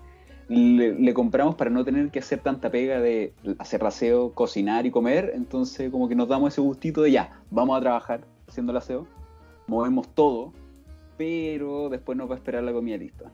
le, 0.48 0.94
le 0.96 1.14
compramos 1.14 1.56
para 1.56 1.70
no 1.70 1.86
tener 1.86 2.10
que 2.10 2.20
hacer 2.20 2.40
tanta 2.40 2.70
pega 2.72 3.00
de 3.00 3.34
hacer 3.60 3.84
aseo, 3.86 4.34
cocinar 4.34 4.86
y 4.86 4.92
comer, 4.92 5.32
entonces 5.36 5.92
como 5.92 6.10
que 6.10 6.16
nos 6.16 6.28
damos 6.28 6.52
ese 6.54 6.62
gustito 6.62 7.02
de 7.04 7.12
ya, 7.12 7.40
vamos 7.52 7.78
a 7.78 7.82
trabajar 7.82 8.22
haciendo 8.48 8.72
el 8.72 8.78
aseo, 8.80 9.06
movemos 9.68 10.08
todo, 10.16 10.52
pero 11.18 11.90
después 11.90 12.18
nos 12.18 12.30
va 12.30 12.34
a 12.34 12.38
esperar 12.38 12.64
la 12.64 12.74
comida 12.74 12.98
lista. 12.98 13.32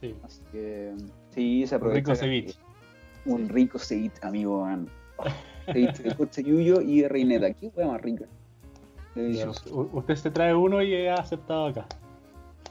Sí. 0.00 0.14
Así 0.22 0.40
que 0.52 0.92
sí, 1.30 1.66
se 1.66 1.74
Un 1.76 1.78
aprovecha. 1.80 1.98
rico 2.12 2.14
ceviche. 2.16 2.58
Un 3.26 3.48
rico 3.48 3.78
ceviche, 3.78 4.18
amigo, 4.22 4.62
man. 4.62 4.88
De 5.72 6.14
cochayuyo 6.16 6.80
y 6.80 7.00
de 7.02 7.08
reineta. 7.08 7.52
Qué 7.52 7.70
hueá 7.74 7.88
más 7.88 8.00
rica. 8.02 8.26
Usted 9.92 10.16
se 10.16 10.30
trae 10.30 10.54
uno 10.54 10.82
y 10.82 11.06
ha 11.06 11.14
aceptado 11.14 11.66
acá. 11.66 11.86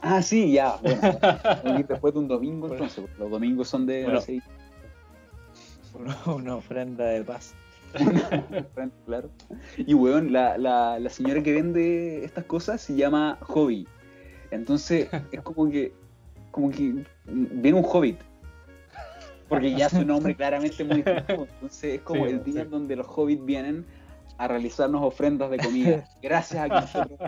Ah, 0.02 0.20
sí, 0.20 0.52
ya. 0.52 0.76
Bueno, 0.82 1.84
después 1.88 2.12
de 2.12 2.20
un 2.20 2.28
domingo, 2.28 2.70
entonces. 2.70 3.04
Los 3.18 3.30
domingos 3.30 3.68
son 3.68 3.86
de 3.86 4.04
Bueno. 5.92 6.14
una 6.26 6.56
ofrenda 6.56 7.06
de 7.06 7.24
paz. 7.24 7.54
claro. 9.06 9.30
Y, 9.78 9.94
weón, 9.94 10.32
la, 10.32 10.58
la, 10.58 10.98
la 10.98 11.10
señora 11.10 11.42
que 11.42 11.52
vende 11.52 12.24
estas 12.24 12.44
cosas 12.44 12.80
se 12.80 12.96
llama 12.96 13.38
Hobby. 13.40 13.86
Entonces, 14.50 15.08
es 15.32 15.40
como 15.40 15.70
que. 15.70 15.92
Como 16.50 16.70
que 16.70 17.04
viene 17.26 17.78
un 17.78 17.84
hobbit. 17.84 18.18
Porque 19.48 19.74
ya 19.74 19.88
su 19.88 20.04
nombre 20.04 20.34
claramente 20.36 20.84
muy 20.84 21.00
efectivo. 21.00 21.46
Entonces, 21.54 21.94
es 21.94 22.00
como 22.02 22.26
Sí, 22.26 22.32
el 22.32 22.44
día 22.44 22.62
sí. 22.62 22.68
donde 22.68 22.96
los 22.96 23.06
hobbits 23.06 23.44
vienen 23.44 23.86
a 24.38 24.48
realizarnos 24.48 25.02
ofrendas 25.02 25.50
de 25.50 25.58
comida. 25.58 26.04
Gracias 26.22 26.62
a 26.62 26.68
que 26.68 26.74
nosotros 26.74 27.18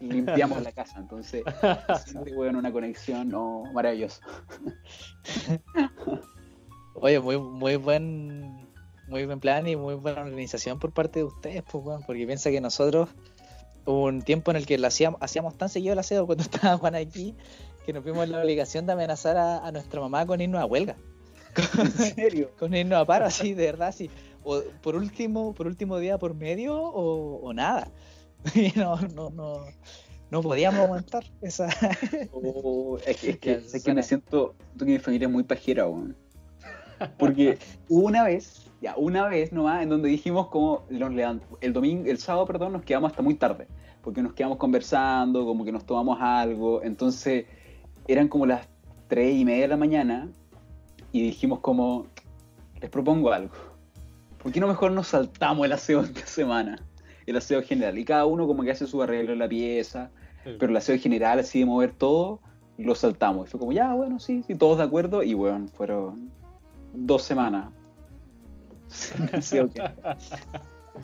limpiamos 0.00 0.62
la 0.62 0.72
casa. 0.72 0.98
Entonces, 0.98 1.42
siempre, 2.04 2.34
weón, 2.36 2.56
una 2.56 2.72
conexión 2.72 3.32
oh, 3.34 3.64
maravillosa. 3.72 4.20
Oye, 6.94 7.20
muy, 7.20 7.38
muy 7.38 7.76
buen 7.76 8.66
muy 9.08 9.24
buen 9.24 9.38
plan 9.38 9.66
y 9.68 9.76
muy 9.76 9.94
buena 9.94 10.22
organización 10.22 10.78
por 10.78 10.92
parte 10.92 11.20
de 11.20 11.26
ustedes, 11.26 11.62
pues, 11.70 11.84
weón, 11.84 12.02
porque 12.04 12.26
piensa 12.26 12.50
que 12.50 12.60
nosotros 12.60 13.08
hubo 13.84 14.04
un 14.04 14.22
tiempo 14.22 14.50
en 14.50 14.56
el 14.56 14.66
que 14.66 14.78
lo 14.78 14.86
hacíamos, 14.88 15.22
hacíamos 15.22 15.56
tan 15.56 15.68
seguido 15.68 15.92
el 15.92 15.98
aseo 16.00 16.26
cuando 16.26 16.42
estaba 16.42 16.76
Juan 16.76 16.96
aquí 16.96 17.36
que 17.84 17.92
nos 17.92 18.04
vimos 18.04 18.24
en 18.24 18.32
la 18.32 18.40
obligación 18.40 18.84
de 18.84 18.94
amenazar 18.94 19.36
a, 19.36 19.64
a 19.64 19.70
nuestra 19.70 20.00
mamá 20.00 20.26
con 20.26 20.40
irnos 20.40 20.60
a 20.60 20.66
huelga, 20.66 20.96
¿En 21.78 21.92
serio? 21.92 22.50
con 22.58 22.74
irnos 22.74 23.00
a 23.00 23.04
paro, 23.04 23.26
así, 23.26 23.54
de 23.54 23.66
verdad, 23.66 23.88
así. 23.88 24.10
O 24.44 24.62
por 24.82 24.96
último, 24.96 25.54
por 25.54 25.66
último 25.66 25.98
día 25.98 26.18
por 26.18 26.34
medio 26.34 26.76
o, 26.76 27.40
o 27.42 27.52
nada. 27.52 27.88
Y 28.54 28.72
no, 28.78 28.96
no, 29.14 29.30
no, 29.30 29.64
no 30.30 30.42
podíamos 30.42 30.80
aguantar 30.80 31.24
esa. 31.40 31.68
Oh, 32.32 32.98
es 33.06 33.16
que, 33.16 33.30
es 33.30 33.38
que, 33.38 33.52
es 33.52 33.86
me 33.88 34.02
siento, 34.02 34.54
que 34.78 34.84
mi 34.84 34.98
familia 34.98 35.26
es 35.26 35.32
muy 35.32 35.44
pajera, 35.44 35.86
weón. 35.86 36.16
Porque 37.18 37.58
una 37.88 38.24
vez, 38.24 38.66
ya, 38.80 38.94
una 38.96 39.28
vez 39.28 39.52
nomás, 39.52 39.82
en 39.82 39.90
donde 39.90 40.08
dijimos 40.08 40.48
como 40.48 40.84
el 40.88 41.72
domingo, 41.72 42.10
el 42.10 42.18
sábado, 42.18 42.46
perdón, 42.46 42.72
nos 42.72 42.82
quedamos 42.82 43.10
hasta 43.10 43.22
muy 43.22 43.34
tarde. 43.34 43.66
Porque 44.02 44.22
nos 44.22 44.32
quedamos 44.32 44.58
conversando, 44.58 45.44
como 45.44 45.64
que 45.64 45.72
nos 45.72 45.84
tomamos 45.84 46.18
algo. 46.20 46.82
Entonces, 46.82 47.46
eran 48.08 48.28
como 48.28 48.46
las 48.46 48.66
tres 49.08 49.36
y 49.36 49.44
media 49.44 49.62
de 49.62 49.68
la 49.68 49.76
mañana. 49.76 50.28
Y 51.16 51.22
dijimos 51.22 51.60
como, 51.60 52.06
les 52.80 52.90
propongo 52.90 53.32
algo. 53.32 53.54
¿Por 54.42 54.52
qué 54.52 54.60
no 54.60 54.68
mejor 54.68 54.92
nos 54.92 55.08
saltamos 55.08 55.64
el 55.64 55.72
aseo 55.72 56.02
esta 56.02 56.26
semana? 56.26 56.78
El 57.26 57.36
aseo 57.36 57.62
general. 57.62 57.98
Y 57.98 58.04
cada 58.04 58.26
uno 58.26 58.46
como 58.46 58.62
que 58.62 58.70
hace 58.70 58.86
su 58.86 59.02
arreglo 59.02 59.32
en 59.32 59.38
la 59.38 59.48
pieza 59.48 60.10
pero 60.58 60.70
el 60.70 60.76
aseo 60.76 60.98
general, 60.98 61.40
así 61.40 61.60
de 61.60 61.66
mover 61.66 61.92
todo, 61.92 62.40
lo 62.78 62.94
saltamos. 62.94 63.48
Y 63.48 63.50
fue 63.50 63.60
como, 63.60 63.72
ya, 63.72 63.92
bueno, 63.94 64.20
sí, 64.20 64.44
sí, 64.46 64.54
todos 64.54 64.78
de 64.78 64.84
acuerdo. 64.84 65.22
Y 65.22 65.34
bueno, 65.34 65.66
fueron 65.74 66.30
dos 66.94 67.22
semanas. 67.22 67.72
Sí. 69.40 69.58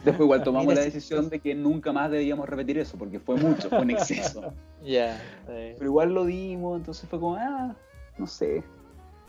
Después 0.04 0.20
igual 0.20 0.42
tomamos 0.42 0.68
Mira, 0.68 0.80
la 0.80 0.86
sí, 0.86 0.92
decisión 0.92 1.28
de 1.28 1.38
que 1.40 1.54
nunca 1.54 1.92
más 1.92 2.10
debíamos 2.10 2.48
repetir 2.48 2.78
eso, 2.78 2.96
porque 2.96 3.18
fue 3.20 3.36
mucho, 3.36 3.68
fue 3.68 3.82
en 3.82 3.90
exceso. 3.90 4.52
Ya. 4.84 5.20
eh, 5.48 5.74
Pero 5.76 5.90
igual 5.90 6.14
lo 6.14 6.24
dimos, 6.24 6.78
entonces 6.78 7.08
fue 7.10 7.20
como, 7.20 7.36
ah, 7.36 7.74
no 8.16 8.26
sé, 8.26 8.64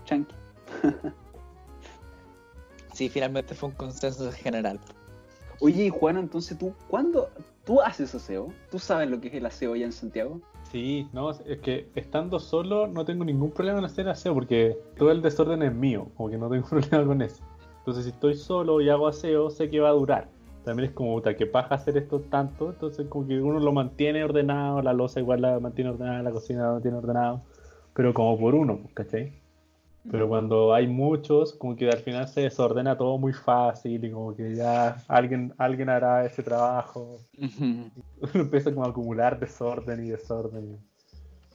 chanqui. 0.05 0.34
Sí, 2.93 3.09
finalmente 3.09 3.55
fue 3.55 3.69
un 3.69 3.76
consenso 3.76 4.32
general. 4.32 4.80
Oye, 5.59 5.86
y 5.86 5.89
Juana, 5.89 6.19
entonces 6.19 6.57
tú, 6.57 6.74
¿cuándo 6.88 7.30
tú 7.65 7.82
haces 7.82 8.13
aseo? 8.13 8.49
¿Tú 8.69 8.78
sabes 8.78 9.09
lo 9.09 9.19
que 9.19 9.30
es 9.30 9.34
el 9.34 9.45
aseo 9.45 9.74
allá 9.74 9.86
en 9.86 9.91
Santiago? 9.91 10.39
Sí, 10.71 11.07
no, 11.11 11.32
es 11.32 11.59
que 11.61 11.89
estando 11.95 12.39
solo 12.39 12.88
no 12.88 13.03
tengo 13.03 13.26
ningún 13.26 13.51
problema 13.51 13.80
en 13.80 13.86
hacer 13.86 14.07
aseo 14.09 14.34
porque 14.34 14.78
todo 14.97 15.11
el 15.11 15.21
desorden 15.21 15.63
es 15.63 15.74
mío, 15.74 16.07
como 16.15 16.30
que 16.30 16.38
no 16.38 16.49
tengo 16.49 16.67
problema 16.69 17.05
con 17.05 17.21
eso. 17.21 17.43
Entonces, 17.80 18.05
si 18.05 18.11
estoy 18.11 18.36
solo 18.36 18.80
y 18.80 18.89
hago 18.89 19.07
aseo, 19.07 19.49
sé 19.49 19.69
que 19.69 19.80
va 19.80 19.89
a 19.89 19.93
durar. 19.93 20.30
También 20.63 20.89
es 20.89 20.95
como, 20.95 21.15
puta, 21.15 21.36
que 21.36 21.45
paja 21.45 21.76
hacer 21.76 21.97
esto 21.97 22.21
tanto, 22.21 22.69
entonces 22.69 23.07
como 23.07 23.28
que 23.28 23.41
uno 23.41 23.59
lo 23.59 23.74
mantiene 23.74 24.24
ordenado, 24.24 24.82
la 24.82 24.93
losa 24.93 25.19
igual 25.19 25.41
la 25.41 25.59
mantiene 25.59 25.89
ordenada, 25.89 26.24
la 26.24 26.32
cocina 26.32 26.63
la 26.63 26.71
mantiene 26.74 26.97
ordenado, 26.97 27.41
pero 27.93 28.13
como 28.13 28.39
por 28.39 28.55
uno, 28.55 28.80
¿cachai? 28.93 29.42
Pero 30.11 30.27
cuando 30.27 30.73
hay 30.73 30.85
muchos, 30.87 31.53
como 31.53 31.75
que 31.75 31.89
al 31.89 31.99
final 31.99 32.27
se 32.27 32.41
desordena 32.41 32.97
todo 32.97 33.17
muy 33.17 33.31
fácil 33.31 34.03
y 34.03 34.11
como 34.11 34.35
que 34.35 34.55
ya 34.55 34.97
alguien, 35.07 35.53
alguien 35.57 35.89
hará 35.89 36.25
ese 36.25 36.43
trabajo. 36.43 37.19
Uno 37.37 37.91
empieza 38.33 38.73
como 38.73 38.85
a 38.85 38.89
acumular 38.89 39.39
desorden 39.39 40.05
y 40.05 40.09
desorden. 40.09 40.77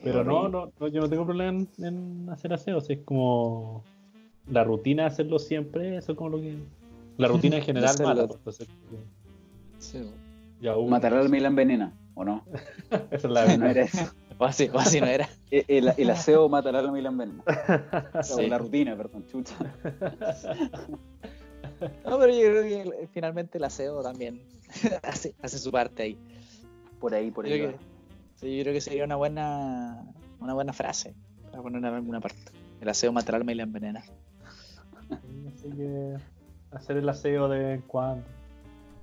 Pero 0.03 0.24
no, 0.24 0.49
no, 0.49 0.72
no, 0.78 0.88
yo 0.88 1.01
no 1.01 1.09
tengo 1.09 1.26
problema 1.26 1.51
en, 1.51 1.84
en 1.84 2.30
hacer 2.30 2.53
aseo, 2.53 2.78
o 2.78 2.80
sea, 2.80 2.96
es 2.96 3.03
como 3.05 3.82
la 4.46 4.64
rutina 4.64 5.03
de 5.03 5.09
hacerlo 5.09 5.38
siempre, 5.38 5.96
eso 5.96 6.12
es 6.12 6.18
como 6.18 6.30
lo 6.30 6.40
que... 6.40 6.57
La 7.16 7.28
rutina 7.28 7.57
en 7.57 7.62
general 7.64 7.96
mata, 8.03 8.26
pues, 8.26 8.61
entonces, 8.61 8.68
Sí. 9.78 10.11
ya 10.61 10.74
Matar 10.76 11.14
al 11.14 11.30
la 11.30 11.49
envenena, 11.49 11.92
¿o 12.19 12.25
no? 12.25 12.45
esa 13.11 13.14
es 13.16 13.25
la 13.25 13.43
No 13.43 13.49
verdad. 13.64 13.71
era 13.71 13.83
eso. 13.83 14.12
O 14.41 14.45
así, 14.45 14.71
o 14.73 14.79
así 14.79 15.01
no 15.01 15.07
era. 15.09 15.29
El, 15.51 15.64
el- 15.66 15.95
el 15.99 16.11
aseo 16.11 16.49
mata 16.49 16.69
al 16.69 16.77
alma 16.77 16.97
y 16.97 17.03
la 17.03 17.09
envenena. 17.09 17.43
Sí. 18.23 18.35
O 18.45 18.47
la 18.47 18.57
rutina, 18.59 18.97
perdón, 18.97 19.27
chucha. 19.27 19.57
No, 22.05 22.19
pero 22.19 22.29
yo 22.33 22.41
creo 22.51 22.62
que 22.62 23.09
finalmente 23.12 23.59
el 23.59 23.64
aseo 23.64 24.01
también 24.03 24.41
hace, 25.03 25.35
hace 25.43 25.59
su 25.59 25.73
parte 25.73 26.03
ahí. 26.05 26.19
Por 27.01 27.14
ahí, 27.14 27.31
por 27.33 27.47
Yo 27.47 27.55
ahí. 27.55 27.59
creo, 27.61 27.73
va. 27.73 27.79
que, 27.79 27.85
sí, 28.37 28.57
yo 28.59 28.62
creo 28.62 28.75
que 28.75 28.81
sería 28.81 29.05
una 29.05 29.16
buena 29.16 30.05
una 30.41 30.55
buena 30.55 30.73
frase 30.73 31.14
para 31.51 31.61
poner 31.62 31.79
en 31.79 31.87
alguna 31.87 32.21
parte. 32.21 32.53
El 32.81 32.89
aseo 32.89 33.11
mata 33.12 33.31
el 33.31 33.37
alma 33.37 33.51
y 33.53 33.55
la 33.57 33.62
envenena. 33.64 34.05
Así 35.11 35.69
que 35.77 36.14
hacer 36.71 36.97
el 36.97 37.09
aseo 37.09 37.49
de 37.49 37.59
vez 37.59 37.75
en 37.81 37.83
cuando. 37.89 38.25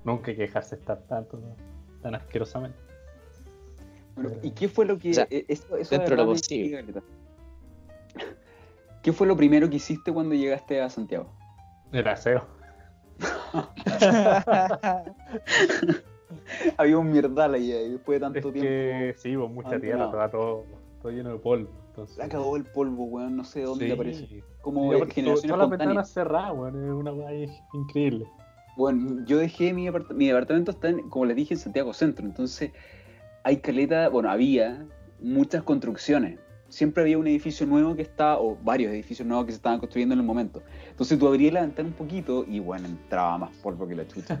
Nunca 0.04 0.34
quejarse 0.34 0.76
estar 0.76 0.98
tanto, 1.08 1.36
¿no? 1.38 1.54
tan 2.02 2.14
asquerosamente. 2.14 2.78
Bueno, 4.16 4.30
¿Y 4.42 4.50
qué 4.52 4.68
fue 4.68 4.86
lo 4.86 4.98
que... 4.98 5.10
O 5.10 5.14
sea, 5.14 5.26
eh, 5.30 5.44
eso, 5.48 5.76
eso 5.76 5.94
dentro 5.94 6.16
de 6.16 6.22
lo 6.22 6.28
posible. 6.28 6.84
¿Qué 9.02 9.12
fue 9.12 9.26
lo 9.26 9.36
primero 9.36 9.68
que 9.70 9.76
hiciste 9.76 10.12
cuando 10.12 10.34
llegaste 10.34 10.80
a 10.80 10.90
Santiago? 10.90 11.28
El 11.92 12.08
aseo. 12.08 12.46
Había 16.76 16.98
un 16.98 17.10
mierdal 17.10 17.54
ahí, 17.54 17.72
ahí, 17.72 17.90
después 17.92 18.20
de 18.20 18.26
Es 18.26 18.32
tanto 18.32 18.52
tiempo. 18.52 18.68
que 18.68 19.14
sí, 19.16 19.34
pues 19.36 19.50
mucha 19.50 19.80
tierra, 19.80 20.04
estaba 20.06 20.30
todo, 20.30 20.64
todo 21.00 21.12
lleno 21.12 21.30
de 21.32 21.38
polvo. 21.38 21.70
Entonces, 21.88 22.18
Le 22.18 22.24
acabó 22.24 22.56
el 22.56 22.64
polvo, 22.64 23.04
weón, 23.04 23.36
no 23.36 23.44
sé 23.44 23.60
de 23.60 23.66
dónde 23.66 23.86
sí. 23.86 23.92
aparece. 23.92 24.42
Como 24.60 24.92
de 24.92 25.06
generación 25.06 25.52
todas 25.52 25.70
las 25.70 25.78
ventanas 25.78 26.10
cerradas, 26.10 26.52
weón, 26.54 26.84
es 26.84 26.92
una 26.92 27.12
weá 27.12 27.28
ahí 27.28 27.62
increíble. 27.72 28.26
Bueno, 28.76 29.24
yo 29.24 29.38
dejé 29.38 29.72
mi, 29.72 29.86
apart- 29.88 30.12
mi 30.12 30.26
departamento, 30.26 30.72
está 30.72 30.88
en, 30.88 31.08
como 31.08 31.24
les 31.26 31.36
dije, 31.36 31.54
en 31.54 31.60
Santiago 31.60 31.92
Centro. 31.94 32.26
Entonces, 32.26 32.72
hay 33.46 33.58
caleta, 33.58 34.08
bueno, 34.08 34.28
había 34.28 34.84
muchas 35.20 35.62
construcciones. 35.62 36.40
Siempre 36.68 37.04
había 37.04 37.16
un 37.16 37.28
edificio 37.28 37.64
nuevo 37.64 37.94
que 37.94 38.02
estaba, 38.02 38.40
o 38.40 38.56
varios 38.64 38.90
edificios 38.90 39.26
nuevos 39.26 39.46
que 39.46 39.52
se 39.52 39.58
estaban 39.58 39.78
construyendo 39.78 40.14
en 40.14 40.18
el 40.20 40.26
momento. 40.26 40.62
Entonces 40.90 41.16
tú 41.16 41.28
abrías 41.28 41.52
la 41.54 41.60
ventana 41.60 41.88
un 41.88 41.94
poquito 41.94 42.44
y 42.48 42.58
bueno, 42.58 42.86
entraba 42.88 43.38
más 43.38 43.50
polvo 43.62 43.86
que 43.86 43.94
la 43.94 44.04
chucha. 44.08 44.40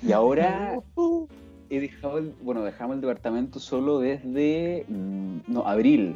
Y 0.00 0.12
ahora 0.12 0.78
he 1.70 1.80
dejado, 1.80 2.18
el- 2.18 2.34
bueno, 2.40 2.62
dejamos 2.62 2.94
el 2.94 3.00
departamento 3.00 3.58
solo 3.58 3.98
desde, 3.98 4.84
mm, 4.86 5.38
no, 5.48 5.66
abril. 5.66 6.14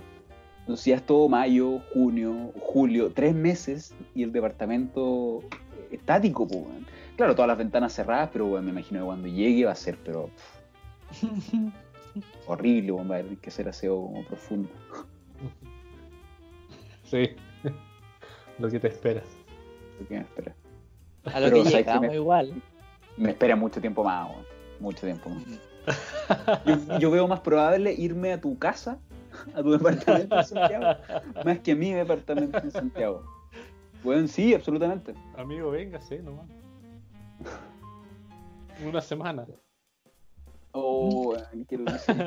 Entonces 0.61 0.85
ya 0.87 0.97
es 0.97 1.03
todo 1.05 1.29
mayo, 1.29 1.81
junio, 1.93 2.53
julio, 2.61 3.11
tres 3.13 3.35
meses 3.35 3.93
y 4.15 4.23
el 4.23 4.31
departamento 4.31 5.41
estático, 5.91 6.47
pues, 6.47 6.61
weón. 6.61 6.87
Claro, 7.17 7.35
todas 7.35 7.49
las 7.49 7.59
ventanas 7.59 7.93
cerradas, 7.93 8.31
pero 8.33 8.47
weón, 8.47 8.67
me 8.67 8.71
imagino 8.71 9.01
que 9.01 9.07
cuando 9.07 9.27
llegue 9.27 9.65
va 9.65 9.73
a 9.73 9.75
ser, 9.75 9.99
pero 10.05 10.31
horrible, 12.47 12.93
weón, 12.93 13.11
va 13.11 13.17
a 13.17 13.19
haber 13.21 13.37
que 13.39 13.51
hacer 13.51 13.69
aseo 13.69 13.97
como 14.03 14.25
profundo. 14.25 14.69
Sí, 17.05 17.31
lo 18.59 18.69
que 18.69 18.79
te 18.79 18.89
esperas. 18.89 19.25
Lo 19.99 20.07
que 20.07 20.15
me 20.17 20.21
espera. 20.21 20.55
A 21.25 21.41
lo 21.41 21.47
Pero, 21.47 21.57
que 21.57 21.71
¿sabes 21.71 21.73
qué 21.73 21.79
llegamos 21.79 22.09
me- 22.11 22.15
igual. 22.17 22.63
Me 23.17 23.31
espera 23.31 23.57
mucho 23.57 23.81
tiempo 23.81 24.05
más. 24.05 24.29
Mucho 24.79 25.07
tiempo 25.07 25.31
más. 25.31 25.45
Yo, 26.67 26.99
yo 26.99 27.11
veo 27.11 27.27
más 27.27 27.41
probable 27.41 27.95
irme 27.97 28.35
a 28.35 28.41
tu 28.41 28.59
casa, 28.59 28.99
a 29.55 29.63
tu 29.63 29.71
departamento 29.73 30.37
en 30.37 30.45
Santiago, 30.45 30.85
más 31.43 31.61
que 31.61 31.73
a 31.73 31.77
mi 31.77 31.95
departamento 31.95 32.59
en 32.59 32.71
Santiago. 32.71 33.23
Bueno, 34.05 34.29
sí, 34.29 34.53
absolutamente. 34.53 35.15
Amigo, 35.39 35.71
véngase 35.71 36.19
nomás. 36.23 36.47
Una 38.87 39.01
semana. 39.01 39.47
Oh, 40.81 41.37
qué 41.69 41.77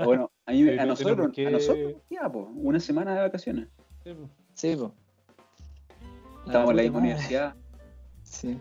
bueno, 0.06 0.30
a, 0.46 0.52
mí- 0.52 0.64
nosotros, 0.88 1.32
que- 1.32 1.48
a 1.48 1.52
nosotros, 1.52 1.94
ya, 2.10 2.30
po, 2.32 2.50
una 2.56 2.80
semana 2.80 3.14
de 3.16 3.22
vacaciones. 3.22 3.68
Sí, 4.04 4.14
pues. 4.14 4.30
Sí, 4.54 4.76
po. 4.76 4.94
Estamos 6.46 6.72
en 6.72 6.76
la 6.78 6.84
misma 6.84 7.00
universidad. 7.00 7.56
Sí. 8.24 8.58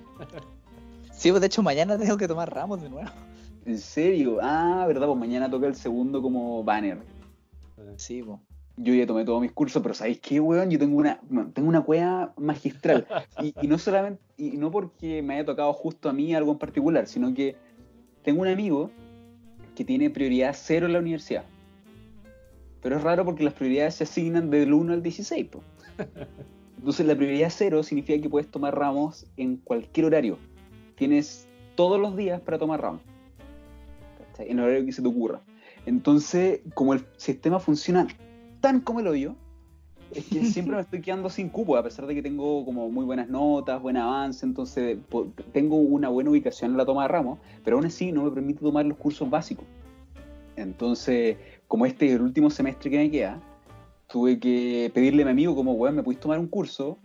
Sí, 1.12 1.30
pues 1.30 1.40
de 1.40 1.46
hecho 1.46 1.62
mañana 1.62 1.96
tengo 1.96 2.16
que 2.16 2.26
tomar 2.26 2.52
ramos 2.52 2.82
de 2.82 2.88
nuevo. 2.90 3.08
¿En 3.66 3.78
serio? 3.78 4.38
Ah, 4.42 4.84
verdad, 4.88 5.06
pues 5.06 5.18
mañana 5.18 5.48
toca 5.48 5.66
el 5.68 5.76
segundo 5.76 6.20
como 6.20 6.64
banner. 6.64 6.98
Sí, 7.96 8.20
po. 8.22 8.40
yo 8.76 8.94
ya 8.94 9.06
tomé 9.06 9.24
todos 9.24 9.40
mis 9.40 9.52
cursos, 9.52 9.80
pero 9.82 9.94
¿sabéis 9.94 10.18
qué, 10.20 10.40
weón? 10.40 10.70
Yo 10.70 10.78
tengo 10.78 10.96
una, 10.96 11.20
tengo 11.54 11.68
una 11.68 11.82
cueva 11.82 12.32
magistral. 12.36 13.06
Y, 13.40 13.54
y 13.62 13.68
no 13.68 13.78
solamente, 13.78 14.20
y 14.36 14.56
no 14.56 14.70
porque 14.72 15.22
me 15.22 15.34
haya 15.34 15.44
tocado 15.44 15.72
justo 15.72 16.08
a 16.08 16.12
mí 16.12 16.34
algo 16.34 16.50
en 16.52 16.58
particular, 16.58 17.06
sino 17.06 17.32
que 17.32 17.54
tengo 18.24 18.40
un 18.42 18.48
amigo 18.48 18.90
que 19.74 19.84
tiene 19.84 20.10
prioridad 20.10 20.54
cero 20.58 20.86
en 20.86 20.92
la 20.92 20.98
universidad. 20.98 21.44
Pero 22.82 22.96
es 22.96 23.02
raro 23.02 23.24
porque 23.24 23.44
las 23.44 23.54
prioridades 23.54 23.96
se 23.96 24.04
asignan 24.04 24.50
del 24.50 24.72
1 24.72 24.92
al 24.92 25.02
16. 25.02 25.46
po. 25.46 25.62
Entonces 26.78 27.06
la 27.06 27.14
prioridad 27.14 27.50
cero 27.50 27.82
significa 27.82 28.20
que 28.22 28.28
puedes 28.28 28.50
tomar 28.50 28.76
ramos 28.76 29.26
en 29.36 29.56
cualquier 29.58 30.06
horario. 30.06 30.38
Tienes 30.96 31.46
todos 31.74 32.00
los 32.00 32.16
días 32.16 32.40
para 32.40 32.58
tomar 32.58 32.80
ramos. 32.80 33.02
En 34.38 34.58
el 34.58 34.64
horario 34.64 34.86
que 34.86 34.92
se 34.92 35.02
te 35.02 35.08
ocurra. 35.08 35.42
Entonces, 35.84 36.60
como 36.74 36.94
el 36.94 37.04
sistema 37.16 37.60
funciona 37.60 38.06
tan 38.60 38.80
como 38.80 39.00
el 39.00 39.08
hoyo, 39.08 39.34
es 40.14 40.24
que 40.26 40.44
siempre 40.44 40.74
me 40.76 40.82
estoy 40.82 41.00
quedando 41.00 41.28
sin 41.30 41.48
cupo, 41.48 41.76
a 41.76 41.82
pesar 41.82 42.06
de 42.06 42.14
que 42.14 42.22
tengo 42.22 42.64
como 42.64 42.88
muy 42.90 43.04
buenas 43.04 43.28
notas, 43.28 43.80
buen 43.80 43.96
avance, 43.96 44.44
entonces 44.44 44.98
tengo 45.52 45.76
una 45.76 46.08
buena 46.08 46.30
ubicación 46.30 46.72
en 46.72 46.76
la 46.76 46.84
toma 46.84 47.02
de 47.02 47.08
ramos, 47.08 47.38
pero 47.64 47.76
aún 47.76 47.86
así 47.86 48.10
no 48.12 48.24
me 48.24 48.30
permite 48.30 48.60
tomar 48.60 48.84
los 48.86 48.98
cursos 48.98 49.28
básicos. 49.30 49.64
Entonces, 50.56 51.36
como 51.68 51.86
este 51.86 52.06
es 52.06 52.12
el 52.14 52.22
último 52.22 52.50
semestre 52.50 52.90
que 52.90 52.98
me 52.98 53.10
queda, 53.10 53.40
tuve 54.08 54.38
que 54.40 54.90
pedirle 54.92 55.22
a 55.22 55.26
mi 55.26 55.30
amigo 55.32 55.54
como, 55.54 55.72
weón, 55.72 55.96
¿me 55.96 56.02
puedes 56.02 56.20
tomar 56.20 56.38
un 56.38 56.48
curso? 56.48 56.98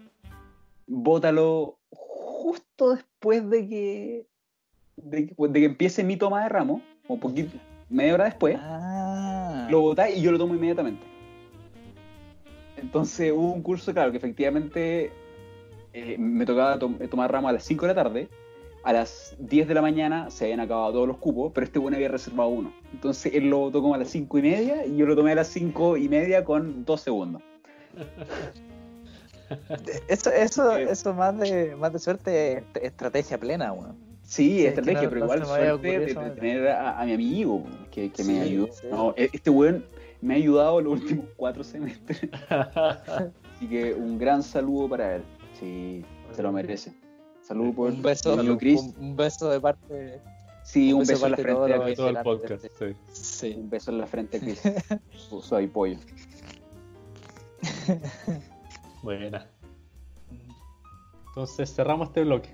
Bótalo 0.88 1.78
justo 1.92 2.96
después 2.96 3.50
de 3.50 3.68
que, 3.68 4.28
de, 4.98 5.28
que- 5.28 5.36
de 5.48 5.60
que 5.60 5.66
empiece 5.66 6.04
mi 6.04 6.18
toma 6.18 6.44
de 6.44 6.50
ramos, 6.50 6.82
o 7.08 7.18
poquito, 7.18 7.58
media 7.90 8.16
hora 8.16 8.26
después, 8.26 8.58
Ah. 8.60 9.68
lo 9.70 9.82
botáis 9.82 10.18
y 10.18 10.22
yo 10.22 10.32
lo 10.32 10.38
tomo 10.38 10.56
inmediatamente. 10.56 11.06
Entonces 12.86 13.32
hubo 13.32 13.52
un 13.52 13.62
curso, 13.64 13.92
claro, 13.94 14.12
que 14.12 14.18
efectivamente 14.18 15.12
eh, 15.94 16.16
me 16.20 16.46
tocaba 16.46 16.78
to- 16.78 16.92
tomar 17.10 17.32
ramo 17.32 17.50
a 17.50 17.52
las 17.54 17.64
5 17.64 17.88
de 17.88 17.94
la 17.96 18.04
tarde. 18.04 18.30
A 18.84 18.94
las 18.94 19.36
10 19.40 19.68
de 19.68 19.74
la 19.74 19.82
mañana 19.82 20.30
se 20.30 20.46
habían 20.46 20.60
acabado 20.60 20.92
todos 20.94 21.08
los 21.08 21.18
cupos, 21.18 21.52
pero 21.54 21.66
este 21.66 21.80
bueno 21.80 21.98
había 21.98 22.10
reservado 22.10 22.50
uno. 22.50 22.72
Entonces 22.94 23.34
él 23.34 23.50
lo 23.50 23.68
tocó 23.72 23.82
como 23.84 23.96
a 23.96 23.98
las 23.98 24.10
5 24.10 24.38
y 24.38 24.42
media 24.44 24.86
y 24.86 24.96
yo 24.98 25.08
lo 25.08 25.16
tomé 25.16 25.32
a 25.32 25.36
las 25.36 25.48
5 25.48 25.98
y 25.98 26.08
media 26.08 26.44
con 26.46 26.86
2 26.86 27.02
segundos. 27.02 27.42
Eso, 30.08 30.32
eso, 30.32 30.76
Eh. 30.78 30.88
eso 30.90 31.14
más 31.14 31.38
de, 31.38 31.76
más 31.76 31.94
de 31.94 32.00
suerte 32.00 32.54
es 32.58 32.64
estrategia 32.82 33.38
plena, 33.38 33.72
weón. 33.74 33.96
Sí, 34.24 34.58
Sí, 34.58 34.66
es 34.66 34.74
que 34.74 34.80
estrategia, 34.80 35.04
no- 35.04 35.10
pero 35.10 35.20
no 35.20 35.26
igual 35.26 35.42
había 35.44 35.70
suerte 35.70 36.00
de, 36.00 36.30
tener 36.32 36.68
a, 36.70 37.00
a 37.00 37.06
mi 37.06 37.14
amigo 37.14 37.64
que, 37.92 38.12
que 38.12 38.24
me 38.24 38.42
ayudó. 38.42 38.68
sí. 38.74 38.88
No, 38.90 39.14
e- 39.16 39.30
este 39.32 39.52
weón 39.52 39.86
me 40.22 40.34
ha 40.34 40.38
ayudado 40.38 40.82
los 40.82 41.02
últimos 41.02 41.26
cuatro 41.36 41.64
semestres. 41.64 42.22
Así 42.50 43.68
que 43.70 43.94
un 43.94 44.18
gran 44.18 44.42
saludo 44.44 44.90
para 44.90 45.16
él. 45.18 45.24
Sí, 45.60 46.04
se 46.34 46.42
lo 46.44 46.52
merece. 46.52 46.94
Saludo 47.42 47.74
por 47.74 47.92
Un 47.92 48.02
beso, 48.02 48.34
un, 48.36 48.50
un 49.00 49.16
beso 49.16 49.50
de 49.50 49.60
parte. 49.62 50.20
Sí, 50.64 50.92
un 50.92 51.02
un 51.02 51.08
beso 51.08 51.14
beso 51.14 51.26
en 51.28 51.32
la 51.32 51.38
frente 51.38 51.54
todo 51.54 51.66
a 51.76 51.86
Chris. 51.86 51.96
todo 51.98 52.10
el 52.10 52.16
Excelente, 52.18 52.70
podcast, 52.70 52.80
sí. 52.80 52.96
Sí. 53.14 53.56
Un 53.56 53.70
beso 53.70 53.92
en 53.92 53.98
la 54.00 54.08
frente 54.08 54.38
a 54.38 54.40
Chris. 54.40 54.62
Soy 55.44 55.68
pollo. 55.68 55.98
Buena. 59.04 59.48
Entonces 61.28 61.74
cerramos 61.76 62.08
este 62.08 62.24
bloque. 62.24 62.50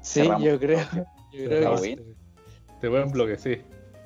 Sí, 0.00 0.20
Cerramos. 0.20 0.42
yo 0.44 0.58
creo. 0.58 0.78
Yo 1.32 1.44
creo 1.48 1.74
que 1.76 1.82
bien. 1.82 1.98
este, 1.98 2.14
este 2.74 2.88
buen 2.88 3.10
bloque, 3.10 3.36
sí. 3.36 3.56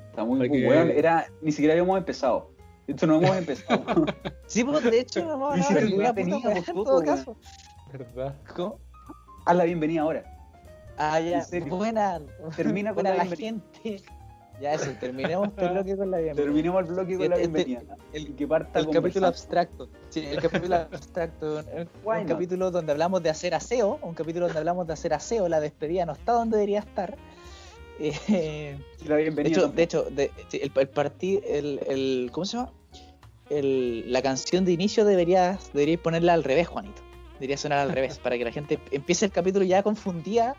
Está 0.09 0.25
muy 0.25 0.51
que- 0.51 0.67
weón, 0.67 0.91
era, 0.91 1.27
ni 1.43 1.53
siquiera 1.53 1.75
habíamos 1.75 1.99
empezado. 1.99 2.50
Hecho, 2.91 3.07
no 3.07 3.17
hemos 3.17 3.37
empezado. 3.37 3.85
Sí, 4.47 4.65
pues 4.65 4.83
de 4.83 4.99
hecho, 5.01 5.25
no 5.25 5.39
vamos 5.39 5.53
a 5.53 5.57
Ni 5.57 5.63
hablar 5.65 5.83
de 5.83 5.87
siquiera 5.89 6.13
ninguna 6.13 6.13
puta 6.13 6.15
teníamos 6.15 6.45
weá, 6.45 6.59
en 6.59 6.85
todo, 6.85 7.03
caso. 7.05 7.37
¿Verdad? 7.93 8.35
¿Cómo? 8.57 8.79
Haz 9.47 9.57
la 9.57 9.65
bienvenida 9.65 10.03
ahora. 10.03 10.25
Ah, 10.99 11.21
ya. 11.21 11.47
Buena. 11.69 12.21
Termina 12.57 12.91
con 12.91 13.03
buena 13.05 13.11
la 13.11 13.17
la 13.17 13.25
bienvenida. 13.25 13.63
gente. 13.73 14.05
Ya 14.61 14.75
eso, 14.75 14.91
terminemos 15.01 15.49
este 15.49 15.69
bloque 15.69 15.97
con 15.97 16.11
la 16.11 16.19
bienvenida. 16.19 16.45
Terminemos 16.45 16.81
el 16.85 16.87
bloque 16.95 17.17
con 17.17 17.29
la 17.31 17.37
Este- 17.37 17.49
bienvenida. 17.49 17.97
el- 18.13 18.35
que 18.37 18.47
parta 18.47 18.79
El 18.81 18.91
capítulo 18.91 19.27
abstracto. 19.29 19.89
Sí, 20.11 20.27
el 20.27 20.41
capítulo 20.43 20.77
abstracto. 20.77 21.63
Un, 22.05 22.25
capítulo 22.27 22.71
donde 22.71 22.93
hablamos 22.93 23.23
de 23.23 23.31
hacer 23.31 23.55
aseo. 23.55 23.99
Un 24.03 24.13
capítulo 24.15 24.47
donde 24.47 24.59
hablamos 24.59 24.87
de 24.89 24.93
hacer 24.93 25.15
aseo. 25.15 25.49
La 25.49 25.61
despedida 25.61 26.05
no 26.07 26.13
está 26.13 26.33
donde 26.33 26.57
debería 26.59 26.81
estar. 26.81 27.17
Eh, 27.99 28.79
la 29.07 29.17
de 29.17 29.23
bienvenida 29.23 29.57
hecho, 29.59 29.69
de 29.69 29.83
hecho 29.83 30.03
de- 30.11 30.31
sí, 30.49 30.59
el, 30.63 30.73
el 30.75 30.89
partido. 30.89 31.41
El, 31.47 31.81
el- 31.87 32.31
¿Cómo 32.33 32.45
se 32.45 32.57
llama? 32.59 32.73
El- 33.51 34.11
la 34.13 34.23
canción 34.23 34.65
de 34.65 34.73
inicio 34.73 35.05
deberías, 35.05 35.73
deberías 35.73 36.01
ponerla 36.01 36.35
al 36.35 36.45
revés, 36.45 36.69
Juanito. 36.69 37.03
Debería 37.35 37.57
sonar 37.57 37.79
al 37.81 37.91
revés. 37.93 38.19
Para 38.19 38.39
que 38.39 38.45
la 38.45 38.53
gente 38.53 38.79
empiece 38.91 39.25
el 39.27 39.33
capítulo 39.33 39.65
ya 39.65 39.83
confundida 39.83 40.55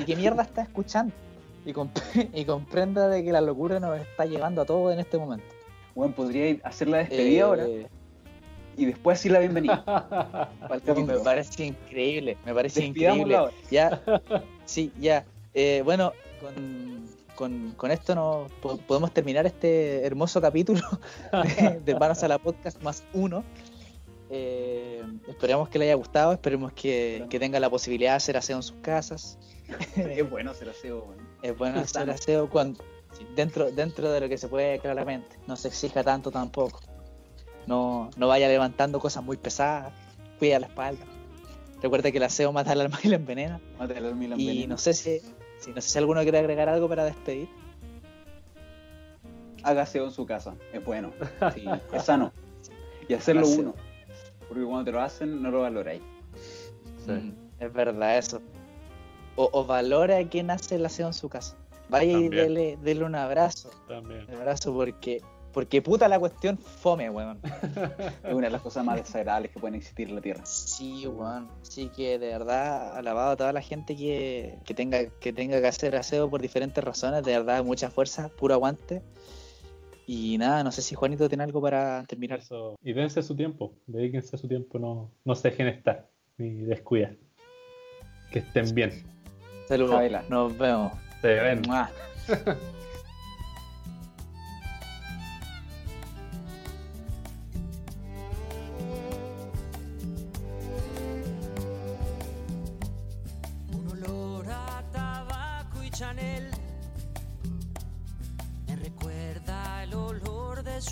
y 0.00 0.04
qué 0.04 0.14
mierda 0.16 0.42
está 0.42 0.62
escuchando. 0.62 1.12
Y, 1.66 1.72
comp- 1.72 1.90
y 2.34 2.44
comprenda 2.44 3.08
de 3.08 3.24
que 3.24 3.32
la 3.32 3.40
locura 3.40 3.80
nos 3.80 3.98
está 4.00 4.24
llevando 4.24 4.62
a 4.62 4.64
todos 4.64 4.92
en 4.92 5.00
este 5.00 5.18
momento. 5.18 5.46
Bueno, 5.94 6.14
podría 6.14 6.56
hacer 6.64 6.88
la 6.88 6.98
despedida 6.98 7.40
Eh, 7.40 7.42
ahora 7.42 7.66
y 8.76 8.84
después 8.84 9.18
sí 9.18 9.28
la 9.28 9.40
bienvenida. 9.40 10.48
Me 10.70 11.18
parece 11.24 11.64
increíble, 11.64 12.36
me 12.46 12.54
parece 12.54 12.84
increíble. 12.84 13.34
ahora. 13.36 13.52
Ya, 13.70 14.00
sí, 14.64 14.92
ya. 15.00 15.24
Eh, 15.54 15.82
bueno, 15.84 16.12
con, 16.40 17.08
con, 17.38 17.72
con 17.76 17.92
esto 17.92 18.48
po- 18.60 18.78
podemos 18.78 19.14
terminar 19.14 19.46
este 19.46 20.04
hermoso 20.04 20.40
capítulo 20.40 20.80
de, 21.32 21.78
de 21.84 21.94
Manos 21.94 22.20
a 22.24 22.28
la 22.28 22.38
Podcast 22.38 22.82
más 22.82 23.04
uno. 23.12 23.44
Eh, 24.30 25.02
esperemos 25.28 25.68
que 25.68 25.78
le 25.78 25.84
haya 25.86 25.94
gustado, 25.94 26.32
esperemos 26.32 26.72
que, 26.72 27.24
que 27.30 27.38
tenga 27.38 27.60
la 27.60 27.70
posibilidad 27.70 28.10
de 28.12 28.16
hacer 28.16 28.36
aseo 28.36 28.56
en 28.56 28.62
sus 28.64 28.76
casas. 28.82 29.38
es 29.96 30.28
bueno 30.28 30.50
hacer 30.50 30.68
aseo. 30.68 31.14
Es 31.42 31.56
bueno 31.56 31.78
hacer 31.80 32.10
aseo 32.10 32.50
cuando, 32.50 32.82
dentro, 33.36 33.70
dentro 33.70 34.10
de 34.10 34.20
lo 34.20 34.28
que 34.28 34.36
se 34.36 34.48
puede 34.48 34.80
claramente. 34.80 35.36
No 35.46 35.54
se 35.56 35.68
exija 35.68 36.02
tanto 36.02 36.30
tampoco. 36.32 36.80
No, 37.68 38.10
no 38.16 38.26
vaya 38.28 38.48
levantando 38.48 38.98
cosas 38.98 39.22
muy 39.22 39.36
pesadas. 39.36 39.92
Cuida 40.40 40.58
la 40.58 40.66
espalda. 40.66 41.04
Recuerda 41.80 42.10
que 42.10 42.18
el 42.18 42.24
aseo 42.24 42.52
mata 42.52 42.72
al 42.72 42.80
alma 42.80 42.98
y 43.04 43.08
la 43.08 43.16
envenena. 43.16 43.60
Mate 43.78 43.96
el 43.96 44.06
alma 44.06 44.24
y 44.24 44.26
la 44.26 44.36
Y 44.36 44.40
envenena. 44.48 44.74
no 44.74 44.78
sé 44.78 44.92
si, 44.94 45.20
si 45.58 45.72
no 45.72 45.80
sé 45.80 45.90
si 45.90 45.98
alguno 45.98 46.22
quiere 46.22 46.38
agregar 46.38 46.68
algo 46.68 46.88
para 46.88 47.04
despedir. 47.04 47.48
Haga 49.62 49.82
aseo 49.82 50.04
en 50.04 50.12
su 50.12 50.24
casa. 50.26 50.54
Es 50.72 50.84
bueno. 50.84 51.12
Sí, 51.54 51.64
es 51.92 52.02
sano. 52.04 52.32
Y 53.08 53.14
hacerlo 53.14 53.48
uno. 53.48 53.74
Porque 54.48 54.64
cuando 54.64 54.84
te 54.84 54.92
lo 54.92 55.00
hacen, 55.00 55.42
no 55.42 55.50
lo 55.50 55.60
valoráis. 55.62 56.02
Sí. 57.04 57.12
Mm, 57.12 57.34
es 57.60 57.72
verdad 57.72 58.18
eso. 58.18 58.40
O, 59.36 59.48
o 59.52 59.64
valora 59.64 60.18
a 60.18 60.28
quien 60.28 60.50
hace 60.50 60.76
el 60.76 60.86
aseo 60.86 61.08
en 61.08 61.14
su 61.14 61.28
casa. 61.28 61.56
Vaya 61.88 62.18
y 62.18 62.28
dele, 62.28 62.78
dele 62.82 63.04
un 63.04 63.14
abrazo. 63.14 63.70
También. 63.86 64.26
Un 64.28 64.36
abrazo 64.36 64.74
porque, 64.74 65.22
porque 65.52 65.82
puta 65.82 66.08
la 66.08 66.18
cuestión 66.18 66.58
fome, 66.58 67.10
weón. 67.10 67.40
Es 68.24 68.34
una 68.34 68.46
de 68.46 68.52
las 68.52 68.62
cosas 68.62 68.84
más 68.84 68.96
desagradables 68.96 69.50
que 69.50 69.60
pueden 69.60 69.76
existir 69.76 70.08
en 70.08 70.14
la 70.14 70.20
Tierra. 70.20 70.44
Sí, 70.44 71.06
weón. 71.06 71.48
Así 71.62 71.88
que 71.88 72.18
de 72.18 72.28
verdad, 72.28 72.96
alabado 72.96 73.30
a 73.32 73.36
toda 73.36 73.52
la 73.52 73.62
gente 73.62 73.96
que, 73.96 74.58
que 74.64 74.74
tenga 74.74 75.06
que 75.20 75.32
tenga 75.32 75.60
que 75.60 75.66
hacer 75.66 75.96
aseo 75.96 76.28
por 76.28 76.40
diferentes 76.40 76.82
razones. 76.82 77.22
De 77.24 77.32
verdad, 77.32 77.64
mucha 77.64 77.90
fuerza, 77.90 78.28
puro 78.28 78.54
aguante. 78.54 79.02
Y 80.06 80.38
nada, 80.38 80.64
no 80.64 80.72
sé 80.72 80.80
si 80.80 80.94
Juanito 80.94 81.28
tiene 81.28 81.44
algo 81.44 81.60
para 81.60 82.02
terminar. 82.04 82.38
Eso. 82.38 82.76
Y 82.82 82.94
dense 82.94 83.22
su 83.22 83.36
tiempo, 83.36 83.74
dedíquense 83.86 84.38
su 84.38 84.48
tiempo, 84.48 84.78
no, 84.78 85.12
no 85.24 85.34
se 85.34 85.50
dejen 85.50 85.68
estar 85.68 86.08
ni 86.38 86.62
descuidar. 86.62 87.16
Que 88.32 88.38
estén 88.38 88.74
bien. 88.74 88.90
Saludos. 89.66 90.00
Nos 90.30 90.56
vemos. 90.56 90.92
Se 91.20 91.28
ven. 91.28 91.62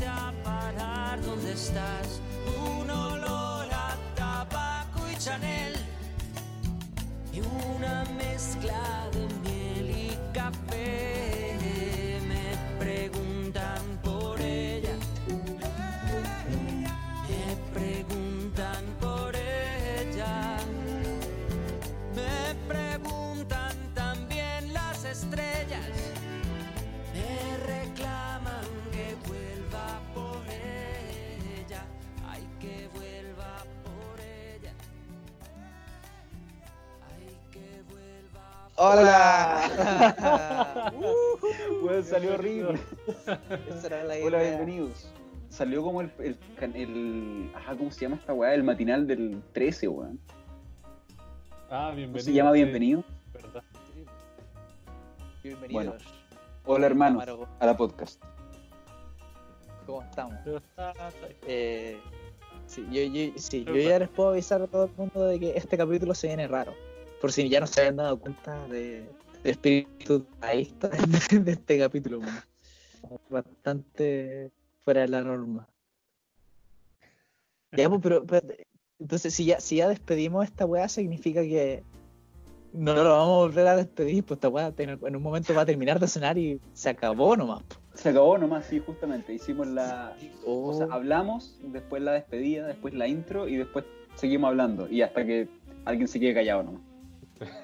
¿Dónde 0.00 0.06
fuiste 0.06 0.06
a 0.06 0.32
parar? 0.42 1.20
dónde 1.22 1.52
estás. 1.52 2.20
Un 2.80 2.90
olor 2.90 3.66
a 3.70 3.96
tabaco 4.14 5.00
y 5.10 5.16
Chanel. 5.16 5.74
Y 7.32 7.40
una 7.40 8.04
mezcla 8.16 9.08
de 9.12 9.28
miel 9.42 9.90
y 9.90 10.18
café. 10.32 11.39
¡Hola! 38.82 39.60
Weón, 41.82 42.02
salió 42.02 42.32
horrible. 42.32 42.78
Esa 43.68 43.86
era 43.88 44.04
la 44.04 44.14
Hola, 44.24 44.42
idea. 44.42 44.56
bienvenidos. 44.56 45.12
Salió 45.50 45.82
como 45.82 46.00
el, 46.00 46.10
el, 46.18 46.38
el- 46.74 47.52
Ajá, 47.54 47.76
¿cómo 47.76 47.90
se 47.90 48.00
llama 48.00 48.16
esta 48.16 48.32
weá? 48.32 48.54
El 48.54 48.62
matinal 48.62 49.06
del 49.06 49.42
13, 49.52 49.86
weón. 49.88 50.18
Ah, 51.68 51.88
¿Cómo 51.90 51.96
bienvenido. 51.96 52.24
se 52.24 52.32
llama 52.32 52.52
bienvenido? 52.52 53.04
verdad. 53.34 53.62
Bienvenidos. 55.42 56.02
Hola, 56.64 56.86
hermanos, 56.86 57.22
a 57.58 57.66
la 57.66 57.76
podcast. 57.76 58.22
¿Cómo 59.84 60.00
estamos? 60.04 60.38
Eh, 61.46 62.00
sí, 62.64 62.86
yo, 62.90 63.02
yo- 63.02 63.32
sí, 63.36 63.62
yo 63.64 63.76
ya 63.76 63.98
les 63.98 64.08
puedo 64.08 64.30
avisar 64.30 64.62
a 64.62 64.66
todo 64.68 64.86
el 64.86 64.92
mundo 64.96 65.26
de 65.26 65.38
que 65.38 65.54
este 65.54 65.76
capítulo 65.76 66.14
se 66.14 66.28
viene 66.28 66.48
raro. 66.48 66.72
Por 67.20 67.32
si 67.32 67.48
ya 67.48 67.60
no 67.60 67.66
se 67.66 67.80
habían 67.80 67.96
dado 67.96 68.18
cuenta 68.18 68.66
de, 68.68 69.08
del 69.42 69.52
espíritu 69.52 70.26
ahísta 70.40 70.88
de, 70.88 71.38
de 71.40 71.52
este 71.52 71.78
capítulo. 71.78 72.20
Bastante 73.28 74.50
fuera 74.84 75.02
de 75.02 75.08
la 75.08 75.22
norma. 75.22 75.68
Ya, 77.72 77.88
pues, 77.88 78.00
pero, 78.02 78.24
pero, 78.24 78.46
entonces 78.98 79.32
si 79.34 79.44
ya, 79.44 79.60
si 79.60 79.76
ya 79.76 79.88
despedimos 79.88 80.44
esta 80.44 80.66
weá, 80.66 80.88
significa 80.88 81.42
que 81.42 81.82
no 82.72 82.94
lo 82.94 83.04
vamos 83.10 83.28
a 83.28 83.46
volver 83.46 83.66
a 83.66 83.76
despedir, 83.76 84.24
pues 84.24 84.38
esta 84.38 84.48
weá 84.48 84.72
en 84.76 85.16
un 85.16 85.22
momento 85.22 85.54
va 85.54 85.62
a 85.62 85.66
terminar 85.66 85.98
de 86.00 86.08
sonar 86.08 86.36
y 86.38 86.60
se 86.72 86.88
acabó 86.90 87.36
nomás. 87.36 87.62
po. 87.62 87.76
Se 87.94 88.08
acabó 88.10 88.38
nomás, 88.38 88.66
sí, 88.66 88.78
justamente. 88.80 89.32
Hicimos 89.34 89.66
la. 89.66 90.16
O 90.46 90.74
sea, 90.74 90.86
Oh. 90.86 90.92
hablamos, 90.92 91.58
después 91.62 92.02
la 92.02 92.12
despedida, 92.12 92.66
después 92.66 92.94
la 92.94 93.06
intro 93.08 93.48
y 93.48 93.56
después 93.56 93.84
seguimos 94.14 94.48
hablando. 94.48 94.88
Y 94.88 95.02
hasta 95.02 95.24
que 95.24 95.48
alguien 95.84 96.08
se 96.08 96.20
quede 96.20 96.34
callado 96.34 96.62
nomás. 96.64 96.82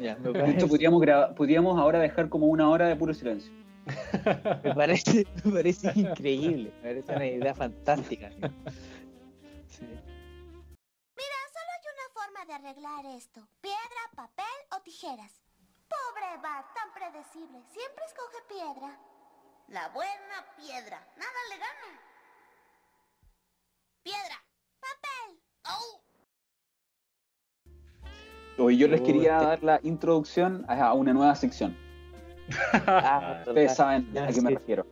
Ya, 0.01 0.17
me 0.17 0.33
parece- 0.33 0.53
hecho, 0.53 0.69
podríamos, 0.69 1.03
podríamos 1.37 1.79
ahora 1.79 1.99
dejar 2.01 2.29
como 2.29 2.47
una 2.47 2.69
hora 2.71 2.87
de 2.89 2.97
puro 2.97 3.13
silencio. 3.15 3.53
Me 4.65 4.75
parece, 4.75 5.25
me 5.45 5.53
parece 5.53 5.93
increíble, 5.95 6.73
me 6.83 6.89
parece 6.89 7.13
una 7.15 7.25
idea 7.27 7.55
fantástica. 7.55 8.31
Sí. 9.69 9.87
Solo 9.87 11.71
hay 11.71 11.87
una 11.95 12.09
forma 12.13 12.45
de 12.47 12.53
arreglar 12.55 13.07
esto. 13.17 13.47
Piedra, 13.61 14.03
papel 14.17 14.45
o 14.77 14.81
tijeras. 14.83 15.41
Pobre 15.89 16.37
Bart, 16.43 16.67
tan 16.75 16.93
predecible. 16.95 17.63
Siempre 17.69 18.05
escoge 18.07 18.39
piedra. 18.49 18.99
La 19.69 19.89
buena 19.91 20.45
piedra. 20.57 21.07
Nada 21.17 21.41
le 21.51 21.57
gana. 21.59 22.01
Piedra. 24.03 24.43
Papel. 24.81 25.41
¡Oh! 25.69 26.03
Hoy 28.59 28.79
yo 28.79 28.89
les 28.89 29.01
Oh, 29.01 29.05
quería 29.05 29.35
dar 29.35 29.63
la 29.63 29.81
introducción 29.83 30.65
a 30.69 30.93
una 30.95 31.13
nueva 31.13 31.35
sección. 31.35 31.77
Ah, 32.87 33.43
Ustedes 33.47 33.75
saben 33.75 34.09
Ya, 34.13 34.25
a 34.25 34.29
qué 34.29 34.41
me 34.41 34.51
refiero. 34.51 34.87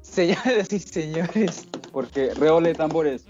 Señoras 0.00 0.72
y 0.72 0.78
señores, 0.78 1.68
Porque 1.92 2.32
redoble 2.34 2.70
de 2.70 2.74
tambores. 2.76 3.26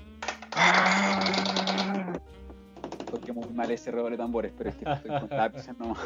Porque 3.10 3.32
muy 3.32 3.48
mal 3.52 3.70
ese 3.70 3.90
redoble 3.90 4.12
de 4.12 4.22
tambores, 4.22 4.52
pero 4.56 4.70
es 4.70 4.76
que 4.76 4.84
estoy 4.90 5.10
con 5.20 5.28
lápices 5.30 5.76
nomás. 5.78 5.98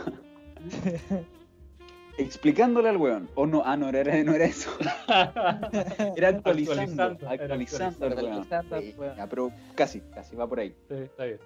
Explicándole 2.16 2.88
al 2.88 2.96
weón. 2.96 3.28
O 3.34 3.44
no, 3.44 3.62
ah, 3.66 3.76
no 3.76 3.88
era, 3.88 4.02
no 4.22 4.32
era 4.34 4.44
eso. 4.46 4.70
Era 6.16 6.28
actualizando. 6.28 7.28
Actualizando, 7.28 7.28
Actualizando 7.28 8.06
al 8.06 8.14
weón. 8.14 8.38
actualizando 8.38 8.80
Sí, 8.80 8.94
weón. 8.96 9.16
ya, 9.16 9.26
pero 9.26 9.50
casi, 9.74 10.00
casi 10.14 10.36
va 10.36 10.46
por 10.46 10.60
ahí. 10.60 10.74
Sí, 10.88 10.94
está 10.94 11.24
bien. 11.24 11.38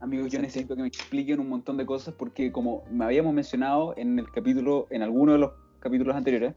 Amigos, 0.00 0.30
yo 0.30 0.40
necesito 0.40 0.76
que 0.76 0.82
me 0.82 0.88
expliquen 0.88 1.40
un 1.40 1.48
montón 1.48 1.76
de 1.76 1.86
cosas 1.86 2.14
porque 2.14 2.52
como 2.52 2.84
me 2.90 3.04
habíamos 3.04 3.32
mencionado 3.32 3.94
en 3.96 4.18
el 4.18 4.30
capítulo, 4.30 4.86
en 4.90 5.02
alguno 5.02 5.32
de 5.32 5.38
los 5.38 5.52
capítulos 5.80 6.14
anteriores, 6.14 6.54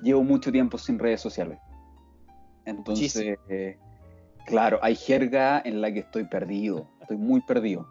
llevo 0.00 0.22
mucho 0.22 0.52
tiempo 0.52 0.78
sin 0.78 0.98
redes 0.98 1.20
sociales. 1.20 1.58
Entonces, 2.64 3.38
eh, 3.48 3.78
claro, 4.46 4.78
hay 4.82 4.94
jerga 4.94 5.60
en 5.64 5.80
la 5.80 5.92
que 5.92 6.00
estoy 6.00 6.24
perdido, 6.24 6.88
estoy 7.00 7.16
muy 7.16 7.40
perdido. 7.40 7.88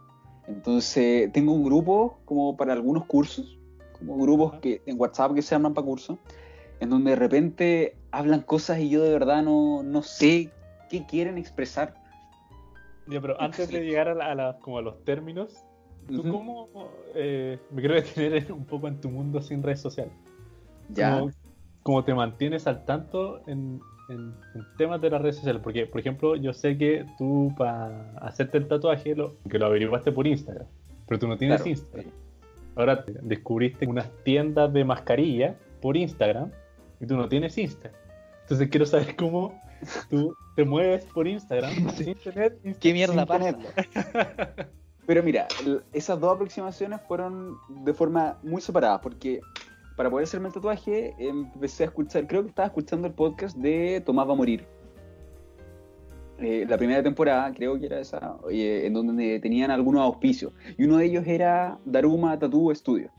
Entonces, 0.48 1.32
tengo 1.34 1.52
un 1.52 1.64
grupo 1.64 2.20
como 2.26 2.56
para 2.56 2.74
algunos 2.74 3.06
cursos, 3.06 3.60
como 3.98 4.18
grupos 4.18 4.60
que 4.62 4.82
en 4.86 5.00
WhatsApp 5.00 5.34
que 5.34 5.42
se 5.42 5.56
arman 5.56 5.74
para 5.74 5.86
cursos, 5.86 6.18
en 6.80 6.90
donde 6.90 7.12
de 7.12 7.16
repente 7.18 7.98
hablan 8.12 8.42
cosas 8.42 8.80
y 8.80 8.90
yo 8.90 9.04
de 9.04 9.12
verdad 9.12 9.44
no, 9.44 9.84
no 9.84 10.02
sé 10.02 10.52
qué 10.90 11.06
quieren 11.06 11.38
expresar. 11.38 11.96
Ya, 13.10 13.22
pero 13.22 13.36
antes 13.42 13.70
de 13.70 13.84
llegar 13.86 14.08
a, 14.10 14.16
la- 14.16 14.32
a 14.32 14.36
la- 14.36 14.60
como 14.60 14.78
a 14.78 14.82
los 14.82 15.04
términos, 15.04 15.64
¿tú 16.08 16.22
Ujú. 16.22 16.32
cómo 16.32 16.70
eh, 17.16 17.60
me 17.72 17.82
quiero 17.82 17.96
detener 18.02 18.52
un 18.52 18.66
poco 18.66 18.88
en 18.88 19.00
tu 19.02 19.10
mundo 19.10 19.42
sin 19.42 19.64
redes 19.64 19.80
sociales? 19.82 20.14
Ya. 20.90 21.20
¿Cómo, 21.20 21.32
cómo 21.84 22.04
te 22.04 22.14
mantienes 22.14 22.68
al 22.68 22.86
tanto 22.86 23.42
en, 23.48 23.80
en- 24.10 24.34
en 24.56 24.62
temas 24.78 25.02
de 25.02 25.10
las 25.10 25.22
redes 25.22 25.36
sociales? 25.38 25.62
Porque, 25.64 25.86
por 25.86 26.00
ejemplo, 26.00 26.36
yo 26.36 26.54
sé 26.54 26.78
que 26.78 27.06
tú 27.18 27.54
para 27.58 28.12
hacerte 28.20 28.58
el 28.58 28.68
tatuaje, 28.68 29.16
lo, 29.16 29.36
que 29.50 29.58
lo 29.60 29.66
averiguaste 29.68 30.12
por 30.12 30.28
Instagram, 30.28 30.68
pero 31.08 31.20
tú 31.20 31.28
no 31.28 31.38
tienes 31.38 31.58
Claro. 31.62 31.70
Instagram. 31.70 32.12
Ahora 32.76 33.04
te- 33.04 33.14
descubriste 33.22 33.88
unas 33.88 34.10
tiendas 34.24 34.72
de 34.72 34.84
mascarilla 34.86 35.56
por 35.82 35.98
Instagram 35.98 36.52
y 37.00 37.06
tú 37.08 37.16
no 37.18 37.28
tienes 37.28 37.58
Instagram. 37.58 38.00
Entonces 38.44 38.70
quiero 38.70 38.86
saber 38.86 39.16
cómo 39.16 39.60
tú 40.10 40.36
te 40.56 40.64
mueves 40.64 41.06
por 41.06 41.28
Instagram 41.28 41.74
sin 41.92 42.16
tener 42.16 42.58
Instagram. 42.64 42.80
¿qué 42.80 42.94
mierda 42.94 43.14
Sin 43.14 43.26
pasa? 43.26 43.58
Pero 45.06 45.24
mira, 45.24 45.48
esas 45.94 46.20
dos 46.20 46.36
aproximaciones 46.36 47.00
fueron 47.08 47.58
de 47.70 47.94
forma 47.94 48.38
muy 48.44 48.62
separada, 48.62 49.00
porque 49.00 49.40
para 49.96 50.10
poder 50.10 50.26
hacerme 50.26 50.48
el 50.48 50.54
tatuaje 50.54 51.16
empecé 51.18 51.84
a 51.84 51.86
escuchar, 51.88 52.28
creo 52.28 52.44
que 52.44 52.50
estaba 52.50 52.68
escuchando 52.68 53.08
el 53.08 53.14
podcast 53.14 53.56
de 53.58 54.02
Tomás 54.06 54.28
va 54.28 54.34
a 54.34 54.36
morir. 54.36 54.66
Eh, 56.40 56.66
la 56.70 56.78
primera 56.78 57.02
temporada, 57.02 57.52
creo 57.54 57.80
que 57.80 57.88
era 57.88 58.00
esa, 58.00 58.38
eh, 58.52 58.84
en 58.86 58.94
donde 58.94 59.40
tenían 59.40 59.72
algunos 59.72 60.02
auspicios. 60.02 60.52
Y 60.78 60.84
uno 60.84 60.98
de 60.98 61.06
ellos 61.06 61.26
era 61.26 61.80
Daruma 61.86 62.38
Tattoo 62.38 62.74
Studio. 62.76 63.10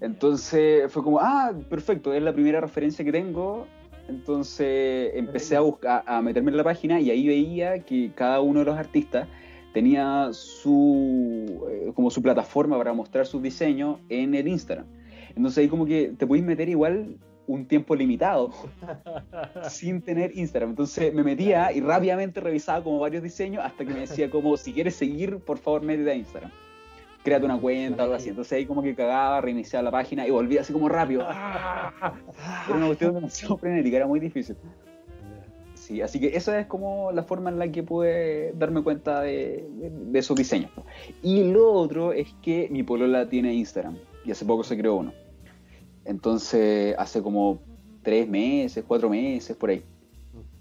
Entonces 0.00 0.92
fue 0.92 1.02
como, 1.02 1.18
ah, 1.18 1.52
perfecto, 1.68 2.12
es 2.12 2.22
la 2.22 2.32
primera 2.32 2.60
referencia 2.60 3.04
que 3.04 3.10
tengo. 3.10 3.66
Entonces 4.08 5.12
empecé 5.14 5.56
a 5.56 5.60
buscar, 5.60 6.02
a 6.06 6.22
meterme 6.22 6.50
en 6.50 6.56
la 6.56 6.64
página 6.64 7.00
y 7.00 7.10
ahí 7.10 7.26
veía 7.26 7.80
que 7.80 8.10
cada 8.14 8.40
uno 8.40 8.60
de 8.60 8.66
los 8.66 8.76
artistas 8.76 9.28
tenía 9.72 10.30
su 10.32 11.66
eh, 11.70 11.92
como 11.94 12.10
su 12.10 12.22
plataforma 12.22 12.78
para 12.78 12.92
mostrar 12.92 13.26
sus 13.26 13.42
diseños 13.42 13.98
en 14.08 14.34
el 14.34 14.48
Instagram. 14.48 14.86
Entonces 15.36 15.58
ahí 15.58 15.68
como 15.68 15.84
que 15.84 16.14
te 16.16 16.26
podéis 16.26 16.44
meter 16.44 16.68
igual 16.68 17.18
un 17.46 17.66
tiempo 17.66 17.94
limitado 17.94 18.50
sin 19.68 20.00
tener 20.02 20.36
Instagram. 20.36 20.70
Entonces 20.70 21.12
me 21.12 21.22
metía 21.22 21.72
y 21.72 21.80
rápidamente 21.80 22.40
revisaba 22.40 22.82
como 22.82 22.98
varios 22.98 23.22
diseños 23.22 23.64
hasta 23.64 23.84
que 23.84 23.92
me 23.92 24.00
decía 24.00 24.30
como 24.30 24.56
si 24.56 24.72
quieres 24.72 24.96
seguir, 24.96 25.38
por 25.38 25.58
favor 25.58 25.82
métete 25.82 26.10
a 26.10 26.14
Instagram. 26.14 26.50
Créate 27.28 27.44
una 27.44 27.58
cuenta 27.58 28.02
o 28.02 28.04
algo 28.04 28.14
así. 28.14 28.30
Entonces 28.30 28.52
ahí 28.54 28.64
como 28.64 28.82
que 28.82 28.94
cagaba, 28.94 29.40
reiniciaba 29.42 29.82
la 29.82 29.90
página 29.90 30.26
y 30.26 30.30
volvía 30.30 30.62
así 30.62 30.72
como 30.72 30.88
rápido. 30.88 31.24
¡Ah! 31.28 31.92
Era 32.66 32.76
una 32.78 32.86
cuestión 32.86 33.14
demasiado 33.14 33.58
frenética, 33.58 33.96
era 33.98 34.06
muy 34.06 34.18
difícil. 34.18 34.56
Sí, 35.74 36.00
así 36.02 36.20
que 36.20 36.36
esa 36.36 36.58
es 36.58 36.66
como 36.66 37.12
la 37.12 37.22
forma 37.22 37.50
en 37.50 37.58
la 37.58 37.70
que 37.70 37.82
pude 37.82 38.52
darme 38.54 38.82
cuenta 38.82 39.20
de, 39.22 39.66
de- 39.78 39.90
de 39.90 40.18
esos 40.18 40.36
diseños. 40.36 40.70
Y 41.22 41.44
lo 41.44 41.70
otro 41.72 42.12
es 42.12 42.28
que 42.42 42.68
mi 42.70 42.82
polola 42.82 43.28
tiene 43.28 43.52
Instagram 43.54 43.96
y 44.24 44.30
hace 44.30 44.44
poco 44.44 44.64
se 44.64 44.76
creó 44.76 44.96
uno. 44.96 45.12
Entonces, 46.04 46.94
hace 46.98 47.22
como 47.22 47.58
tres 48.02 48.28
meses, 48.28 48.84
cuatro 48.86 49.08
meses, 49.10 49.56
por 49.56 49.70
ahí. 49.70 49.82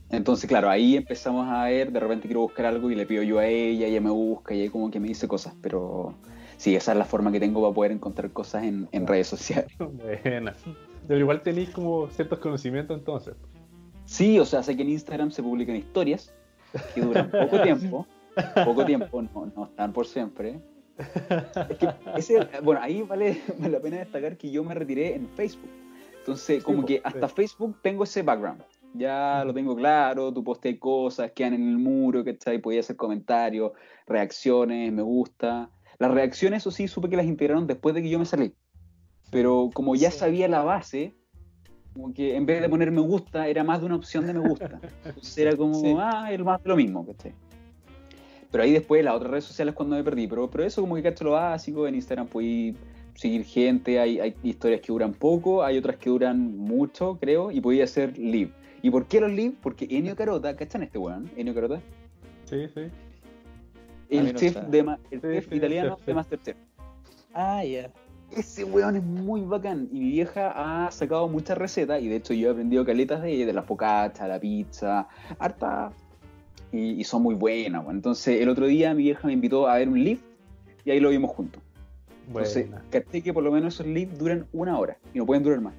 Entonces, 0.10 0.48
claro, 0.50 0.70
ahí 0.70 0.96
empezamos 0.96 1.46
a 1.50 1.66
ver, 1.66 1.92
de 1.92 2.00
repente 2.00 2.28
quiero 2.28 2.42
buscar 2.42 2.66
algo 2.66 2.90
y 2.90 2.96
le 2.96 3.06
pido 3.06 3.24
yo 3.24 3.40
a 3.40 3.48
ella, 3.48 3.88
ella 3.88 4.00
me 4.02 4.10
busca 4.10 4.54
y 4.54 4.62
ahí 4.62 4.70
como 4.70 4.90
que 4.90 5.00
me 5.02 5.10
dice 5.10 5.28
cosas, 5.28 5.54
pero 5.62 6.14
sí, 6.58 6.76
esa 6.76 6.92
es 6.92 6.98
la 6.98 7.06
forma 7.06 7.32
que 7.32 7.40
tengo 7.40 7.62
para 7.62 7.74
poder 7.74 7.92
encontrar 7.94 8.32
cosas 8.32 8.64
en, 8.64 8.88
en 8.92 9.08
redes 9.08 9.28
sociales. 9.28 9.72
Buena. 9.80 10.54
Pero 11.08 11.20
igual 11.20 11.42
tenéis 11.42 11.70
como 11.70 12.08
ciertos 12.10 12.40
conocimientos 12.40 12.98
entonces. 12.98 13.36
Sí, 14.06 14.40
o 14.40 14.46
sea, 14.46 14.64
sé 14.64 14.76
que 14.76 14.84
en 14.84 14.90
Instagram 14.90 15.32
se 15.32 15.42
publican 15.44 15.76
historias, 15.76 16.34
que 16.94 17.02
duran 17.02 17.30
poco 17.32 17.62
tiempo, 17.64 18.08
poco 18.66 18.86
tiempo, 18.86 19.22
no, 19.22 19.52
no 19.56 19.66
están 19.66 19.94
por 19.94 20.06
siempre. 20.08 20.60
Es 21.70 21.78
que 21.78 21.90
ese- 22.16 22.48
bueno, 22.64 22.82
ahí 22.82 23.04
vale, 23.04 23.42
la 23.60 23.80
pena 23.80 23.98
destacar 23.98 24.38
que 24.38 24.50
yo 24.52 24.64
me 24.64 24.74
retiré 24.74 25.16
en 25.16 25.28
Facebook. 25.30 25.70
Entonces, 26.20 26.64
como 26.64 26.82
po, 26.82 26.88
que 26.88 26.96
sí. 26.96 27.02
hasta 27.04 27.28
Facebook 27.30 27.78
tengo 27.82 28.04
ese 28.04 28.22
background. 28.22 28.62
Ya 28.94 29.44
lo 29.46 29.54
tengo 29.54 29.76
claro, 29.76 30.34
tú 30.34 30.44
posteas 30.44 30.78
cosas, 30.80 31.32
quedan 31.32 31.54
en 31.54 31.70
el 31.70 31.78
muro, 31.78 32.24
¿cachai? 32.24 32.60
Podía 32.60 32.80
hacer 32.80 32.96
comentarios, 32.96 33.74
reacciones, 34.08 34.92
me 34.92 35.02
gusta. 35.02 35.70
Las 36.00 36.12
reacciones, 36.12 36.64
eso 36.64 36.72
sí, 36.72 36.88
supe 36.88 37.10
que 37.10 37.18
las 37.18 37.26
integraron 37.26 37.66
después 37.68 37.96
de 37.96 38.02
que 38.02 38.10
yo 38.10 38.20
me 38.20 38.26
salí. 38.26 38.54
Pero 39.32 39.70
como 39.74 39.96
ya 39.96 40.12
Sí. 40.12 40.20
sabía 40.20 40.48
la 40.48 40.64
base, 40.64 41.14
como 41.94 42.14
que 42.14 42.36
en 42.36 42.46
vez 42.46 42.62
de 42.62 42.70
poner 42.70 42.92
me 42.92 43.02
gusta, 43.02 43.48
era 43.48 43.64
más 43.64 43.80
de 43.80 43.88
una 43.88 43.96
opción 43.96 44.26
de 44.28 44.34
me 44.34 44.48
gusta. 44.48 44.80
Entonces 45.06 45.38
era 45.38 45.56
como, 45.56 45.74
Sí. 45.82 45.96
ah, 45.98 46.32
es 46.32 46.40
más 46.40 46.62
de 46.64 46.70
lo 46.70 46.76
mismo, 46.76 47.06
¿cachai? 47.06 47.34
Pero 48.52 48.64
ahí 48.64 48.72
después 48.72 49.04
las 49.04 49.16
otras 49.16 49.32
redes 49.32 49.44
sociales 49.46 49.74
cuando 49.76 49.96
me 49.96 50.04
perdí. 50.04 50.28
Pero, 50.28 50.50
pero 50.50 50.64
eso 50.64 50.82
como 50.82 50.96
que 50.96 51.04
cacho 51.04 51.24
lo 51.26 51.32
básico, 51.32 51.88
en 51.88 51.96
Instagram 51.96 52.28
puedes 52.28 52.76
seguir 53.16 53.44
gente, 53.44 54.00
hay, 54.00 54.20
hay 54.20 54.36
historias 54.44 54.80
que 54.82 54.88
duran 54.94 55.12
poco, 55.14 55.64
hay 55.64 55.78
otras 55.80 55.98
que 55.98 56.10
duran 56.12 56.56
mucho, 56.58 57.18
creo, 57.20 57.50
y 57.52 57.60
podía 57.60 57.84
hacer 57.86 58.18
live. 58.18 58.52
¿Y 58.84 58.92
por 58.92 59.08
qué 59.08 59.20
los 59.20 59.32
live? 59.32 59.56
Porque 59.62 59.88
Enio 59.90 60.16
Carota, 60.16 60.56
¿cachan 60.56 60.84
este 60.84 61.00
weón? 61.00 61.30
Enio 61.36 61.54
Carota. 61.56 61.82
Sí, 62.46 62.68
sí. 62.74 62.82
El 64.10 64.34
no 64.34 64.40
chef, 64.40 64.54
sabe. 64.54 64.68
de, 64.70 64.84
ma- 64.84 65.00
el 65.12 65.22
chef 65.22 65.50
sí, 65.50 65.56
italiano 65.56 65.98
de. 66.06 66.14
Masterchef. 66.14 66.58
Ah, 67.34 67.64
ya. 67.64 67.92
Ese 68.36 68.64
weón 68.66 68.96
es 68.96 69.04
muy 69.04 69.42
bacán. 69.42 69.88
Y 69.92 70.00
mi 70.00 70.10
vieja 70.12 70.86
ha 70.86 70.92
sacado 70.92 71.28
muchas 71.28 71.58
recetas. 71.58 72.02
Y 72.02 72.08
de 72.10 72.18
hecho 72.18 72.34
yo 72.34 72.50
he 72.50 72.52
aprendido 72.52 72.86
caletas 72.86 73.22
de 73.22 73.32
ella, 73.32 73.46
de 73.46 73.54
la 73.54 73.64
focaccia, 73.64 74.28
la 74.28 74.40
pizza, 74.40 75.08
harta. 75.40 75.92
Y, 76.72 77.00
y 77.00 77.04
son 77.04 77.24
muy 77.24 77.36
buenas. 77.36 77.84
weón. 77.84 77.96
Entonces 77.98 78.42
el 78.42 78.50
otro 78.50 78.66
día 78.68 78.94
mi 78.94 79.04
vieja 79.04 79.28
me 79.28 79.34
invitó 79.34 79.68
a 79.68 79.76
ver 79.78 79.88
un 79.88 80.04
live 80.04 80.20
y 80.84 80.92
ahí 80.92 81.00
lo 81.00 81.10
vimos 81.10 81.32
juntos. 81.32 81.62
Entonces, 82.28 82.70
Buena. 82.70 82.84
caché 82.90 83.22
que 83.22 83.34
por 83.34 83.44
lo 83.44 83.52
menos 83.52 83.74
esos 83.76 83.88
lives 83.88 84.18
duran 84.18 84.46
una 84.52 84.78
hora 84.78 84.98
y 85.14 85.18
no 85.20 85.26
pueden 85.26 85.44
durar 85.44 85.62
más. 85.62 85.74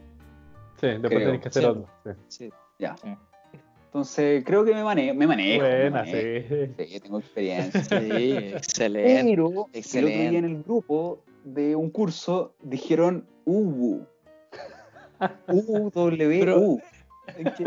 Sí, 0.81 0.87
después 0.87 1.11
creo. 1.11 1.27
tenés 1.27 1.41
que 1.43 1.49
hacer 1.49 1.63
Sí. 1.63 1.69
otro. 1.69 1.87
Sí. 2.05 2.11
Sí. 2.29 2.51
Ya. 2.79 2.97
Sí. 2.97 3.09
Entonces 3.89 4.45
creo 4.45 4.65
que 4.65 4.75
me, 4.75 4.85
mane 4.85 5.15
me 5.15 5.27
manejo. 5.27 5.63
me 5.63 5.69
Buena, 5.81 6.03
manejo. 6.05 6.19
sí. 6.77 6.87
Sí, 6.87 7.01
tengo 7.01 7.19
experiencia. 7.21 7.83
Sí, 7.83 8.33
excelente. 8.55 9.25
Pero 9.25 9.47
el 9.47 9.57
otro 9.57 9.67
día 9.73 9.81
Excelente. 9.81 10.37
en 10.39 10.45
el 10.45 10.63
grupo 10.63 11.21
de 11.45 11.75
un 11.75 11.89
curso 11.91 12.55
dijeron 12.63 13.27
UW. 13.47 14.01
U-W-U. 15.49 16.39
Pero- 16.41 16.77
¿En 17.37 17.45
qué, 17.55 17.65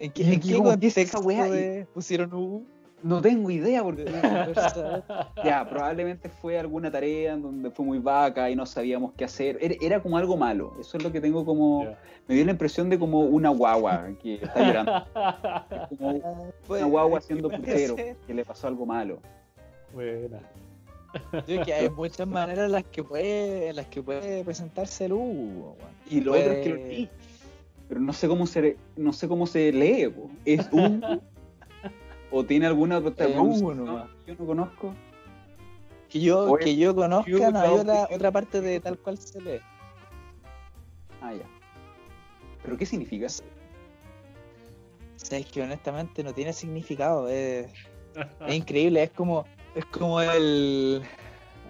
en 0.00 0.10
qué, 0.12 0.32
en 0.34 0.40
qué 0.40 0.56
como, 0.56 0.78
¿qué 0.78 0.86
es 0.88 0.96
esa 0.98 1.18
contexto 1.18 1.52
de- 1.52 1.86
pusieron 1.94 2.32
U? 2.34 2.64
No 3.04 3.20
tengo 3.20 3.50
idea 3.50 3.82
porque 3.82 4.06
ya, 5.44 5.68
probablemente 5.68 6.30
fue 6.30 6.58
alguna 6.58 6.90
tarea 6.90 7.34
en 7.34 7.42
donde 7.42 7.70
fue 7.70 7.84
muy 7.84 7.98
vaca 7.98 8.48
y 8.48 8.56
no 8.56 8.64
sabíamos 8.64 9.12
qué 9.14 9.24
hacer. 9.26 9.58
Era, 9.60 9.74
era 9.82 10.02
como 10.02 10.16
algo 10.16 10.38
malo. 10.38 10.72
Eso 10.80 10.96
es 10.96 11.02
lo 11.04 11.12
que 11.12 11.20
tengo 11.20 11.44
como. 11.44 11.84
Me 12.26 12.34
dio 12.34 12.46
la 12.46 12.52
impresión 12.52 12.88
de 12.88 12.98
como 12.98 13.20
una 13.20 13.50
guagua 13.50 14.08
que 14.22 14.36
está 14.36 14.66
llorando. 14.66 15.04
Como 15.98 16.78
una 16.78 16.86
guagua 16.86 17.20
putero, 17.20 17.94
ser. 17.96 18.16
que 18.26 18.32
le 18.32 18.42
pasó 18.42 18.68
algo 18.68 18.86
malo. 18.86 19.18
Buena. 19.92 20.40
Yo 21.32 21.40
creo 21.44 21.64
que 21.66 21.74
hay 21.74 21.90
muchas 21.90 22.26
maneras 22.26 22.64
en 22.64 22.72
las 22.72 22.84
que 22.84 23.04
puede, 23.04 23.68
en 23.68 23.76
las 23.76 23.86
que 23.88 24.02
puede 24.02 24.42
presentarse 24.44 25.04
el 25.04 25.12
U. 25.12 25.18
weón. 25.18 25.76
Y 26.08 26.22
lo 26.22 26.32
Puede- 26.32 26.42
otro 26.44 26.52
es 26.54 26.62
que 26.62 26.68
lo 26.70 26.76
leí. 26.76 27.08
Pero 27.86 28.00
no 28.00 28.14
sé 28.14 28.26
cómo 28.28 28.46
se, 28.46 28.78
no 28.96 29.12
sé 29.12 29.28
cómo 29.28 29.46
se 29.46 29.70
lee. 29.70 30.08
po. 30.08 30.30
¿Es 30.46 30.66
un 30.72 31.04
¿O 32.36 32.44
tiene 32.44 32.66
alguna 32.66 32.98
U 32.98 33.74
nomás. 33.74 34.08
que 34.26 34.32
yo 34.32 34.38
no 34.40 34.46
conozco? 34.46 34.92
Que 36.08 36.18
yo, 36.20 36.50
Oye, 36.50 36.64
que 36.64 36.76
yo 36.76 36.92
conozca, 36.92 37.30
yo 37.30 37.50
no 37.52 37.60
hay 37.60 37.70
otra, 37.70 38.08
otra 38.10 38.32
parte 38.32 38.60
de 38.60 38.80
tal 38.80 38.98
cual 38.98 39.18
se 39.18 39.40
lee. 39.40 39.60
Ah, 41.22 41.32
ya. 41.32 41.46
¿Pero 42.64 42.76
qué 42.76 42.86
significa? 42.86 43.26
O 43.26 43.30
sea, 45.14 45.38
es 45.38 45.46
que 45.46 45.62
honestamente 45.62 46.24
no 46.24 46.34
tiene 46.34 46.52
significado. 46.52 47.28
Es, 47.28 47.70
es 48.48 48.54
increíble, 48.54 49.04
es 49.04 49.10
como, 49.12 49.44
es 49.76 49.84
como 49.84 50.20
el. 50.20 51.02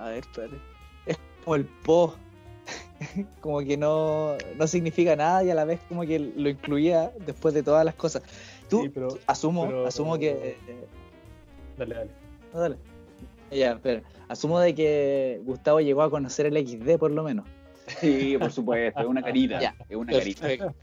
A 0.00 0.08
ver, 0.08 0.20
espérate. 0.20 0.56
Es 1.04 1.18
como 1.44 1.56
el 1.56 1.66
po. 1.66 2.14
como 3.42 3.60
que 3.60 3.76
no, 3.76 4.38
no 4.56 4.66
significa 4.66 5.14
nada 5.14 5.44
y 5.44 5.50
a 5.50 5.54
la 5.54 5.66
vez 5.66 5.80
como 5.90 6.06
que 6.06 6.18
lo 6.18 6.48
incluía 6.48 7.12
después 7.26 7.52
de 7.52 7.62
todas 7.62 7.84
las 7.84 7.94
cosas. 7.96 8.22
Tú, 8.68 8.82
Sí, 8.82 8.88
pero- 8.88 9.08
asumo, 9.26 9.66
pero- 9.66 9.86
asumo 9.86 10.18
que. 10.18 10.30
eh, 10.30 10.86
Dale, 11.78 11.94
dale. 11.94 12.10
no, 12.52 12.60
dale. 12.60 12.76
Ya, 13.50 13.72
espera. 13.72 14.02
Asumo 14.28 14.58
de 14.60 14.74
que 14.74 15.40
Gustavo 15.44 15.80
llegó 15.80 16.02
a 16.02 16.10
conocer 16.10 16.46
el 16.46 16.56
XD 16.66 16.98
por 16.98 17.10
lo 17.10 17.22
menos. 17.22 17.46
Sí, 18.00 18.36
por 18.38 18.50
supuesto, 18.50 19.00
es 19.00 19.06
una 19.06 19.22
carita. 19.22 19.60
Ya, 19.60 19.74
es 19.88 19.96
una 19.96 20.12
carita. 20.12 20.46
perfecto. 20.48 20.74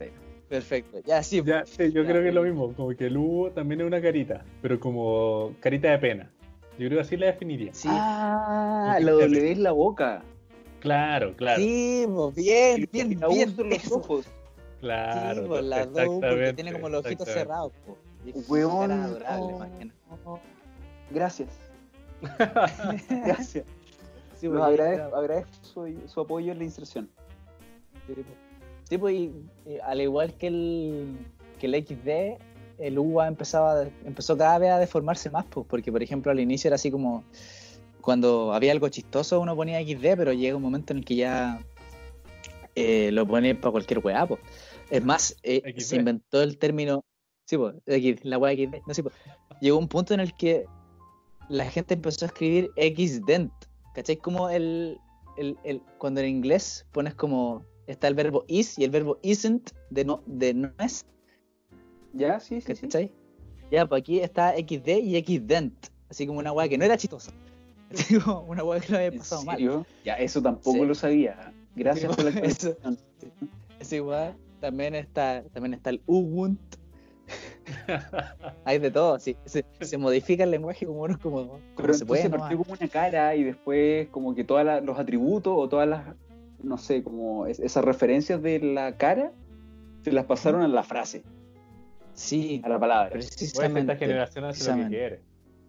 Perfecto. 0.48 1.00
Ya, 1.06 1.22
sí. 1.22 1.42
Ya, 1.44 1.64
sí, 1.66 1.90
yo 1.92 2.02
Ya, 2.02 2.08
creo 2.10 2.22
que 2.22 2.28
es 2.28 2.34
lo 2.34 2.42
mismo. 2.42 2.72
Como 2.74 2.90
que 2.94 3.06
el 3.06 3.16
Hugo 3.16 3.50
también 3.50 3.80
es 3.80 3.86
una 3.86 4.00
carita, 4.02 4.44
pero 4.60 4.78
como 4.78 5.52
carita 5.60 5.90
de 5.90 5.98
pena. 5.98 6.30
Yo 6.78 6.86
creo 6.88 6.98
que 6.98 7.00
así 7.00 7.16
la 7.16 7.26
definiría. 7.26 7.72
Sí, 7.74 7.88
Ah, 7.90 8.98
la 9.00 9.10
W 9.12 9.50
es 9.52 9.58
la 9.58 9.72
boca. 9.72 10.22
Claro, 10.80 11.34
claro. 11.36 11.60
sí, 11.60 12.04
pues, 12.06 12.34
bien, 12.34 12.88
bien, 12.92 13.08
bien. 13.30 13.56
Son 13.56 13.68
los 13.70 13.92
ojos. 13.92 14.26
Claro. 14.82 15.42
sí, 15.42 15.48
pues, 15.48 15.64
las 15.64 15.86
dos, 15.86 15.92
porque 15.94 16.06
exactamente, 16.16 16.54
tiene 16.54 16.72
como 16.74 16.88
los 16.88 17.06
ojitos 17.06 17.28
cerrados. 17.28 17.72
po. 17.86 17.96
Y 18.26 18.30
es 18.38 18.48
Huevón. 18.50 18.88
cara 18.88 19.04
adorable, 19.04 19.52
no. 20.24 20.40
Gracias. 21.10 21.48
Gracias. 23.08 23.64
Sí, 24.36 24.48
porque 24.48 25.00
agradezco, 25.14 25.50
su, 25.62 25.94
su 26.06 26.20
apoyo 26.20 26.52
en 26.52 26.58
la 26.58 26.64
inserción. 26.64 27.08
Sí, 28.06 28.12
pues. 28.14 28.26
Sí, 28.88 28.98
pues, 28.98 29.14
y- 29.14 29.32
y 29.66 29.78
al 29.78 30.00
igual 30.00 30.34
que 30.34 30.48
el, 30.48 31.16
que 31.60 31.66
el 31.66 31.74
XD, 31.86 32.38
el 32.78 32.98
UA 32.98 33.28
empezaba, 33.28 33.84
empezó 34.04 34.36
cada 34.36 34.58
vez 34.58 34.70
a 34.72 34.78
deformarse 34.78 35.30
más, 35.30 35.44
pues, 35.48 35.66
porque 35.68 35.92
por 35.92 36.02
ejemplo 36.02 36.32
al 36.32 36.40
inicio 36.40 36.68
era 36.68 36.74
así 36.74 36.90
como 36.90 37.22
cuando 38.00 38.52
había 38.52 38.72
algo 38.72 38.88
chistoso 38.88 39.38
uno 39.40 39.54
ponía 39.54 39.80
XD, 39.80 40.16
pero 40.16 40.32
llega 40.32 40.56
un 40.56 40.62
momento 40.62 40.92
en 40.92 40.98
el 40.98 41.04
que 41.04 41.14
ya 41.14 41.60
eh, 42.74 43.10
lo 43.12 43.26
pone 43.26 43.54
para 43.54 43.70
cualquier 43.72 44.00
weá, 44.00 44.26
pues. 44.26 44.40
Es 44.92 45.04
más, 45.04 45.36
eh, 45.42 45.62
se 45.80 45.96
inventó 45.96 46.42
el 46.42 46.58
término, 46.58 47.04
sí, 47.46 47.56
pues, 47.56 47.74
X- 47.86 48.24
la 48.24 48.38
weá 48.38 48.52
XD, 48.54 48.82
no, 48.86 48.94
sí, 48.94 49.02
pues. 49.02 49.14
Llegó 49.60 49.78
un 49.78 49.88
punto 49.88 50.12
en 50.14 50.20
el 50.20 50.34
que 50.34 50.66
la 51.48 51.64
gente 51.70 51.94
empezó 51.94 52.24
a 52.24 52.28
escribir 52.28 52.70
XDent, 52.76 53.52
¿cachai? 53.94 54.16
Como 54.16 54.48
el, 54.50 54.98
el, 55.38 55.56
el- 55.64 55.82
cuando 55.98 56.20
en 56.20 56.28
inglés 56.28 56.86
pones 56.92 57.14
como 57.14 57.64
está 57.86 58.06
el 58.08 58.14
verbo 58.14 58.44
is 58.48 58.78
y 58.78 58.84
el 58.84 58.90
verbo 58.90 59.18
isn't 59.22 59.70
de 59.90 60.04
no, 60.04 60.22
de 60.26 60.54
no 60.54 60.72
es, 60.78 61.04
¿Ya? 62.12 62.38
Sí, 62.40 62.60
sí, 62.60 62.74
sí. 62.76 62.82
¿cachai? 62.82 63.10
Ya, 63.70 63.86
pues 63.86 64.00
aquí 64.02 64.20
está 64.20 64.54
XD 64.56 64.98
y 65.02 65.18
XDent, 65.24 65.86
así 66.10 66.26
como 66.26 66.38
una 66.40 66.52
weá 66.52 66.68
que 66.68 66.76
no 66.76 66.84
era 66.84 66.96
chistosa. 66.98 67.32
Así 67.90 68.18
como 68.20 68.40
una 68.42 68.62
weá 68.62 68.78
que 68.80 68.92
lo 68.92 68.98
había 68.98 69.08
¿En 69.08 69.18
pasado 69.18 69.42
mal. 69.44 69.84
Ya, 70.04 70.14
eso 70.16 70.42
tampoco 70.42 70.80
Sí. 70.80 70.84
lo 70.86 70.94
sabía. 70.94 71.52
Gracias 71.74 72.14
por 72.14 72.24
la 72.26 72.30
Eso. 72.40 72.70
actualización. 72.72 72.98
Es 73.80 73.92
igual, 73.94 74.34
también 74.62 74.94
está, 74.94 75.42
también 75.52 75.74
está 75.74 75.90
el 75.90 76.00
Ubuntu. 76.06 76.78
Hay 78.64 78.78
de 78.78 78.90
todo, 78.90 79.18
sí. 79.18 79.36
Se, 79.44 79.64
se 79.80 79.98
modifica 79.98 80.44
el 80.44 80.50
lenguaje 80.50 80.86
como 80.86 81.02
uno 81.02 81.18
como, 81.22 81.46
como 81.46 81.60
Pero 81.76 81.94
se 81.94 82.06
puede. 82.06 82.24
nomás. 82.24 82.40
partió 82.40 82.58
como 82.58 82.72
una 82.72 82.88
cara 82.88 83.34
y 83.34 83.44
después 83.44 84.08
como 84.08 84.34
que 84.34 84.44
todos 84.44 84.64
los 84.84 84.98
atributos 84.98 85.52
o 85.56 85.68
todas 85.68 85.88
las, 85.88 86.04
no 86.62 86.78
sé, 86.78 87.02
como 87.02 87.46
es- 87.46 87.60
esas 87.60 87.84
referencias 87.84 88.42
de 88.42 88.58
la 88.60 88.96
cara 88.96 89.32
se 90.02 90.12
las 90.12 90.24
pasaron 90.24 90.62
a 90.62 90.68
la 90.68 90.82
frase, 90.82 91.22
Sí, 92.14 92.60
a 92.64 92.68
la 92.68 92.78
palabra. 92.78 93.10
Pues 93.12 93.26
esta 93.26 93.36
precisamente. 93.38 93.96
generación 93.96 94.44
hace 94.44 94.60
lo 94.60 94.76
que 94.76 94.82
precisamente. 94.82 94.96
quiere. 94.96 95.20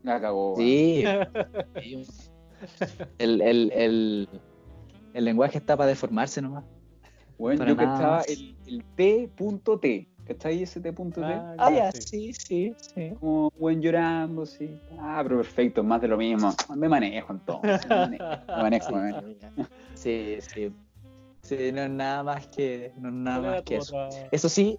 La 0.04 0.22
cagó. 0.22 0.56
Sí. 0.58 1.04
Sí. 1.84 2.06
el, 3.18 3.42
el, 3.42 3.72
el, 3.74 4.30
el 5.14 5.26
lenguaje 5.26 5.58
está 5.58 5.76
para 5.76 5.88
deformarse 5.90 6.42
nomás. 6.42 6.64
Bueno, 7.38 7.60
para 7.60 7.72
yo 7.72 7.76
nada 7.76 7.92
cachaba 7.92 8.22
el, 8.24 8.56
el 8.68 8.84
T.T. 8.96 10.08
¿Cachai 10.26 10.64
ese 10.64 10.80
T.T? 10.80 11.22
Ah, 11.22 11.56
Ah, 11.58 11.72
ya, 11.72 11.92
sí. 11.92 12.02
sí, 12.02 12.34
sí, 12.34 12.76
sí. 12.78 13.14
Como 13.20 13.52
buen 13.58 13.82
llorando, 13.82 14.46
sí. 14.46 14.80
Ah, 14.98 15.20
pero 15.24 15.38
perfecto, 15.38 15.84
más 15.84 16.02
de 16.02 16.08
lo 16.08 16.18
mismo. 16.18 16.54
Me 16.76 16.88
manejo 16.88 17.34
entonces. 17.34 17.86
Me 17.90 17.96
manejo, 17.96 18.24
me 18.48 18.62
manejo. 18.62 18.92
me 18.94 19.12
manejo. 19.12 19.28
Sí, 19.96 20.38
sí. 20.42 20.74
Sí, 21.44 21.72
no 21.74 21.82
es 21.82 21.90
nada 21.90 22.24
más 22.24 22.48
que, 22.48 22.94
no 22.98 23.10
es 23.10 23.16
nada 23.16 23.38
¿Cuál 23.38 23.46
era 23.46 23.56
más 23.56 23.64
que 23.64 23.76
eso. 23.76 23.98
Eso 24.32 24.50
sí, 24.50 24.78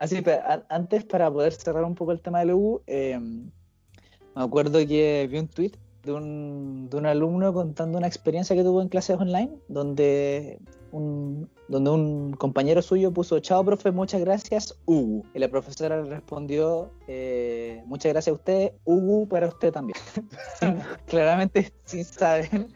así, 0.00 0.22
pero 0.22 0.42
antes 0.70 1.04
para 1.04 1.30
poder 1.30 1.52
cerrar 1.52 1.84
un 1.84 1.94
poco 1.94 2.12
el 2.12 2.20
tema 2.20 2.40
del 2.40 2.52
U, 2.52 2.82
eh, 2.86 3.18
me 3.18 4.42
acuerdo 4.42 4.78
que 4.86 5.28
vi 5.30 5.38
un 5.38 5.48
tweet 5.48 5.72
de 6.02 6.12
un, 6.12 6.88
de 6.90 6.96
un 6.96 7.06
alumno 7.06 7.52
contando 7.52 7.98
una 7.98 8.06
experiencia 8.06 8.56
que 8.56 8.62
tuvo 8.62 8.80
en 8.80 8.88
clases 8.88 9.18
online, 9.18 9.50
donde 9.68 10.58
un, 10.92 11.48
donde 11.68 11.90
un 11.90 12.32
compañero 12.32 12.80
suyo 12.82 13.12
puso, 13.12 13.38
chao 13.40 13.64
profe, 13.64 13.90
muchas 13.90 14.20
gracias, 14.20 14.78
Ugu. 14.86 15.24
Y 15.34 15.38
la 15.38 15.48
profesora 15.48 16.02
le 16.02 16.08
respondió, 16.10 16.90
eh, 17.06 17.82
muchas 17.86 18.12
gracias 18.12 18.32
a 18.32 18.36
usted, 18.36 18.72
Ugu 18.84 19.28
para 19.28 19.48
usted 19.48 19.72
también. 19.72 19.98
Sin- 20.60 20.80
claramente 21.06 21.72
sin 21.84 22.04
saber 22.04 22.66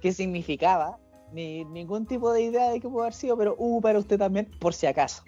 qué 0.00 0.12
significaba, 0.12 0.98
ni 1.32 1.64
ningún 1.64 2.06
tipo 2.06 2.32
de 2.32 2.42
idea 2.42 2.70
de 2.70 2.80
qué 2.80 2.88
pudo 2.88 3.02
haber 3.02 3.14
sido, 3.14 3.36
pero 3.36 3.54
Ugu 3.58 3.80
para 3.80 3.98
usted 3.98 4.18
también, 4.18 4.50
por 4.60 4.74
si 4.74 4.86
acaso. 4.86 5.22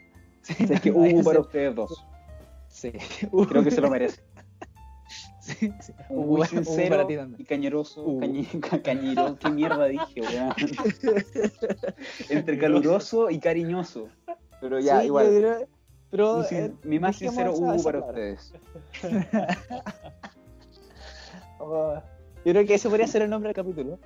Es 0.59 0.81
que 0.81 0.91
hubo 0.93 1.22
para 1.25 1.41
ustedes 1.41 1.75
dos. 1.75 2.05
Sí. 2.68 2.93
Creo 3.49 3.62
que 3.62 3.70
se 3.70 3.81
lo 3.81 3.89
merece. 3.91 4.20
Sí, 5.45 5.70
sincero 6.49 7.07
y 7.36 7.45
cañeroso. 7.45 8.03
Uh. 8.03 8.20
¿Qué 8.80 9.51
mierda 9.51 9.84
dije, 9.86 10.22
weón? 10.22 10.55
Entre 12.30 12.59
caluroso 12.59 13.28
y 13.28 13.38
cariñoso. 13.38 14.09
Pero 14.62 14.80
ya, 14.80 15.01
Sí, 15.01 15.07
igual. 15.07 15.66
pero, 16.11 16.45
sin- 16.45 16.59
eh, 16.59 16.72
mi 16.84 16.99
más 16.99 17.16
sincero 17.16 17.53
Hugo 17.53 17.82
para 17.82 18.01
palabra. 18.01 18.32
ustedes. 18.32 18.55
Oh, 21.61 21.95
yo 22.45 22.53
creo 22.53 22.66
que 22.66 22.74
ese 22.74 22.88
podría 22.88 23.07
ser 23.07 23.22
el 23.22 23.30
nombre 23.30 23.49
del 23.49 23.55
capítulo. 23.55 23.99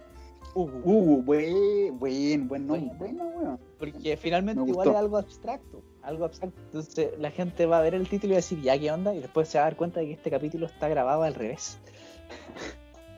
Ugu. 0.55 0.81
Hugo, 0.85 1.23
buen, 1.23 1.99
buen, 1.99 2.49
buen 2.49 2.67
nombre. 2.67 2.91
Bueno, 2.99 3.25
weón. 3.37 3.61
Porque 3.79 4.17
finalmente 4.17 4.65
Me 4.65 4.71
igual 4.71 4.89
gustó. 4.89 4.99
es 4.99 5.05
algo 5.05 5.17
abstracto. 5.19 5.83
Algo 6.03 6.25
abstracto. 6.25 6.61
Entonces 6.63 7.11
la 7.19 7.31
gente 7.31 7.67
va 7.67 7.79
a 7.79 7.83
ver 7.83 7.95
el 7.95 8.09
título 8.09 8.33
y 8.33 8.35
va 8.35 8.39
a 8.39 8.43
decir, 8.43 8.61
ya, 8.63 8.79
¿qué 8.79 8.91
onda? 8.91 9.15
Y 9.15 9.21
después 9.21 9.49
se 9.49 9.59
va 9.59 9.65
a 9.65 9.67
dar 9.69 9.77
cuenta 9.77 10.01
de 10.01 10.07
que 10.07 10.13
este 10.15 10.31
capítulo 10.31 10.67
está 10.67 10.89
grabado 10.89 11.23
al 11.23 11.35
revés. 11.35 11.79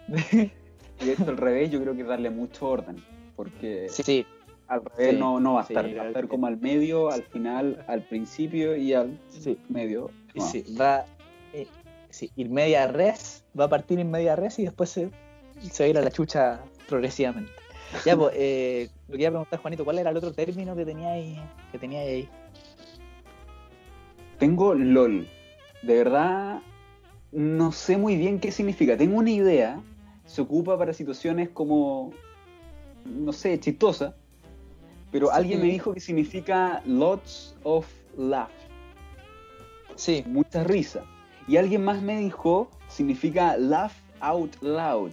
Y 1.02 1.08
esto 1.08 1.30
al 1.30 1.38
revés, 1.38 1.70
yo 1.70 1.80
creo 1.80 1.96
que 1.96 2.04
darle 2.04 2.28
mucho 2.28 2.68
orden. 2.68 3.02
Porque 3.34 3.86
sí, 3.88 4.02
sí. 4.02 4.26
al 4.68 4.84
revés 4.84 5.12
sí, 5.12 5.16
no, 5.18 5.40
no 5.40 5.54
va 5.54 5.62
a 5.62 5.64
sí, 5.64 5.72
estar. 5.72 5.98
va 5.98 6.02
a 6.02 6.06
estar 6.08 6.28
como 6.28 6.46
al 6.46 6.58
medio, 6.58 7.10
al 7.10 7.22
final, 7.22 7.82
al 7.88 8.02
principio 8.02 8.76
y 8.76 8.92
al 8.92 9.18
sí. 9.30 9.56
medio. 9.70 10.10
No. 10.34 10.46
sí, 10.46 10.62
va. 10.78 11.06
eh, 11.54 11.66
sí, 12.10 12.30
ir 12.36 12.50
media 12.50 12.86
res, 12.86 13.44
va 13.58 13.64
a 13.64 13.68
partir 13.68 13.98
en 13.98 14.10
media 14.10 14.36
res 14.36 14.58
y 14.58 14.64
después 14.64 14.90
se, 14.90 15.10
se 15.70 15.82
va 15.84 15.86
a 15.86 15.88
ir 15.88 15.96
a 15.98 16.02
la 16.02 16.10
chucha 16.10 16.60
progresivamente. 16.90 17.52
Ya, 18.04 18.16
pues, 18.16 18.32
eh, 18.36 18.88
lo 19.08 19.16
que 19.16 19.22
iba 19.22 19.28
a 19.28 19.32
preguntar, 19.32 19.58
Juanito, 19.60 19.84
¿cuál 19.84 19.98
era 19.98 20.10
el 20.10 20.16
otro 20.16 20.32
término 20.32 20.76
que 20.76 20.84
tenía 20.84 21.12
ahí? 21.12 21.40
Que 21.72 21.78
tenía 21.78 22.00
ahí? 22.00 22.28
Tengo 24.38 24.74
LOL. 24.74 25.28
De 25.82 25.96
verdad, 25.96 26.60
no 27.32 27.72
sé 27.72 27.96
muy 27.96 28.16
bien 28.16 28.38
qué 28.38 28.52
significa. 28.52 28.96
Tengo 28.96 29.18
una 29.18 29.30
idea. 29.30 29.80
Se 30.26 30.40
ocupa 30.40 30.78
para 30.78 30.92
situaciones 30.92 31.48
como, 31.48 32.12
no 33.04 33.32
sé, 33.32 33.58
chistosa. 33.58 34.14
Pero 35.10 35.26
Sí. 35.26 35.32
alguien 35.34 35.60
me 35.60 35.66
dijo 35.66 35.92
que 35.92 36.00
significa 36.00 36.82
lots 36.86 37.56
of 37.64 37.86
laugh. 38.16 38.50
Sí, 39.96 40.22
Mucha 40.26 40.64
risa. 40.64 41.04
Y 41.48 41.56
alguien 41.56 41.84
más 41.84 42.00
me 42.00 42.18
dijo 42.20 42.70
significa 42.88 43.56
laugh 43.56 43.92
out 44.20 44.54
loud. 44.62 45.10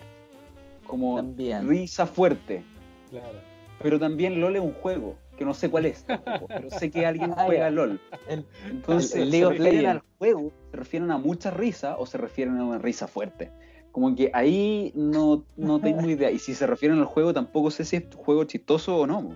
Como 0.87 1.17
También. 1.17 1.67
risa 1.67 2.05
fuerte. 2.07 2.63
Claro. 3.09 3.39
Pero 3.81 3.99
también 3.99 4.39
LOL 4.41 4.55
es 4.55 4.61
un 4.61 4.73
juego, 4.73 5.15
que 5.37 5.45
no 5.45 5.53
sé 5.53 5.69
cuál 5.69 5.85
es. 5.85 6.03
tampoco, 6.05 6.47
pero 6.47 6.69
sé 6.71 6.89
que 6.89 7.05
alguien 7.05 7.31
Ah, 7.37 7.43
juega. 7.45 7.69
LOL. 7.69 7.99
el- 8.27 8.45
Entonces, 8.69 9.15
El 9.15 9.25
¿se 9.25 9.31
League 9.31 9.45
of 9.45 9.51
refieren 9.57 9.85
al 9.87 10.01
juego? 10.17 10.51
¿Se 10.71 10.77
refieren 10.77 11.11
a 11.11 11.17
mucha 11.17 11.51
risa 11.51 11.97
o 11.99 12.05
se 12.05 12.17
refieren 12.17 12.57
a 12.57 12.65
una 12.65 12.77
risa 12.79 13.07
fuerte? 13.07 13.51
Como 13.91 14.15
que 14.15 14.29
ahí 14.33 14.91
no, 14.95 15.43
no 15.55 15.79
tengo 15.79 16.01
idea. 16.09 16.31
Y 16.31 16.39
si 16.39 16.53
se 16.55 16.65
refieren 16.67 16.97
al 16.99 17.05
juego, 17.05 17.33
tampoco 17.33 17.69
sé 17.71 17.85
si 17.85 17.97
es 17.97 18.03
juego 18.15 18.43
chistoso 18.45 18.97
o 18.97 19.05
no. 19.07 19.29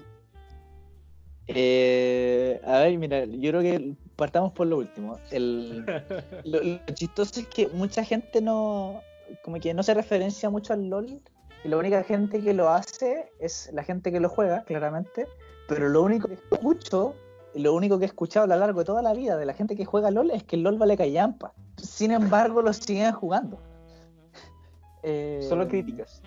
Eh, 1.47 2.61
a 2.63 2.79
ver, 2.79 2.97
mira, 2.97 3.25
yo 3.25 3.49
creo 3.51 3.61
que 3.61 3.95
partamos 4.15 4.53
por 4.53 4.67
lo 4.67 4.77
último. 4.77 5.17
El, 5.31 5.85
lo, 6.45 6.61
lo 6.63 6.79
chistoso 6.93 7.39
es 7.39 7.47
que 7.47 7.67
mucha 7.67 8.03
gente 8.03 8.41
no, 8.41 9.01
como 9.43 9.59
que 9.59 9.73
no 9.73 9.83
se 9.83 9.93
referencia 9.93 10.49
mucho 10.49 10.73
al 10.73 10.87
LOL. 10.89 11.19
Y 11.63 11.67
la 11.67 11.77
única 11.77 12.03
gente 12.03 12.41
que 12.41 12.53
lo 12.53 12.69
hace 12.69 13.31
es 13.39 13.69
la 13.73 13.83
gente 13.83 14.11
que 14.11 14.19
lo 14.19 14.29
juega, 14.29 14.63
claramente. 14.63 15.27
Pero 15.67 15.89
lo 15.89 16.01
único 16.01 16.27
que 16.27 16.33
escucho, 16.35 17.15
y 17.53 17.59
lo 17.61 17.73
único 17.73 17.99
que 17.99 18.05
he 18.05 18.07
escuchado 18.07 18.45
a 18.45 18.47
lo 18.47 18.55
largo 18.57 18.79
de 18.79 18.85
toda 18.85 19.01
la 19.01 19.13
vida 19.13 19.37
de 19.37 19.45
la 19.45 19.53
gente 19.53 19.75
que 19.75 19.85
juega 19.85 20.09
LOL 20.11 20.31
es 20.31 20.43
que 20.43 20.55
el 20.55 20.63
LOL 20.63 20.77
vale 20.77 20.97
callampa. 20.97 21.53
Sin 21.77 22.11
embargo, 22.11 22.61
lo 22.61 22.73
siguen 22.73 23.11
jugando. 23.13 23.59
Eh, 25.03 25.39
Solo 25.49 25.67
críticas. 25.67 26.21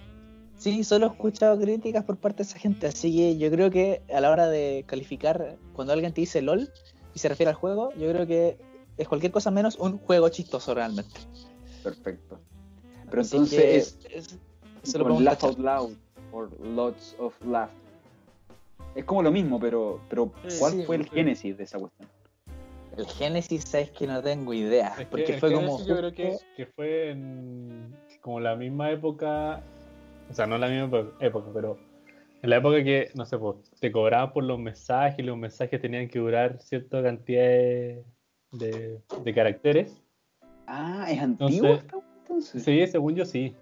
Sí, 0.57 0.83
solo 0.83 1.07
he 1.07 1.09
escuchado 1.11 1.57
críticas 1.61 2.03
por 2.05 2.17
parte 2.17 2.39
de 2.39 2.43
esa 2.49 2.59
gente, 2.59 2.89
así 2.89 3.15
que 3.15 3.39
yo 3.39 3.49
creo 3.49 3.71
que 3.71 4.03
a 4.13 4.21
la 4.21 4.33
hora 4.33 4.49
de 4.49 4.85
calificar, 4.89 5.57
cuando 5.75 5.93
alguien 5.93 6.13
te 6.13 6.21
dice 6.23 6.43
LOL 6.43 6.69
y 7.15 7.19
se 7.21 7.29
refiere 7.29 7.51
al 7.51 7.55
juego, 7.55 7.93
yo 7.93 8.11
creo 8.11 8.27
que 8.27 8.59
es 8.97 9.07
cualquier 9.07 9.31
cosa 9.31 9.53
menos 9.53 9.77
un 9.79 9.99
juego 9.99 10.29
chistoso 10.29 10.75
realmente. 10.75 11.21
Perfecto. 11.85 12.41
Pero 13.09 13.23
Así 13.23 13.37
entonces 13.37 13.61
que 13.61 13.77
es 13.77 13.99
es- 14.33 14.39
se 14.85 14.99
lo 14.99 15.21
laugh 15.21 15.43
out 15.45 15.59
loud 15.59 15.91
or 16.33 16.51
lots 16.61 17.17
of 17.19 17.35
laugh. 17.45 17.71
Es 18.95 19.05
como 19.05 19.23
lo 19.23 19.33
mismo, 19.33 19.59
pero, 19.59 20.01
pero 20.09 20.31
¿cuál 20.59 20.73
sí, 20.73 20.83
fue 20.85 20.97
el 20.97 21.05
sí. 21.05 21.11
génesis 21.11 21.57
de 21.59 21.65
esa 21.65 21.79
cuestión? 21.79 22.09
El 22.97 23.07
Génesis, 23.07 23.65
sabes 23.65 23.91
que 23.91 24.07
no 24.07 24.23
tengo 24.23 24.55
idea, 24.55 24.91
Es 24.91 24.99
que 24.99 25.07
porque 25.07 25.33
el 25.35 25.41
fue 25.41 25.53
como 25.53 25.85
yo 25.85 25.97
creo 25.97 26.13
que, 26.13 26.67
fue 26.77 27.11
en 27.11 27.93
como 28.21 28.39
la 28.39 28.55
misma 28.55 28.93
época, 28.93 29.61
o 30.31 30.33
sea, 30.33 30.47
no 30.47 30.57
la 30.59 30.69
misma 30.69 31.11
época, 31.19 31.51
pero 31.53 31.77
en 32.41 32.51
la 32.51 32.57
época 32.59 32.85
que, 32.85 33.11
no 33.17 33.27
sé, 33.27 33.37
pues, 33.37 33.57
te 33.81 33.91
cobraban 33.91 34.33
por 34.33 34.45
los 34.45 34.61
mensajes 34.61 35.19
y 35.19 35.23
los 35.23 35.37
mensajes 35.37 35.81
tenían 35.81 36.07
que 36.09 36.21
durar 36.21 36.61
cierta 36.61 37.03
cantidad 37.03 37.43
de, 37.43 38.05
de- 38.53 39.01
de 39.25 39.35
caracteres. 39.35 40.01
Ah, 40.69 41.07
¿es 41.11 41.21
antiguo 41.21 41.49
Entonces- 41.51 41.79
esta 41.85 41.93
cuestión, 41.95 42.17
entonces? 42.21 42.63
Sí, 42.63 42.87
según 42.87 43.17
yo 43.17 43.25
sí. 43.25 43.57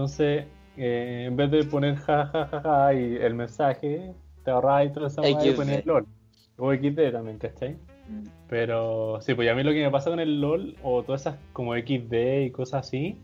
Entonces, 0.00 0.46
eh, 0.78 1.24
en 1.26 1.36
vez 1.36 1.50
de 1.50 1.62
poner 1.64 1.94
ja, 1.96 2.24
ja, 2.28 2.46
ja, 2.46 2.60
ja 2.62 2.94
y 2.94 3.16
el 3.16 3.34
mensaje, 3.34 4.14
te 4.42 4.50
ahorrabas 4.50 4.86
y 4.86 4.92
toda 4.94 5.08
esa 5.08 5.20
hueá 5.20 5.44
y 5.44 5.50
XD. 5.50 5.56
ponías 5.56 5.84
LOL. 5.84 6.06
O 6.56 6.72
XD 6.72 7.12
también, 7.12 7.36
¿cachai? 7.36 7.74
Mm. 8.08 8.24
Pero 8.48 9.20
sí, 9.20 9.34
pues 9.34 9.50
a 9.50 9.54
mí 9.54 9.62
lo 9.62 9.72
que 9.72 9.84
me 9.84 9.90
pasa 9.90 10.08
con 10.08 10.18
el 10.18 10.40
LOL 10.40 10.74
o 10.82 11.02
todas 11.02 11.20
esas 11.20 11.36
como 11.52 11.74
XD 11.74 12.46
y 12.46 12.50
cosas 12.50 12.86
así, 12.86 13.18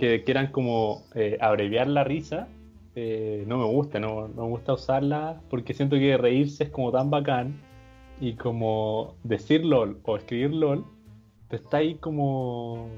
que 0.00 0.24
quieran 0.24 0.48
como 0.48 1.04
eh, 1.14 1.38
abreviar 1.40 1.86
la 1.86 2.02
risa, 2.02 2.48
eh, 2.96 3.44
no 3.46 3.58
me 3.58 3.66
gusta, 3.66 4.00
no, 4.00 4.26
no 4.26 4.42
me 4.42 4.48
gusta 4.48 4.72
usarla 4.72 5.40
porque 5.50 5.74
siento 5.74 5.94
que 5.94 6.16
reírse 6.16 6.64
es 6.64 6.70
como 6.70 6.90
tan 6.90 7.10
bacán 7.10 7.60
y 8.20 8.34
como 8.34 9.14
decir 9.22 9.64
LOL 9.64 10.00
o 10.02 10.16
escribir 10.16 10.52
LOL, 10.52 10.84
te 11.46 11.56
está 11.56 11.76
ahí 11.76 11.94
como 11.94 12.88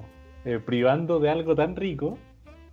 eh, 0.46 0.59
privando 0.59 1.20
de 1.20 1.28
algo 1.28 1.55
tan 1.55 1.76
rico, 1.76 2.16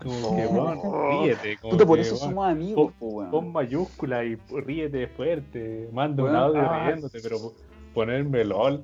como 0.03 0.35
que, 0.35 0.45
Oh. 0.45 0.51
weón, 0.51 1.23
ríete. 1.23 1.57
Como 1.57 1.71
Puta, 1.71 1.85
por 1.85 1.95
que, 1.97 2.01
eso 2.01 2.15
somos 2.15 2.47
amigos, 2.49 2.93
po, 2.99 3.07
weón. 3.07 3.31
Pon 3.31 3.51
mayúscula 3.51 4.23
y 4.25 4.35
ríete 4.35 5.07
fuerte, 5.07 5.89
manda 5.91 6.23
un 6.23 6.35
audio 6.35 6.61
ah. 6.61 6.85
riéndote, 6.87 7.19
pero 7.21 7.37
ponerme 7.93 8.43
LOL, 8.45 8.83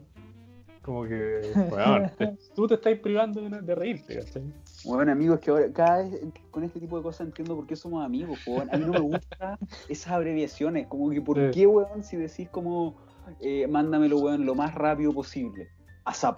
como 0.81 1.03
que, 1.03 1.41
weón, 1.71 2.09
te- 2.17 2.37
tú 2.55 2.67
te 2.67 2.75
estás 2.75 2.97
privando 2.99 3.41
de, 3.41 3.61
de 3.61 3.75
reírte, 3.75 4.19
¿cachai? 4.19 4.43
Bueno, 4.85 5.11
amigos, 5.11 5.39
que 5.39 5.49
ahora 5.51 5.71
cada 5.73 5.97
vez 6.03 6.21
con 6.51 6.63
este 6.63 6.79
tipo 6.79 6.97
de 6.97 7.03
cosas 7.03 7.27
entiendo 7.27 7.55
por 7.55 7.65
qué 7.67 7.75
somos 7.75 8.05
amigos, 8.05 8.39
po, 8.45 8.53
weón. 8.53 8.69
A 8.73 8.77
mí 8.77 8.85
no 8.85 8.91
me 8.93 8.99
gustan 8.99 9.57
esas 9.89 10.13
abreviaciones, 10.13 10.87
como 10.87 11.09
que 11.09 11.21
por 11.21 11.37
Sí. 11.37 11.51
qué, 11.53 11.67
weón, 11.67 12.03
si 12.03 12.15
decís 12.17 12.47
como 12.49 12.95
eh, 13.41 13.67
mándamelo, 13.67 14.17
weón, 14.19 14.45
lo 14.45 14.55
más 14.55 14.73
rápido 14.75 15.11
posible. 15.13 15.67
ASAP. 16.05 16.37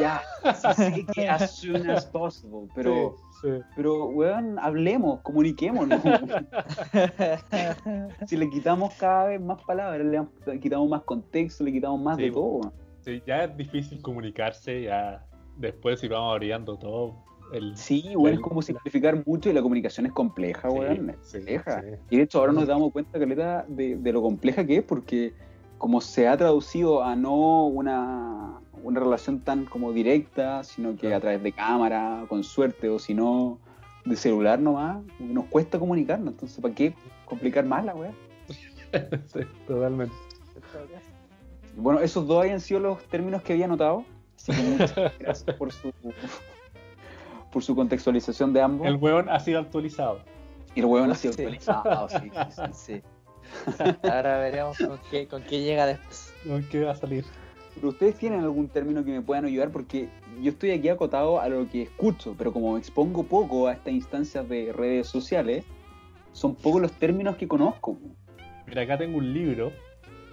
Ya, 0.00 0.20
sí 0.54 0.74
sé 0.74 1.06
que 1.14 1.28
as 1.28 1.56
soon 1.56 1.88
as 1.90 2.06
possible, 2.06 2.68
pero, 2.74 3.14
Sí, 3.40 3.48
sí. 3.48 3.62
pero, 3.76 4.06
weón, 4.06 4.58
hablemos, 4.58 5.20
comuniquémonos. 5.20 6.00
si 8.26 8.36
le 8.36 8.50
quitamos 8.50 8.94
cada 8.94 9.26
vez 9.26 9.40
más 9.40 9.62
palabras, 9.64 10.26
le 10.46 10.60
quitamos 10.60 10.88
más 10.88 11.02
contexto, 11.02 11.64
le 11.64 11.72
quitamos 11.72 12.00
más 12.00 12.16
Sí, 12.16 12.24
de 12.24 12.30
todo. 12.32 12.72
Sí, 13.00 13.22
ya 13.26 13.44
es 13.44 13.56
difícil 13.56 14.02
comunicarse, 14.02 14.82
ya 14.82 15.24
después 15.56 16.00
si 16.00 16.08
vamos 16.08 16.32
abriendo 16.34 16.76
todo 16.76 17.14
el... 17.52 17.76
Sí, 17.76 18.14
weón, 18.16 18.34
es 18.34 18.40
como 18.40 18.60
simplificar 18.60 19.22
mucho 19.26 19.50
y 19.50 19.52
la 19.52 19.62
comunicación 19.62 20.06
es 20.06 20.12
compleja, 20.12 20.68
weón. 20.68 21.14
compleja. 21.32 21.82
Y 22.10 22.16
de 22.16 22.22
hecho 22.24 22.40
ahora 22.40 22.52
nos 22.52 22.66
damos 22.66 22.92
cuenta, 22.92 23.18
Caleta, 23.18 23.64
de, 23.68 23.96
de 23.96 24.12
lo 24.12 24.20
compleja 24.22 24.66
que 24.66 24.78
es 24.78 24.82
porque 24.82 25.32
como 25.78 26.00
se 26.00 26.28
ha 26.28 26.36
traducido 26.36 27.02
a 27.02 27.14
no 27.16 27.64
una, 27.66 28.60
una 28.82 29.00
relación 29.00 29.40
tan 29.40 29.64
como 29.64 29.92
directa, 29.92 30.64
sino 30.64 30.96
que 30.96 31.14
a 31.14 31.20
través 31.20 31.42
de 31.42 31.52
cámara, 31.52 32.24
con 32.28 32.44
suerte, 32.44 32.88
o 32.88 32.98
si 32.98 33.14
no, 33.14 33.58
de 34.04 34.16
celular 34.16 34.58
nomás, 34.58 34.98
nos 35.18 35.46
cuesta 35.46 35.78
comunicarnos. 35.78 36.34
Entonces, 36.34 36.60
¿para 36.60 36.74
qué 36.74 36.94
complicar 37.24 37.64
más 37.64 37.84
la 37.84 37.94
weá? 37.94 38.12
Sí, 39.26 39.40
totalmente. 39.66 40.14
Bueno, 41.76 42.00
esos 42.00 42.26
dos 42.26 42.40
habían 42.42 42.58
sido 42.60 42.80
los 42.80 43.04
términos 43.04 43.42
que 43.42 43.52
había 43.52 43.66
anotado. 43.66 44.04
Así 44.36 44.52
que 44.52 44.62
muchas 44.62 44.94
gracias 45.18 45.56
por 45.56 45.70
su, 45.72 45.92
por 47.52 47.62
su 47.62 47.76
contextualización 47.76 48.52
de 48.54 48.62
ambos. 48.62 48.86
El 48.86 48.96
weón 48.96 49.28
ha 49.28 49.38
sido 49.40 49.60
actualizado. 49.60 50.20
Y 50.74 50.80
el 50.80 50.86
huevón 50.86 51.10
ha 51.10 51.14
sido 51.14 51.32
Sí. 51.34 51.42
actualizado, 51.42 52.08
sí, 52.08 52.30
sí, 52.50 52.62
sí. 52.72 53.02
Ahora 54.02 54.38
veremos 54.38 54.78
con 54.78 54.98
qué, 55.10 55.26
con 55.26 55.42
qué 55.42 55.62
llega 55.62 55.86
después. 55.86 56.32
¿Con 56.46 56.62
qué 56.64 56.84
va 56.84 56.92
a 56.92 56.96
salir? 56.96 57.24
Pero 57.74 57.88
ustedes 57.88 58.16
tienen 58.16 58.40
algún 58.40 58.68
término 58.68 59.04
que 59.04 59.12
me 59.12 59.22
puedan 59.22 59.44
ayudar 59.44 59.70
porque 59.70 60.08
yo 60.40 60.50
estoy 60.50 60.72
aquí 60.72 60.88
acotado 60.88 61.40
a 61.40 61.48
lo 61.48 61.68
que 61.68 61.82
escucho, 61.82 62.34
pero 62.36 62.52
como 62.52 62.72
me 62.72 62.78
expongo 62.78 63.24
poco 63.24 63.68
a 63.68 63.72
estas 63.72 63.92
instancias 63.92 64.48
de 64.48 64.72
redes 64.72 65.06
sociales, 65.06 65.64
son 66.32 66.54
pocos 66.54 66.82
los 66.82 66.92
términos 66.92 67.36
que 67.36 67.46
conozco. 67.46 67.98
Mira, 68.66 68.82
acá 68.82 68.98
tengo 68.98 69.18
un 69.18 69.32
libro. 69.32 69.72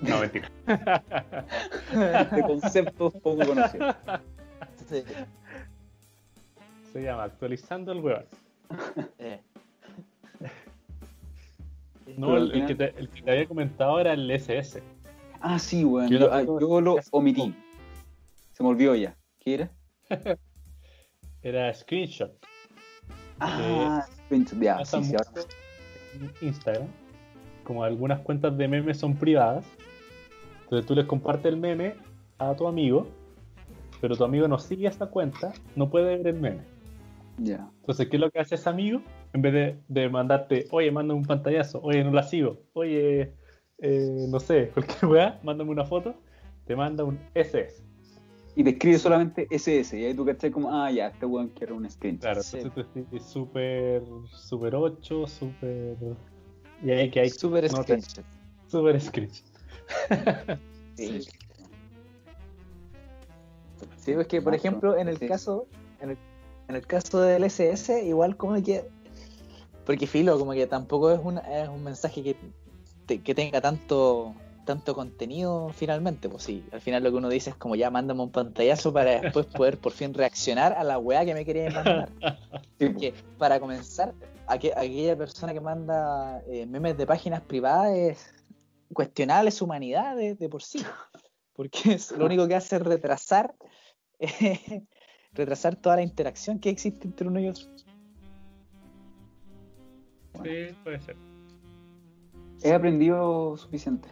No, 0.02 0.20
mentira. 0.20 0.52
De 2.32 2.42
conceptos 2.42 3.14
poco 3.14 3.46
conocidos. 3.46 3.96
Sí. 4.88 5.04
Se 6.92 7.02
llama 7.02 7.24
Actualizando 7.24 7.92
el 7.92 8.00
weón. 8.00 8.26
Eh. 9.20 9.40
No, 12.18 12.38
el, 12.38 12.66
que 12.66 12.76
te, 12.76 12.98
el 12.98 13.10
que 13.10 13.22
te 13.22 13.32
había 13.32 13.48
comentado 13.48 14.00
era 14.00 14.14
el 14.14 14.30
SS. 14.30 14.82
Ah, 15.42 15.60
sí, 15.60 15.84
weón. 15.84 16.10
Yo 16.10 16.18
Yo, 16.20 16.28
lo 16.28 16.38
tengo- 16.38 16.60
yo 16.60 16.82
lo 16.82 16.98
omití. 17.12 17.54
Se 18.54 18.64
me 18.64 18.70
olvidó 18.70 18.96
ya. 18.96 19.16
¿Qué 19.40 19.54
era? 19.56 19.72
Era 21.42 21.72
Screenshot. 21.74 22.32
Ah, 23.40 24.04
screenshot, 24.26 24.60
ya, 24.60 24.84
sí, 24.86 25.04
sí, 25.04 25.16
ahora 25.16 25.30
mucho 25.36 25.48
en 26.42 26.48
Instagram. 26.48 26.88
Como 27.64 27.84
algunas 27.84 28.22
cuentas 28.22 28.58
de 28.58 28.68
memes 28.68 28.98
son 28.98 29.16
privadas. 29.16 29.66
Entonces 30.64 30.88
tú 30.88 30.96
les 30.96 31.06
compartes 31.06 31.46
el 31.46 31.58
meme 31.58 31.96
a 32.40 32.56
tu 32.56 32.66
amigo, 32.68 33.08
pero 34.02 34.16
tu 34.16 34.24
amigo 34.24 34.48
no 34.48 34.58
sigue 34.58 34.88
esta 34.88 35.08
cuenta, 35.08 35.54
no 35.76 35.90
puede 35.90 36.18
ver 36.18 36.28
el 36.28 36.40
meme. 36.40 36.62
Ya. 37.38 37.70
Entonces, 37.82 38.08
¿qué 38.08 38.16
es 38.18 38.22
lo 38.22 38.32
que 38.32 38.40
hace 38.40 38.56
ese 38.56 38.70
amigo? 38.70 39.02
En 39.36 39.42
vez 39.42 39.52
de, 39.52 39.80
de 39.90 40.08
mandarte, 40.10 40.66
oye, 40.72 40.90
mándame 40.92 41.20
un 41.20 41.26
pantallazo, 41.26 41.82
oye, 41.84 42.02
no 42.06 42.12
la 42.12 42.24
sigo, 42.24 42.58
oye, 42.72 43.34
eh, 43.80 44.26
no 44.30 44.40
sé, 44.40 44.70
cualquier 44.74 45.12
weá, 45.12 45.40
mándame 45.44 45.72
una 45.72 45.84
foto, 45.84 46.16
te 46.66 46.74
manda 46.74 47.04
un 47.04 47.20
SS. 47.34 47.84
Y 48.56 48.64
te 48.64 48.70
escribe 48.70 48.98
solamente 48.98 49.46
SS, 49.52 50.00
y 50.00 50.06
ahí 50.06 50.14
tú 50.14 50.24
cachai 50.26 50.52
como, 50.52 50.72
ah, 50.74 50.90
ya, 50.90 51.08
este 51.08 51.26
weón 51.26 51.50
quiere 51.50 51.74
un 51.74 51.90
screenshot. 51.90 52.22
Claro, 52.22 52.42
Sí. 52.44 52.60
entonces 52.60 52.88
tú 52.94 53.00
escribes 53.02 53.26
súper, 53.26 54.04
súper 54.32 54.74
8, 54.76 55.28
súper... 55.28 55.98
Y 56.82 56.92
ahí 56.92 57.12
que 57.12 57.20
hay 57.20 57.30
Super 57.30 57.70
no 57.70 57.84
screenshot. 57.84 58.24
súper 58.68 59.02
screenshot. 59.02 59.46
Sí. 60.96 61.20
Sí, 63.98 64.12
es 64.14 64.28
que 64.28 64.42
por 64.42 64.56
ejemplo, 64.56 64.98
en 64.98 65.10
el 65.10 65.20
caso, 65.20 65.68
en 66.00 66.12
el, 66.12 66.18
en 66.70 66.76
el 66.78 66.88
caso 66.88 67.20
del 67.20 67.44
SS, 67.44 68.02
igual 68.06 68.38
como 68.38 68.64
que, 68.64 68.86
porque 69.86 70.08
filo, 70.08 70.38
como 70.40 70.54
que 70.54 70.68
tampoco 70.68 71.12
es, 71.12 71.20
una, 71.24 71.40
es 71.42 71.70
un 71.70 71.84
mensaje 71.84 72.24
que, 72.24 72.36
te- 73.06 73.22
que 73.22 73.36
tenga 73.36 73.62
tanto 73.62 74.34
tanto 74.66 74.96
contenido 74.96 75.70
finalmente, 75.76 76.28
pues 76.28 76.42
sí, 76.42 76.66
al 76.72 76.82
final 76.82 77.04
lo 77.04 77.12
que 77.12 77.18
uno 77.18 77.30
dice 77.30 77.52
es 77.52 77.56
como 77.56 77.76
ya 77.76 77.92
mándame 77.92 78.24
un 78.24 78.32
pantallazo 78.32 78.92
para 78.92 79.22
después 79.22 79.46
poder 79.56 79.78
por 79.78 79.92
fin 79.92 80.12
reaccionar 80.12 80.74
a 80.74 80.84
la 80.84 80.98
weá 80.98 81.24
que 81.24 81.36
me 81.36 81.46
quería 81.46 81.70
mandar. 81.70 82.10
Sí, 82.80 82.90
po. 82.90 83.00
que 83.00 83.14
para 83.38 83.60
comenzar, 83.60 84.16
aqu- 84.48 84.74
aquella 84.76 85.16
persona 85.16 85.54
que 85.54 85.62
manda 85.62 86.42
eh, 86.48 86.66
memes 86.66 86.98
de 86.98 87.06
páginas 87.06 87.42
privadas 87.42 87.96
es 87.96 88.34
cuestionable 88.92 89.52
su 89.52 89.66
humanidad 89.66 90.16
de, 90.16 90.34
de 90.34 90.50
por 90.50 90.64
sí. 90.64 90.84
Porque 91.54 91.94
es, 91.94 92.12
lo 92.12 92.26
único 92.26 92.48
que 92.48 92.56
hace 92.56 92.78
es 92.78 92.82
retrasar, 92.82 93.54
eh, 94.18 94.82
retrasar 95.34 95.76
toda 95.76 95.98
la 95.98 96.02
interacción 96.02 96.58
que 96.60 96.70
existe 96.72 97.06
entre 97.08 97.28
uno 97.28 97.40
y 97.40 97.50
otro. 97.50 97.66
Sí, 100.44 100.76
puede 100.84 101.00
ser. 101.02 101.16
He 102.64 102.74
aprendido 102.74 103.56
suficiente. 103.58 104.10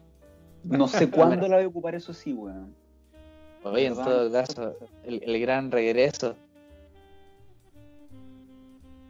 No 0.63 0.87
sé 0.87 1.09
cuándo 1.11 1.47
la 1.47 1.55
voy 1.57 1.65
a 1.65 1.67
ocupar, 1.67 1.95
eso 1.95 2.13
sí, 2.13 2.33
weón. 2.33 2.73
Oye, 3.63 3.87
en 3.87 3.95
todo 3.95 4.31
caso, 4.31 4.75
el, 5.05 5.23
el 5.23 5.39
gran 5.39 5.71
regreso, 5.71 6.35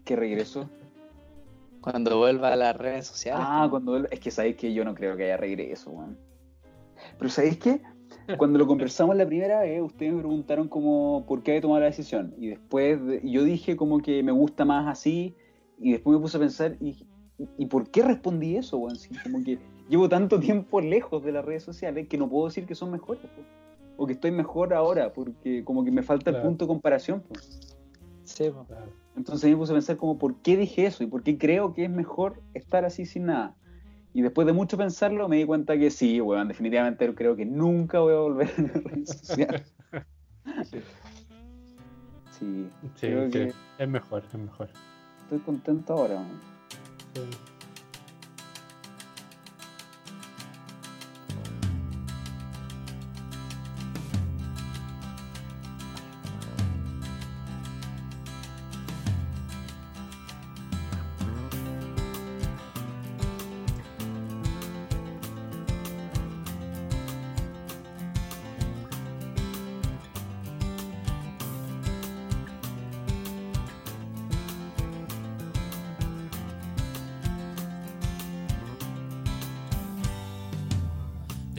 Que 0.06 0.16
regreso. 0.16 0.70
cuando 1.82 2.18
vuelva 2.18 2.54
a 2.54 2.56
las 2.56 2.76
redes 2.76 3.08
sociales. 3.08 3.46
Ah, 3.48 3.68
cuando 3.70 3.98
él- 3.98 4.08
es 4.12 4.20
que 4.20 4.32
sabéis 4.32 4.58
que 4.58 4.74
yo 4.74 4.84
no 4.86 4.94
creo 4.96 5.16
que 5.18 5.24
haya 5.26 5.38
regreso, 5.38 5.92
weón. 5.92 6.18
Pero 7.18 7.30
¿sabéis 7.30 7.58
qué? 7.58 7.82
Cuando 8.38 8.58
lo 8.60 8.68
conversamos 8.68 9.16
la 9.18 9.26
primera 9.26 9.62
vez, 9.62 9.82
ustedes 9.82 10.14
me 10.14 10.20
preguntaron 10.20 10.68
como 10.70 11.26
por 11.28 11.42
qué 11.44 11.52
había 11.52 11.62
tomado 11.62 11.80
la 11.82 11.88
decisión. 11.88 12.34
Y 12.38 12.48
después 12.50 13.04
de- 13.06 13.22
yo 13.24 13.44
dije 13.44 13.76
como 13.76 14.00
que 14.00 14.22
me 14.24 14.32
gusta 14.32 14.66
más 14.66 14.88
así. 14.88 15.36
Y 15.80 15.92
después 15.92 16.16
me 16.18 16.22
puse 16.22 16.38
a 16.38 16.40
pensar, 16.40 16.78
¿y, 16.80 16.96
y 17.58 17.66
por 17.66 17.90
qué 17.90 18.04
respondí 18.04 18.56
eso, 18.56 18.78
weón? 18.78 18.96
Sí, 18.98 19.10
como 19.24 19.44
que 19.44 19.60
llevo 19.90 20.08
tanto 20.10 20.40
tiempo 20.40 20.82
lejos 20.82 21.24
de 21.24 21.32
las 21.32 21.44
redes 21.44 21.64
sociales 21.64 22.08
que 22.08 22.18
no 22.18 22.30
puedo 22.30 22.48
decir 22.48 22.66
que 22.66 22.76
son 22.76 22.92
mejores. 22.92 23.24
O 23.98 24.08
que 24.08 24.14
estoy 24.14 24.32
mejor 24.32 24.74
ahora, 24.74 25.14
porque 25.14 25.64
como 25.64 25.84
que 25.84 25.92
me 25.92 26.02
falta 26.02 26.32
el 26.32 26.42
punto 26.42 26.66
de 26.66 26.68
comparación. 26.70 27.22
po. 27.22 27.36
Sí. 28.24 28.50
Claro. 28.68 28.92
Entonces 29.16 29.50
me 29.52 29.58
puse 29.58 29.72
a 29.72 29.76
pensar 29.76 29.98
como, 29.98 30.18
¿por 30.18 30.36
qué 30.38 30.58
dije 30.58 30.86
eso? 30.86 31.04
¿Y 31.04 31.08
por 31.08 31.22
qué 31.22 31.38
creo 31.38 31.74
que 31.74 31.84
es 31.86 31.90
mejor 31.90 32.42
estar 32.56 32.86
así 32.86 33.06
sin 33.06 33.26
nada? 33.28 33.56
Y 34.14 34.22
después 34.22 34.48
de 34.48 34.54
mucho 34.54 34.78
pensarlo 34.78 35.28
me 35.28 35.38
di 35.38 35.46
cuenta 35.46 35.78
que 35.78 35.90
sí, 35.92 36.22
weón, 36.22 36.48
definitivamente 36.48 37.14
creo 37.14 37.36
que 37.36 37.46
nunca 37.46 38.00
voy 38.00 38.14
a 38.14 38.18
volver 38.18 38.50
a 38.58 38.62
las 38.62 38.84
redes 38.84 39.10
sociales. 39.10 39.76
Sí, 40.64 40.80
Sí, 42.32 42.70
sí, 42.96 43.08
creo 43.08 43.26
sí. 43.28 43.32
que 43.32 43.54
Es 43.78 43.88
mejor, 43.88 44.24
es 44.26 44.34
mejor. 44.38 44.70
Estoy 45.24 45.40
contento 45.40 45.94
ahora. 45.94 46.16
weón. 46.16 46.40
Sí. 47.14 47.53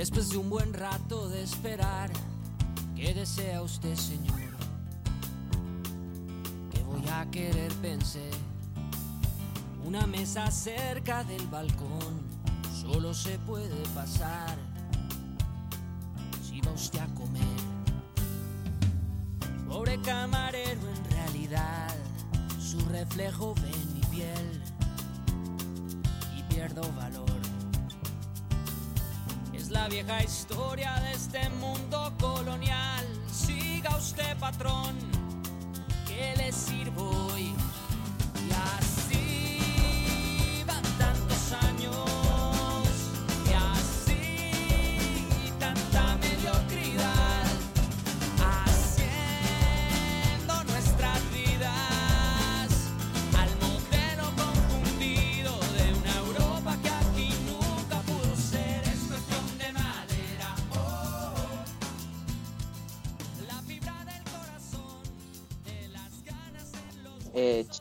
Después 0.05 0.29
de 0.29 0.37
un 0.37 0.51
buen 0.51 0.75
rato 0.75 1.31
de 1.31 1.43
esperar, 1.43 2.11
¿qué 2.95 3.15
desea 3.15 3.63
usted, 3.63 3.97
señor? 3.97 4.39
¿Qué 6.71 6.83
voy 6.83 7.09
a 7.09 7.25
querer? 7.31 7.73
Pensé. 7.77 8.29
Una 9.83 10.07
mesa 10.07 10.51
cerca 10.51 11.25
del 11.25 11.47
balcón, 11.47 12.21
solo 12.83 13.15
se 13.15 13.39
puede 13.39 13.83
pasar 13.95 14.59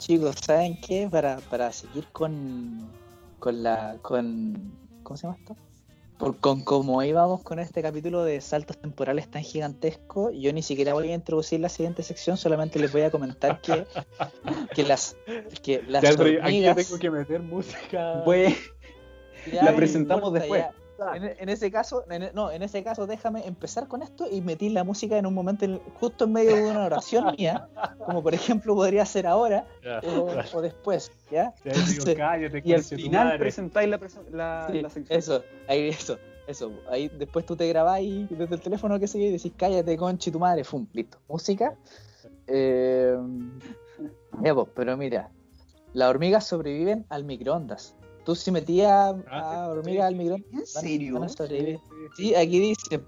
chicos, 0.03 0.35
¿saben 0.45 0.77
qué? 0.81 1.07
Para, 1.09 1.37
para 1.49 1.71
seguir 1.71 2.05
con, 2.11 2.89
con 3.39 3.63
la. 3.63 3.97
con 4.01 4.73
¿Cómo 5.03 5.17
se 5.17 5.27
llama 5.27 5.37
esto? 5.39 5.55
Por, 6.17 6.37
con 6.37 6.63
como 6.63 7.01
íbamos 7.03 7.41
con 7.41 7.59
este 7.59 7.81
capítulo 7.81 8.23
de 8.23 8.39
saltos 8.41 8.77
temporales 8.77 9.29
tan 9.29 9.43
gigantesco, 9.43 10.29
yo 10.31 10.53
ni 10.53 10.61
siquiera 10.61 10.93
voy 10.93 11.11
a 11.11 11.15
introducir 11.15 11.59
la 11.59 11.69
siguiente 11.69 12.03
sección, 12.03 12.37
solamente 12.37 12.79
les 12.79 12.91
voy 12.91 13.01
a 13.01 13.11
comentar 13.11 13.61
que, 13.61 13.85
que 14.75 14.83
las, 14.83 15.15
que 15.63 15.81
las 15.87 16.03
Ya, 16.03 16.11
aquí 16.11 16.63
tengo 16.75 16.99
que 16.99 17.09
meter 17.09 17.41
música. 17.41 18.23
Ya, 19.51 19.63
la 19.63 19.75
presentamos 19.75 20.27
importa, 20.27 20.39
después. 20.39 20.61
ya. 20.61 20.82
En, 21.15 21.23
en 21.23 21.49
ese 21.49 21.71
caso, 21.71 22.03
en, 22.09 22.29
no, 22.33 22.51
en 22.51 22.61
ese 22.63 22.83
caso 22.83 23.05
déjame 23.07 23.45
empezar 23.47 23.87
con 23.87 24.01
esto 24.01 24.25
y 24.29 24.41
metí 24.41 24.69
la 24.69 24.83
música 24.83 25.17
en 25.17 25.25
un 25.25 25.33
momento 25.33 25.65
en- 25.65 25.79
justo 25.99 26.25
en 26.25 26.33
medio 26.33 26.55
de 26.55 26.61
una 26.71 26.85
oración 26.85 27.35
mía, 27.37 27.67
como 28.05 28.21
por 28.23 28.33
ejemplo 28.33 28.75
podría 28.75 29.05
ser 29.05 29.27
ahora 29.27 29.65
o, 30.03 30.33
o 30.53 30.61
después, 30.61 31.11
¿ya? 31.31 31.53
ya 31.63 31.71
digo, 31.73 31.81
Entonces, 31.89 32.15
cállate, 32.17 32.61
y 32.63 32.73
al 32.73 32.83
final 32.83 33.37
presentáis 33.37 33.89
la, 33.89 33.99
la, 34.31 34.67
Sí, 34.71 34.81
la 34.81 34.89
sección. 34.89 35.19
eso, 35.19 35.43
ahí 35.67 35.89
eso, 35.89 36.17
eso. 36.47 36.71
Ahí 36.89 37.09
después 37.09 37.45
tú 37.45 37.55
te 37.55 37.67
grabáis 37.67 38.27
desde 38.29 38.55
el 38.55 38.61
teléfono 38.61 38.99
que 38.99 39.07
sé 39.07 39.19
yo, 39.19 39.25
y 39.27 39.31
decís 39.31 39.53
cállate 39.57 39.95
conchi 39.97 40.31
tu 40.31 40.39
madre, 40.39 40.63
fum, 40.63 40.87
listo. 40.93 41.17
Música. 41.27 41.75
Eh, 42.47 43.15
ya, 44.43 44.53
pues, 44.53 44.67
pero 44.75 44.97
mira, 44.97 45.29
las 45.93 46.09
hormigas 46.09 46.45
sobreviven 46.45 47.05
al 47.09 47.23
microondas. 47.23 47.95
Tú 48.25 48.35
si 48.35 48.51
metías 48.51 49.15
Ah, 49.29 49.65
a 49.65 49.67
hormigas 49.69 50.07
sí. 50.07 50.13
al 50.13 50.15
microondas, 50.15 50.51
¿En 50.53 50.65
serio? 50.65 51.13
van 51.15 51.23
a 51.23 51.29
sobrevivir. 51.29 51.79
Sí, 52.15 52.33
aquí 52.35 52.59
dice. 52.59 53.01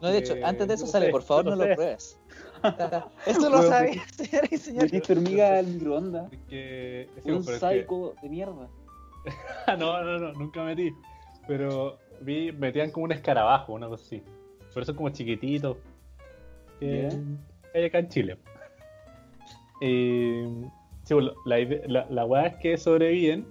No, 0.00 0.08
de 0.08 0.18
hecho, 0.18 0.34
Eh, 0.34 0.42
antes 0.44 0.66
de 0.68 0.74
eso 0.74 0.86
sale, 0.86 1.06
sé, 1.06 1.12
por 1.12 1.22
favor, 1.22 1.44
no 1.46 1.56
lo 1.56 1.74
pruebes. 1.74 2.18
Esto 3.26 3.50
lo 3.50 3.62
sabía, 3.64 4.02
señoras 4.16 4.52
y 4.52 4.56
señores. 4.58 4.92
Metiste 4.92 5.12
hormiga 5.12 5.58
al 5.58 5.66
microondas. 5.66 6.32
Es 6.32 6.38
que, 6.48 7.08
sí, 7.22 7.30
Un 7.30 7.44
psycho 7.44 8.14
de 8.22 8.28
mierda. 8.28 8.68
no, 9.78 10.04
no, 10.04 10.18
no, 10.18 10.32
nunca 10.34 10.62
metí. 10.64 10.90
Pero 11.46 11.98
vi, 12.22 12.52
metían 12.52 12.90
como 12.92 13.04
un 13.04 13.12
escarabajo, 13.12 13.72
una 13.74 13.88
cosa 13.88 14.04
así. 14.04 14.22
Por 14.72 14.82
eso 14.82 14.94
como 14.94 15.10
chiquitito. 15.10 15.78
Que 16.78 17.08
hay 17.74 17.84
acá 17.84 17.98
en 17.98 18.08
Chile. 18.08 18.38
Eh, 19.82 20.48
sí, 21.04 21.14
bueno, 21.14 21.32
la, 21.44 21.58
ide- 21.58 21.82
la, 21.88 22.06
la 22.10 22.24
weá 22.24 22.46
es 22.46 22.56
que 22.56 22.76
sobreviven 22.78 23.46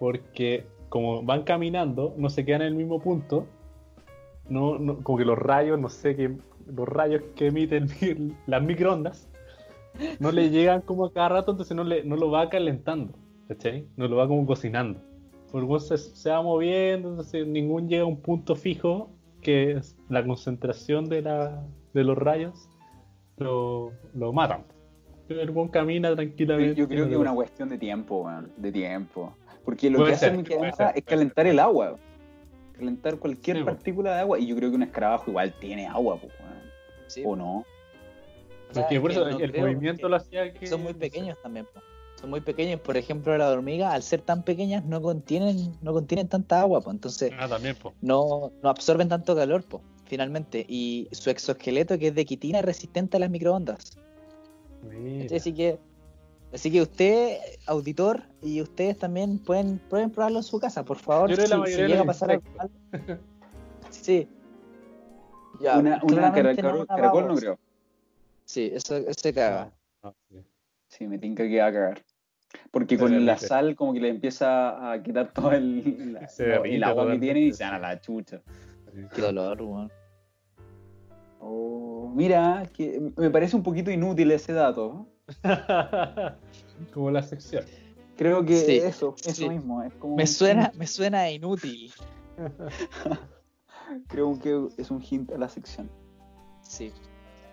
porque 0.00 0.66
como 0.88 1.22
van 1.22 1.44
caminando, 1.44 2.14
no 2.16 2.28
se 2.30 2.44
quedan 2.44 2.62
en 2.62 2.68
el 2.68 2.74
mismo 2.74 2.98
punto. 2.98 3.46
No, 4.48 4.76
no- 4.80 4.98
como 5.04 5.16
que 5.18 5.24
los 5.24 5.38
rayos, 5.38 5.78
no 5.78 5.88
sé 5.88 6.16
qué, 6.16 6.36
los 6.66 6.88
rayos 6.88 7.22
que 7.36 7.46
emiten 7.46 7.86
mi- 8.00 8.32
las 8.48 8.60
microondas 8.62 9.28
no 10.18 10.32
le 10.32 10.50
llegan 10.50 10.80
como 10.80 11.04
a 11.04 11.12
cada 11.12 11.28
rato, 11.28 11.52
entonces 11.52 11.76
no, 11.76 11.84
le, 11.84 12.02
no 12.02 12.16
lo 12.16 12.30
va 12.30 12.48
calentando, 12.48 13.12
¿cachai? 13.46 13.86
No 13.96 14.08
lo 14.08 14.16
va 14.16 14.26
como 14.26 14.44
cocinando. 14.46 15.00
Por 15.52 15.62
lo 15.62 15.78
se, 15.78 15.96
se 15.98 16.30
va 16.30 16.42
moviendo, 16.42 17.10
entonces 17.10 17.46
ningún 17.46 17.88
llega 17.88 18.02
a 18.02 18.06
un 18.06 18.20
punto 18.20 18.56
fijo 18.56 19.10
que 19.42 19.72
es 19.72 19.96
la 20.08 20.24
concentración 20.24 21.08
de, 21.08 21.22
la, 21.22 21.64
de 21.92 22.04
los 22.04 22.16
rayos 22.18 22.68
lo, 23.36 23.92
lo 24.14 24.32
matan. 24.32 24.64
Pero 25.26 25.42
el 25.42 25.50
buen 25.50 25.68
camina 25.68 26.14
tranquilamente. 26.14 26.74
Yo 26.74 26.88
creo 26.88 27.06
que 27.06 27.12
es 27.12 27.18
una 27.18 27.34
cuestión 27.34 27.68
de 27.68 27.78
tiempo, 27.78 28.22
weón. 28.24 28.50
De 28.56 28.72
tiempo. 28.72 29.32
Porque 29.64 29.90
lo 29.90 29.98
Puede 29.98 30.10
que 30.10 30.14
hace 30.16 30.26
ser, 30.30 30.92
es 30.96 31.04
calentar 31.04 31.44
ser. 31.44 31.52
el 31.52 31.58
agua. 31.58 31.96
Calentar 32.72 33.18
cualquier 33.18 33.58
Sí, 33.58 33.64
partícula 33.64 34.14
de 34.14 34.20
agua. 34.20 34.38
Y 34.38 34.46
yo 34.46 34.56
creo 34.56 34.70
que 34.70 34.76
un 34.76 34.82
escarabajo 34.82 35.30
igual 35.30 35.52
tiene 35.60 35.86
agua, 35.86 36.18
pues. 36.20 36.32
Sí, 37.08 37.22
¿O 37.26 37.34
no? 37.36 37.64
Porque 38.72 39.00
por 39.00 39.10
que 39.10 39.16
eso 39.16 39.28
no 39.28 39.38
el 39.38 39.50
creo 39.50 39.66
movimiento 39.66 40.08
lo 40.08 40.16
hacía 40.16 40.52
que. 40.52 40.66
son 40.66 40.82
muy 40.82 40.92
no 40.92 40.98
sé. 40.98 41.00
pequeños 41.00 41.38
también. 41.42 41.66
po. 41.66 41.80
Son 42.20 42.30
muy 42.30 42.40
pequeños. 42.40 42.80
Por 42.80 42.96
ejemplo, 42.96 43.36
las 43.36 43.50
hormigas, 43.50 43.92
al 43.92 44.02
ser 44.02 44.20
tan 44.20 44.42
pequeñas, 44.44 44.84
no 44.84 45.00
contienen, 45.02 45.72
no 45.82 45.92
contienen 45.92 46.28
tanta 46.28 46.60
agua, 46.60 46.80
pues 46.80 46.94
entonces 46.94 47.32
Ah, 47.38 47.48
también, 47.48 47.76
no, 48.02 48.52
no 48.62 48.68
absorben 48.68 49.08
tanto 49.08 49.34
calor, 49.34 49.64
pues, 49.64 49.82
finalmente. 50.06 50.64
Y 50.68 51.08
su 51.12 51.30
exoesqueleto, 51.30 51.98
que 51.98 52.08
es 52.08 52.14
de 52.14 52.24
quitina, 52.24 52.58
es 52.60 52.64
resistente 52.64 53.16
a 53.16 53.20
las 53.20 53.30
microondas. 53.30 53.98
Mira. 54.82 55.34
Así 55.36 55.52
que, 55.52 55.78
así 56.52 56.70
que 56.70 56.82
usted, 56.82 57.38
auditor, 57.66 58.22
y 58.42 58.60
ustedes 58.60 58.98
también 58.98 59.38
pueden, 59.38 59.78
pueden 59.78 60.10
probarlo 60.10 60.38
en 60.38 60.42
su 60.44 60.58
casa, 60.58 60.84
por 60.84 60.96
favor. 60.98 61.30
Yo 61.30 61.36
la 61.46 61.66
si, 61.66 61.76
llega 61.76 62.02
a 62.02 62.04
pasar 62.04 62.30
algo. 62.32 62.44
Sí. 63.90 64.28
Ya, 65.60 65.78
una 65.78 66.00
una 66.02 66.32
caracol, 66.32 66.74
una 66.76 66.86
caracol 66.86 67.28
no 67.28 67.34
creo. 67.34 67.58
Sí, 68.44 68.70
eso, 68.72 68.96
eso 68.96 69.20
se 69.20 69.32
caga. 69.32 69.72
Ah, 70.02 70.12
sí. 70.28 70.42
Sí, 70.88 71.06
me 71.06 71.18
tinca 71.18 71.46
que 71.46 71.60
va 71.60 71.66
a 71.66 71.72
cagar. 71.72 72.04
Porque 72.72 72.96
Se 72.96 73.00
con 73.02 73.26
la 73.26 73.36
sal 73.38 73.76
como 73.76 73.92
que 73.92 74.00
le 74.00 74.08
empieza 74.08 74.92
a 74.92 75.02
quitar 75.02 75.32
todo 75.32 75.52
el, 75.52 76.14
la- 76.14 76.28
Se 76.28 76.54
el 76.56 76.82
agua 76.82 77.12
que 77.12 77.18
tiene 77.18 77.40
y 77.40 77.52
se 77.52 77.62
van 77.62 77.74
a 77.74 77.78
la 77.78 78.00
chucha. 78.00 78.40
Qué 79.14 79.20
dolor, 79.22 79.62
weón. 79.62 79.92
Oh, 81.38 82.10
mira, 82.14 82.64
que 82.72 83.00
me 83.16 83.30
parece 83.30 83.56
un 83.56 83.62
poquito 83.62 83.90
inútil 83.90 84.30
ese 84.32 84.52
dato. 84.52 85.06
Como 86.94 87.10
la 87.10 87.22
sección. 87.22 87.64
Creo 88.16 88.44
que 88.44 88.56
Sí, 88.56 88.76
eso, 88.76 89.14
eso 89.22 89.32
sí. 89.32 89.48
mismo. 89.48 89.82
Es 89.82 89.94
como 89.94 90.16
Me 90.16 90.26
suena, 90.26 90.72
me 90.76 90.86
suena 90.86 91.30
inútil. 91.30 91.90
hint- 92.36 93.18
creo 94.08 94.38
que 94.38 94.68
es 94.78 94.90
un 94.90 95.02
hint 95.02 95.32
a 95.32 95.38
la 95.38 95.48
sección. 95.48 95.90
Sí. 96.62 96.92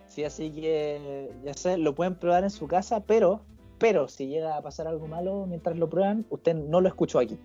Sí, 0.07 0.23
así 0.23 0.51
que 0.51 1.31
ya 1.43 1.53
sé, 1.53 1.77
lo 1.77 1.93
pueden 1.95 2.15
probar 2.15 2.43
en 2.43 2.49
su 2.49 2.67
casa, 2.67 3.01
pero, 3.01 3.41
pero 3.77 4.07
si 4.07 4.27
llega 4.27 4.57
a 4.57 4.61
pasar 4.61 4.87
algo 4.87 5.07
malo 5.07 5.45
mientras 5.47 5.77
lo 5.77 5.89
prueban, 5.89 6.25
usted 6.29 6.55
no 6.55 6.81
lo 6.81 6.87
escuchó 6.87 7.19
aquí. 7.19 7.37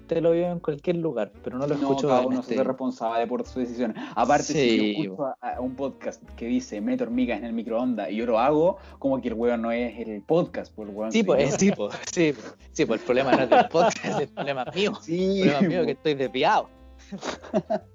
Usted 0.00 0.22
lo 0.22 0.32
vio 0.32 0.50
en 0.50 0.58
cualquier 0.58 0.96
lugar, 0.96 1.30
pero 1.44 1.56
no 1.58 1.66
lo 1.66 1.74
No, 1.76 1.80
escuchó 1.82 2.08
cada 2.08 2.26
uno 2.26 2.40
este- 2.40 2.54
se 2.54 2.60
hace 2.60 2.64
responsable 2.68 3.26
por 3.28 3.44
sus 3.46 3.54
decisiones. 3.56 3.96
Aparte, 4.16 4.44
Sí, 4.44 4.52
si 4.54 4.94
yo 4.96 5.02
escucho 5.02 5.24
a, 5.40 5.52
a 5.56 5.60
un 5.60 5.76
podcast 5.76 6.22
que 6.36 6.46
dice 6.46 6.80
mete 6.80 7.04
hormigas 7.04 7.38
en 7.38 7.44
el 7.44 7.52
microondas 7.52 8.10
y 8.10 8.16
yo 8.16 8.26
lo 8.26 8.38
hago, 8.38 8.78
como 8.98 9.20
que 9.20 9.28
el 9.28 9.34
weón 9.34 9.62
no 9.62 9.70
es 9.70 9.96
el 9.98 10.22
podcast, 10.22 10.74
pues 10.74 10.88
el 10.88 10.94
weón 10.96 11.12
Sí, 11.12 11.22
pues, 11.22 11.52
yo. 11.52 11.58
sí, 11.58 11.70
pues, 11.72 11.94
sí, 12.10 12.32
pues, 12.32 12.54
sí, 12.72 12.84
pues 12.86 13.00
el 13.00 13.04
problema 13.06 13.32
no 13.32 13.42
es 13.44 13.50
del 13.50 13.68
podcast, 13.68 14.04
es 14.04 14.18
el 14.20 14.28
problema 14.28 14.64
mío. 14.74 14.92
Sí, 15.00 15.42
El 15.42 15.48
problema 15.50 15.68
mío 15.68 15.80
es 15.80 15.86
que 15.86 15.92
estoy 15.92 16.14
desviado. 16.14 16.68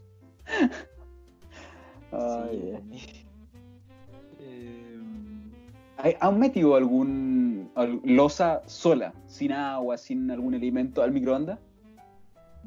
Ay, 2.11 2.79
Sí. 2.91 3.25
Eh, 4.39 4.99
¿Hay- 5.97 6.15
¿Han 6.19 6.39
metido 6.39 6.75
algún 6.75 7.71
al- 7.75 7.99
losa 8.03 8.61
sola, 8.67 9.13
sin 9.27 9.51
agua, 9.51 9.97
sin 9.97 10.29
algún 10.31 10.53
alimento 10.55 11.01
al 11.03 11.11
microondas? 11.11 11.59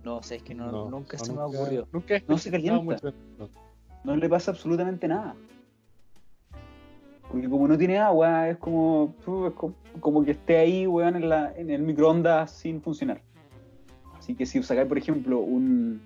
No 0.04 0.22
sé, 0.22 0.36
es 0.36 0.42
que 0.42 0.54
no, 0.54 0.70
No, 0.70 0.90
nunca 0.90 1.18
se 1.18 1.32
me 1.32 1.38
ha 1.40 1.42
nunca- 1.44 1.58
ocurrido. 1.58 1.88
Nunca 1.92 2.14
No 2.26 2.38
se 2.38 2.50
calienta. 2.50 2.82
mucho. 2.82 3.12
No 4.04 4.16
le 4.16 4.28
pasa 4.28 4.50
absolutamente 4.52 5.06
nada. 5.08 5.34
Porque 7.30 7.48
como 7.48 7.68
no 7.68 7.76
tiene 7.76 7.98
agua, 7.98 8.48
es 8.48 8.56
como, 8.56 9.14
es 9.20 10.00
como, 10.00 10.24
que 10.24 10.30
esté 10.30 10.56
ahí, 10.56 10.86
weón, 10.86 11.16
en, 11.16 11.28
la, 11.28 11.52
en 11.56 11.68
el 11.70 11.82
microondas 11.82 12.50
sin 12.52 12.80
funcionar. 12.80 13.20
Así 14.18 14.34
que 14.34 14.46
si 14.46 14.62
sacáis, 14.62 14.88
por 14.88 14.96
ejemplo, 14.96 15.40
un, 15.40 16.00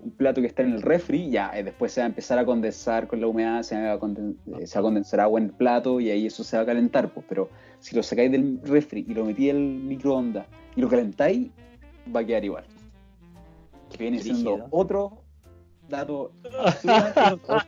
un 0.00 0.10
plato 0.12 0.40
que 0.40 0.46
está 0.46 0.62
en 0.62 0.72
el 0.74 0.82
refri, 0.82 1.30
ya 1.30 1.50
eh, 1.58 1.64
después 1.64 1.90
se 1.92 2.00
va 2.00 2.04
a 2.04 2.08
empezar 2.08 2.38
a 2.38 2.44
condensar 2.44 3.08
con 3.08 3.20
la 3.20 3.26
humedad, 3.26 3.62
se 3.62 3.74
va 3.80 3.92
a, 3.92 3.98
conden- 3.98 4.36
eh, 4.60 4.66
se 4.68 4.78
va 4.78 4.80
a 4.80 4.82
condensar 4.84 5.18
agua 5.20 5.40
en 5.40 5.46
el 5.46 5.52
plato 5.52 5.98
y 5.98 6.10
ahí 6.10 6.26
eso 6.26 6.44
se 6.44 6.56
va 6.56 6.62
a 6.62 6.66
calentar. 6.66 7.08
Pues, 7.12 7.26
pero 7.28 7.48
si 7.80 7.96
lo 7.96 8.02
sacáis 8.04 8.30
del 8.30 8.60
refri 8.62 9.04
y 9.08 9.14
lo 9.14 9.24
metí 9.24 9.50
al 9.50 9.58
microondas 9.58 10.46
y 10.76 10.80
lo 10.80 10.88
calentáis, 10.88 11.50
va 12.14 12.20
a 12.20 12.24
quedar 12.24 12.44
igual. 12.44 12.64
Que 13.90 14.02
viene 14.04 14.18
siendo 14.22 14.66
otro 14.70 15.22
dato 15.88 16.32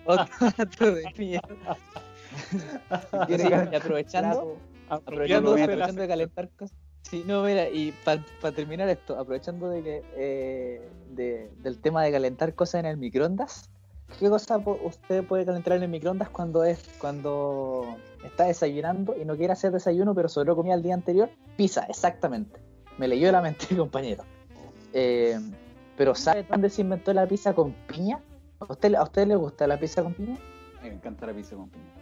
Otro 0.04 0.94
de 0.94 1.12
mierda. 1.16 1.76
Sí, 3.38 3.52
aprovechando, 3.76 4.56
aprovechando, 4.88 5.50
aprovechando 5.56 6.02
de 6.02 6.08
calentar 6.08 6.48
cosas. 6.50 6.76
Sí, 7.02 7.24
no, 7.26 7.42
mira, 7.42 7.68
y 7.68 7.92
para 8.04 8.22
terminar 8.54 8.88
esto, 8.88 9.18
aprovechando 9.18 9.68
de 9.68 9.82
que 9.82 10.02
eh, 10.16 10.88
de- 11.10 11.50
del 11.62 11.80
tema 11.80 12.04
de 12.04 12.12
calentar 12.12 12.54
cosas 12.54 12.80
en 12.80 12.86
el 12.86 12.98
microondas, 12.98 13.68
¿qué 14.18 14.28
cosa 14.28 14.58
usted 14.84 15.24
puede 15.24 15.44
calentar 15.44 15.76
en 15.76 15.82
el 15.84 15.88
microondas 15.88 16.28
cuando 16.28 16.62
es 16.62 16.78
cuando 16.98 17.96
está 18.22 18.44
desayunando 18.44 19.16
y 19.20 19.24
no 19.24 19.36
quiere 19.36 19.52
hacer 19.54 19.72
desayuno, 19.72 20.14
pero 20.14 20.28
sobró 20.28 20.54
comida 20.54 20.74
el 20.74 20.82
día 20.82 20.94
anterior? 20.94 21.30
Pizza, 21.56 21.84
exactamente. 21.88 22.60
Me 22.98 23.08
leyó 23.08 23.32
la 23.32 23.40
mente, 23.42 23.66
compañero. 23.76 24.24
Eh, 24.92 25.38
pero 26.00 26.14
¿sabe 26.14 26.44
dónde 26.44 26.70
se 26.70 26.80
inventó 26.80 27.12
la 27.12 27.26
pizza 27.26 27.52
con 27.52 27.74
piña? 27.86 28.22
¿A 28.58 28.72
usted, 28.72 28.94
¿A 28.94 29.02
usted 29.02 29.26
le 29.26 29.36
gusta 29.36 29.66
la 29.66 29.78
pizza 29.78 30.02
con 30.02 30.14
piña? 30.14 30.38
Me 30.80 30.88
encanta 30.88 31.26
la 31.26 31.34
pizza 31.34 31.56
con 31.56 31.68
piña. 31.68 31.92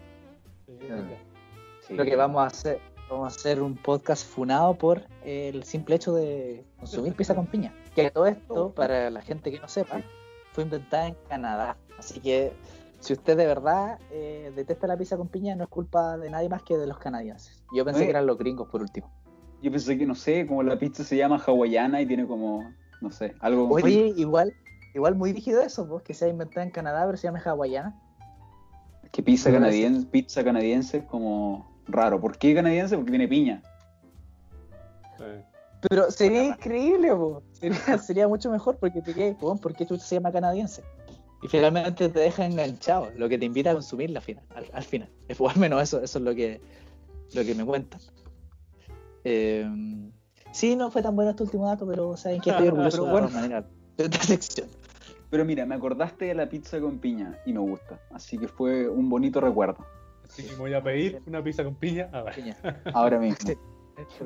Sí. 1.80 1.94
Creo 1.94 2.04
que 2.04 2.14
vamos 2.14 2.40
a 2.40 2.46
hacer 2.46 2.80
vamos 3.10 3.32
a 3.32 3.36
hacer 3.36 3.60
un 3.60 3.74
podcast 3.74 4.24
funado 4.24 4.74
por 4.74 5.02
el 5.24 5.64
simple 5.64 5.96
hecho 5.96 6.14
de 6.14 6.64
consumir 6.78 7.14
pizza 7.14 7.34
con 7.34 7.48
piña. 7.48 7.74
Que 7.96 8.08
todo 8.12 8.26
esto, 8.26 8.72
para 8.72 9.10
la 9.10 9.20
gente 9.20 9.50
que 9.50 9.58
no 9.58 9.66
sepa, 9.66 10.00
fue 10.52 10.62
inventada 10.62 11.08
en 11.08 11.16
Canadá. 11.28 11.76
Así 11.98 12.20
que 12.20 12.52
si 13.00 13.14
usted 13.14 13.36
de 13.36 13.46
verdad 13.46 13.98
eh, 14.12 14.52
detesta 14.54 14.86
la 14.86 14.96
pizza 14.96 15.16
con 15.16 15.26
piña, 15.26 15.56
no 15.56 15.64
es 15.64 15.70
culpa 15.70 16.16
de 16.18 16.30
nadie 16.30 16.48
más 16.48 16.62
que 16.62 16.76
de 16.76 16.86
los 16.86 16.98
canadienses. 16.98 17.64
Yo 17.74 17.84
pensé 17.84 17.98
Oye. 17.98 18.06
que 18.06 18.10
eran 18.10 18.28
los 18.28 18.38
gringos 18.38 18.68
por 18.68 18.80
último. 18.80 19.10
Yo 19.60 19.72
pensé 19.72 19.98
que, 19.98 20.06
no 20.06 20.14
sé, 20.14 20.46
como 20.46 20.62
la 20.62 20.78
pizza 20.78 21.02
se 21.02 21.16
llama 21.16 21.42
hawaiana 21.44 22.00
y 22.00 22.06
tiene 22.06 22.28
como, 22.28 22.62
no 23.00 23.10
sé, 23.10 23.34
algo... 23.40 23.68
Oye, 23.68 24.12
igual, 24.16 24.52
igual 24.94 25.14
muy 25.14 25.32
rígido 25.32 25.60
eso, 25.62 25.88
pues, 25.88 26.02
que 26.02 26.14
se 26.14 26.26
ha 26.26 26.28
inventado 26.28 26.62
en 26.62 26.70
Canadá, 26.70 27.04
pero 27.06 27.16
se 27.16 27.28
llama 27.28 27.40
hawaiana. 27.44 27.98
Que 29.12 29.22
pizza 29.22 29.50
canadiense, 29.50 30.06
pizza 30.06 30.44
canadiense 30.44 30.98
es 30.98 31.04
como 31.04 31.66
raro. 31.86 32.20
¿Por 32.20 32.36
qué 32.36 32.54
canadiense? 32.54 32.96
Porque 32.96 33.10
tiene 33.10 33.26
piña. 33.26 33.62
Pero 35.88 36.10
sería 36.10 36.44
increíble, 36.44 37.14
po. 37.14 37.42
Sería, 37.52 37.98
sería 37.98 38.28
mucho 38.28 38.50
mejor 38.50 38.76
porque 38.78 39.00
te 39.00 39.14
quedas, 39.14 39.36
po, 39.36 39.56
¿por 39.56 39.74
qué 39.74 39.86
tú 39.86 39.96
se 39.96 40.16
llama 40.16 40.32
canadiense? 40.32 40.82
Y 41.42 41.48
finalmente 41.48 42.08
te 42.08 42.20
deja 42.20 42.44
enganchado, 42.44 43.10
lo 43.16 43.28
que 43.28 43.38
te 43.38 43.44
invita 43.44 43.70
a 43.70 43.74
consumirla 43.74 44.18
al 44.18 44.24
final. 44.24 44.44
Al, 44.54 44.66
al 44.72 44.82
final. 44.82 45.08
Es, 45.28 45.40
o 45.40 45.48
al 45.48 45.56
menos 45.56 45.82
eso, 45.82 46.02
eso 46.02 46.18
es 46.18 46.24
lo 46.24 46.34
que, 46.34 46.60
lo 47.34 47.44
que 47.44 47.54
me 47.54 47.64
cuentan. 47.64 48.00
Eh, 49.24 49.66
sí, 50.52 50.76
no 50.76 50.90
fue 50.90 51.02
tan 51.02 51.14
bueno 51.16 51.30
este 51.30 51.42
último 51.42 51.66
dato, 51.66 51.86
pero 51.86 52.16
saben 52.16 52.40
que 52.40 52.50
estoy 52.50 52.68
orgulloso 52.68 52.96
Pero 52.98 53.04
de 53.06 53.12
bueno. 53.12 53.26
alguna 53.26 53.40
manera 53.42 53.66
de 53.96 54.04
esta 54.04 54.18
sección. 54.22 54.68
Pero 55.30 55.44
mira, 55.44 55.66
me 55.66 55.74
acordaste 55.74 56.26
de 56.26 56.34
la 56.34 56.48
pizza 56.48 56.80
con 56.80 56.98
piña 56.98 57.38
y 57.44 57.52
me 57.52 57.60
gusta. 57.60 58.00
Así 58.10 58.38
que 58.38 58.48
fue 58.48 58.88
un 58.88 59.10
bonito 59.10 59.40
recuerdo. 59.40 59.84
Así 60.24 60.42
que 60.42 60.52
me 60.52 60.58
voy 60.58 60.74
a 60.74 60.82
pedir 60.82 61.22
una 61.26 61.42
pizza 61.42 61.64
con 61.64 61.74
piña. 61.74 62.10
Ahora 62.94 63.18
mismo. 63.18 63.36
Sí. 63.46 63.56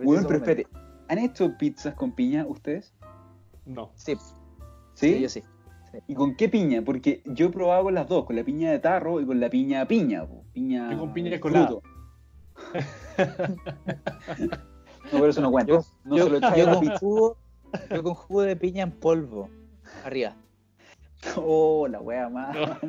Bueno, 0.04 0.26
pero 0.26 0.38
espérate. 0.38 0.66
¿Han 1.08 1.18
hecho 1.18 1.56
pizzas 1.58 1.94
con 1.94 2.12
piña 2.12 2.46
ustedes? 2.46 2.94
No. 3.64 3.90
Sí, 3.94 4.16
¿Sí? 4.94 5.14
sí, 5.14 5.20
yo 5.20 5.28
sí. 5.28 5.42
¿Y 6.06 6.14
con 6.14 6.36
qué 6.36 6.48
piña? 6.48 6.82
Porque 6.82 7.22
yo 7.26 7.46
he 7.46 7.50
probado 7.50 7.84
con 7.84 7.94
las 7.94 8.08
dos, 8.08 8.24
con 8.24 8.36
la 8.36 8.44
piña 8.44 8.70
de 8.70 8.78
tarro 8.78 9.20
y 9.20 9.26
con 9.26 9.40
la 9.40 9.50
piña 9.50 9.86
piña. 9.86 10.26
po. 10.26 10.44
Piña 10.52 10.90
Yo 10.90 10.98
con 10.98 11.12
piña 11.12 11.30
de 11.30 11.40
colada. 11.40 11.76
No, 15.12 15.18
por 15.18 15.28
eso 15.28 15.40
no 15.40 15.50
cuenta. 15.50 15.72
Yo, 15.72 15.84
no 16.04 16.16
yo- 16.16 16.24
se 16.24 16.30
lo 16.40 16.56
yo 16.56 16.74
con 16.74 16.96
jugo, 16.98 17.36
yo 17.90 18.02
con 18.02 18.14
jugo 18.14 18.42
de 18.42 18.56
piña 18.56 18.82
en 18.84 18.90
polvo. 18.92 19.48
Arriba. 20.04 20.34
Oh, 21.36 21.86
la 21.86 22.00
wea 22.00 22.28
más. 22.28 22.56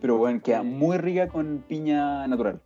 Pero 0.00 0.16
bueno, 0.18 0.40
queda 0.42 0.62
muy 0.62 0.96
rica 0.98 1.28
con 1.28 1.64
piña 1.66 2.26
natural. 2.28 2.60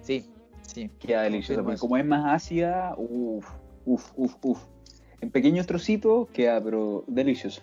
sí, 0.00 0.24
sí. 0.62 0.88
Queda 0.98 1.22
deliciosa. 1.22 1.62
Porque 1.62 1.78
como 1.78 1.96
es 1.96 2.06
más 2.06 2.24
ácida, 2.34 2.94
uff, 2.96 3.46
uff, 3.84 4.10
uff, 4.16 4.34
uff. 4.42 4.62
En 5.20 5.30
pequeños 5.30 5.66
trocitos 5.66 6.28
queda, 6.30 6.62
pero 6.62 7.04
delicioso. 7.08 7.60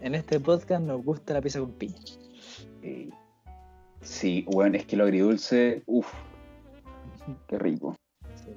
En 0.00 0.14
este 0.14 0.38
podcast 0.38 0.82
nos 0.82 1.02
gusta 1.04 1.32
la 1.34 1.40
pizza 1.40 1.58
con 1.60 1.72
piña. 1.72 1.96
Sí, 4.02 4.44
bueno, 4.48 4.76
es 4.76 4.84
que 4.86 4.96
lo 4.96 5.04
agridulce, 5.04 5.82
uff, 5.86 6.12
qué 7.48 7.58
rico. 7.58 7.96
Sí. 8.36 8.50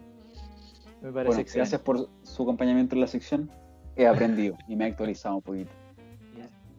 Me 1.02 1.12
parece 1.12 1.36
Bueno, 1.36 1.50
gracias 1.54 1.82
por 1.82 2.10
su 2.24 2.44
acompañamiento 2.44 2.96
en 2.96 3.02
la 3.02 3.08
sección. 3.08 3.50
He 3.96 4.08
aprendido 4.08 4.58
y 4.68 4.76
me 4.76 4.86
he 4.86 4.88
actualizado 4.92 5.36
un 5.36 5.42
poquito. 5.42 5.72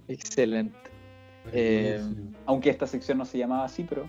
Excelente. 0.08 0.76
Eh, 1.52 2.00
Aunque 2.46 2.70
esta 2.70 2.86
sección 2.86 3.18
no 3.18 3.24
se 3.24 3.38
llamaba 3.38 3.64
así, 3.64 3.84
pero 3.84 4.08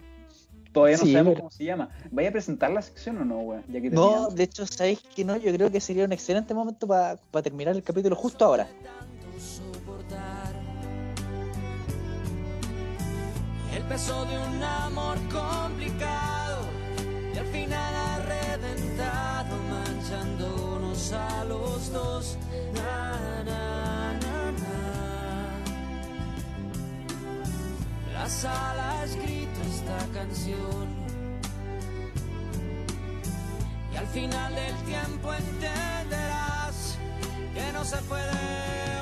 todavía 0.74 0.98
no 0.98 1.03
Sí, 1.03 1.12
sabemos 1.12 1.32
pero- 1.34 1.41
cómo 1.41 1.52
se 1.52 1.64
llama. 1.66 1.90
¿Vaya 2.12 2.30
a 2.30 2.32
presentar 2.32 2.72
la 2.72 2.82
sección 2.82 3.18
o 3.20 3.26
no? 3.26 3.62
Ya 3.68 3.82
que 3.82 3.90
No, 3.90 4.30
de 4.30 4.44
hecho, 4.44 4.66
¿sabéis 4.66 5.02
que 5.16 5.24
no? 5.24 5.38
Yo 5.38 5.53
creo 5.53 5.72
que 5.72 5.80
sería 5.80 6.06
un 6.06 6.12
excelente 6.14 6.53
momento 6.53 6.88
para 6.88 7.18
terminar 7.44 7.76
el 7.76 7.84
capítulo 7.84 8.16
justo 8.16 8.45
ahora. 8.45 8.68
el 13.76 13.84
peso 13.84 14.26
de 14.26 14.38
un 14.38 14.64
amor 14.64 15.18
complicado 15.32 16.31
final 17.52 17.95
ha 17.95 18.19
reventado 18.19 19.57
manchándonos 19.69 21.14
a 21.14 21.44
los 21.45 21.91
dos. 21.91 22.38
La 28.14 28.30
sala 28.30 28.99
ha 28.99 29.03
escrito 29.03 29.60
esta 29.69 29.98
canción 30.14 30.88
y 33.91 33.98
al 33.98 34.07
final 34.07 34.56
del 34.56 34.76
tiempo 34.84 35.34
entenderás 35.34 36.98
que 37.53 37.73
no 37.73 37.84
se 37.84 37.98
puede 38.03 39.01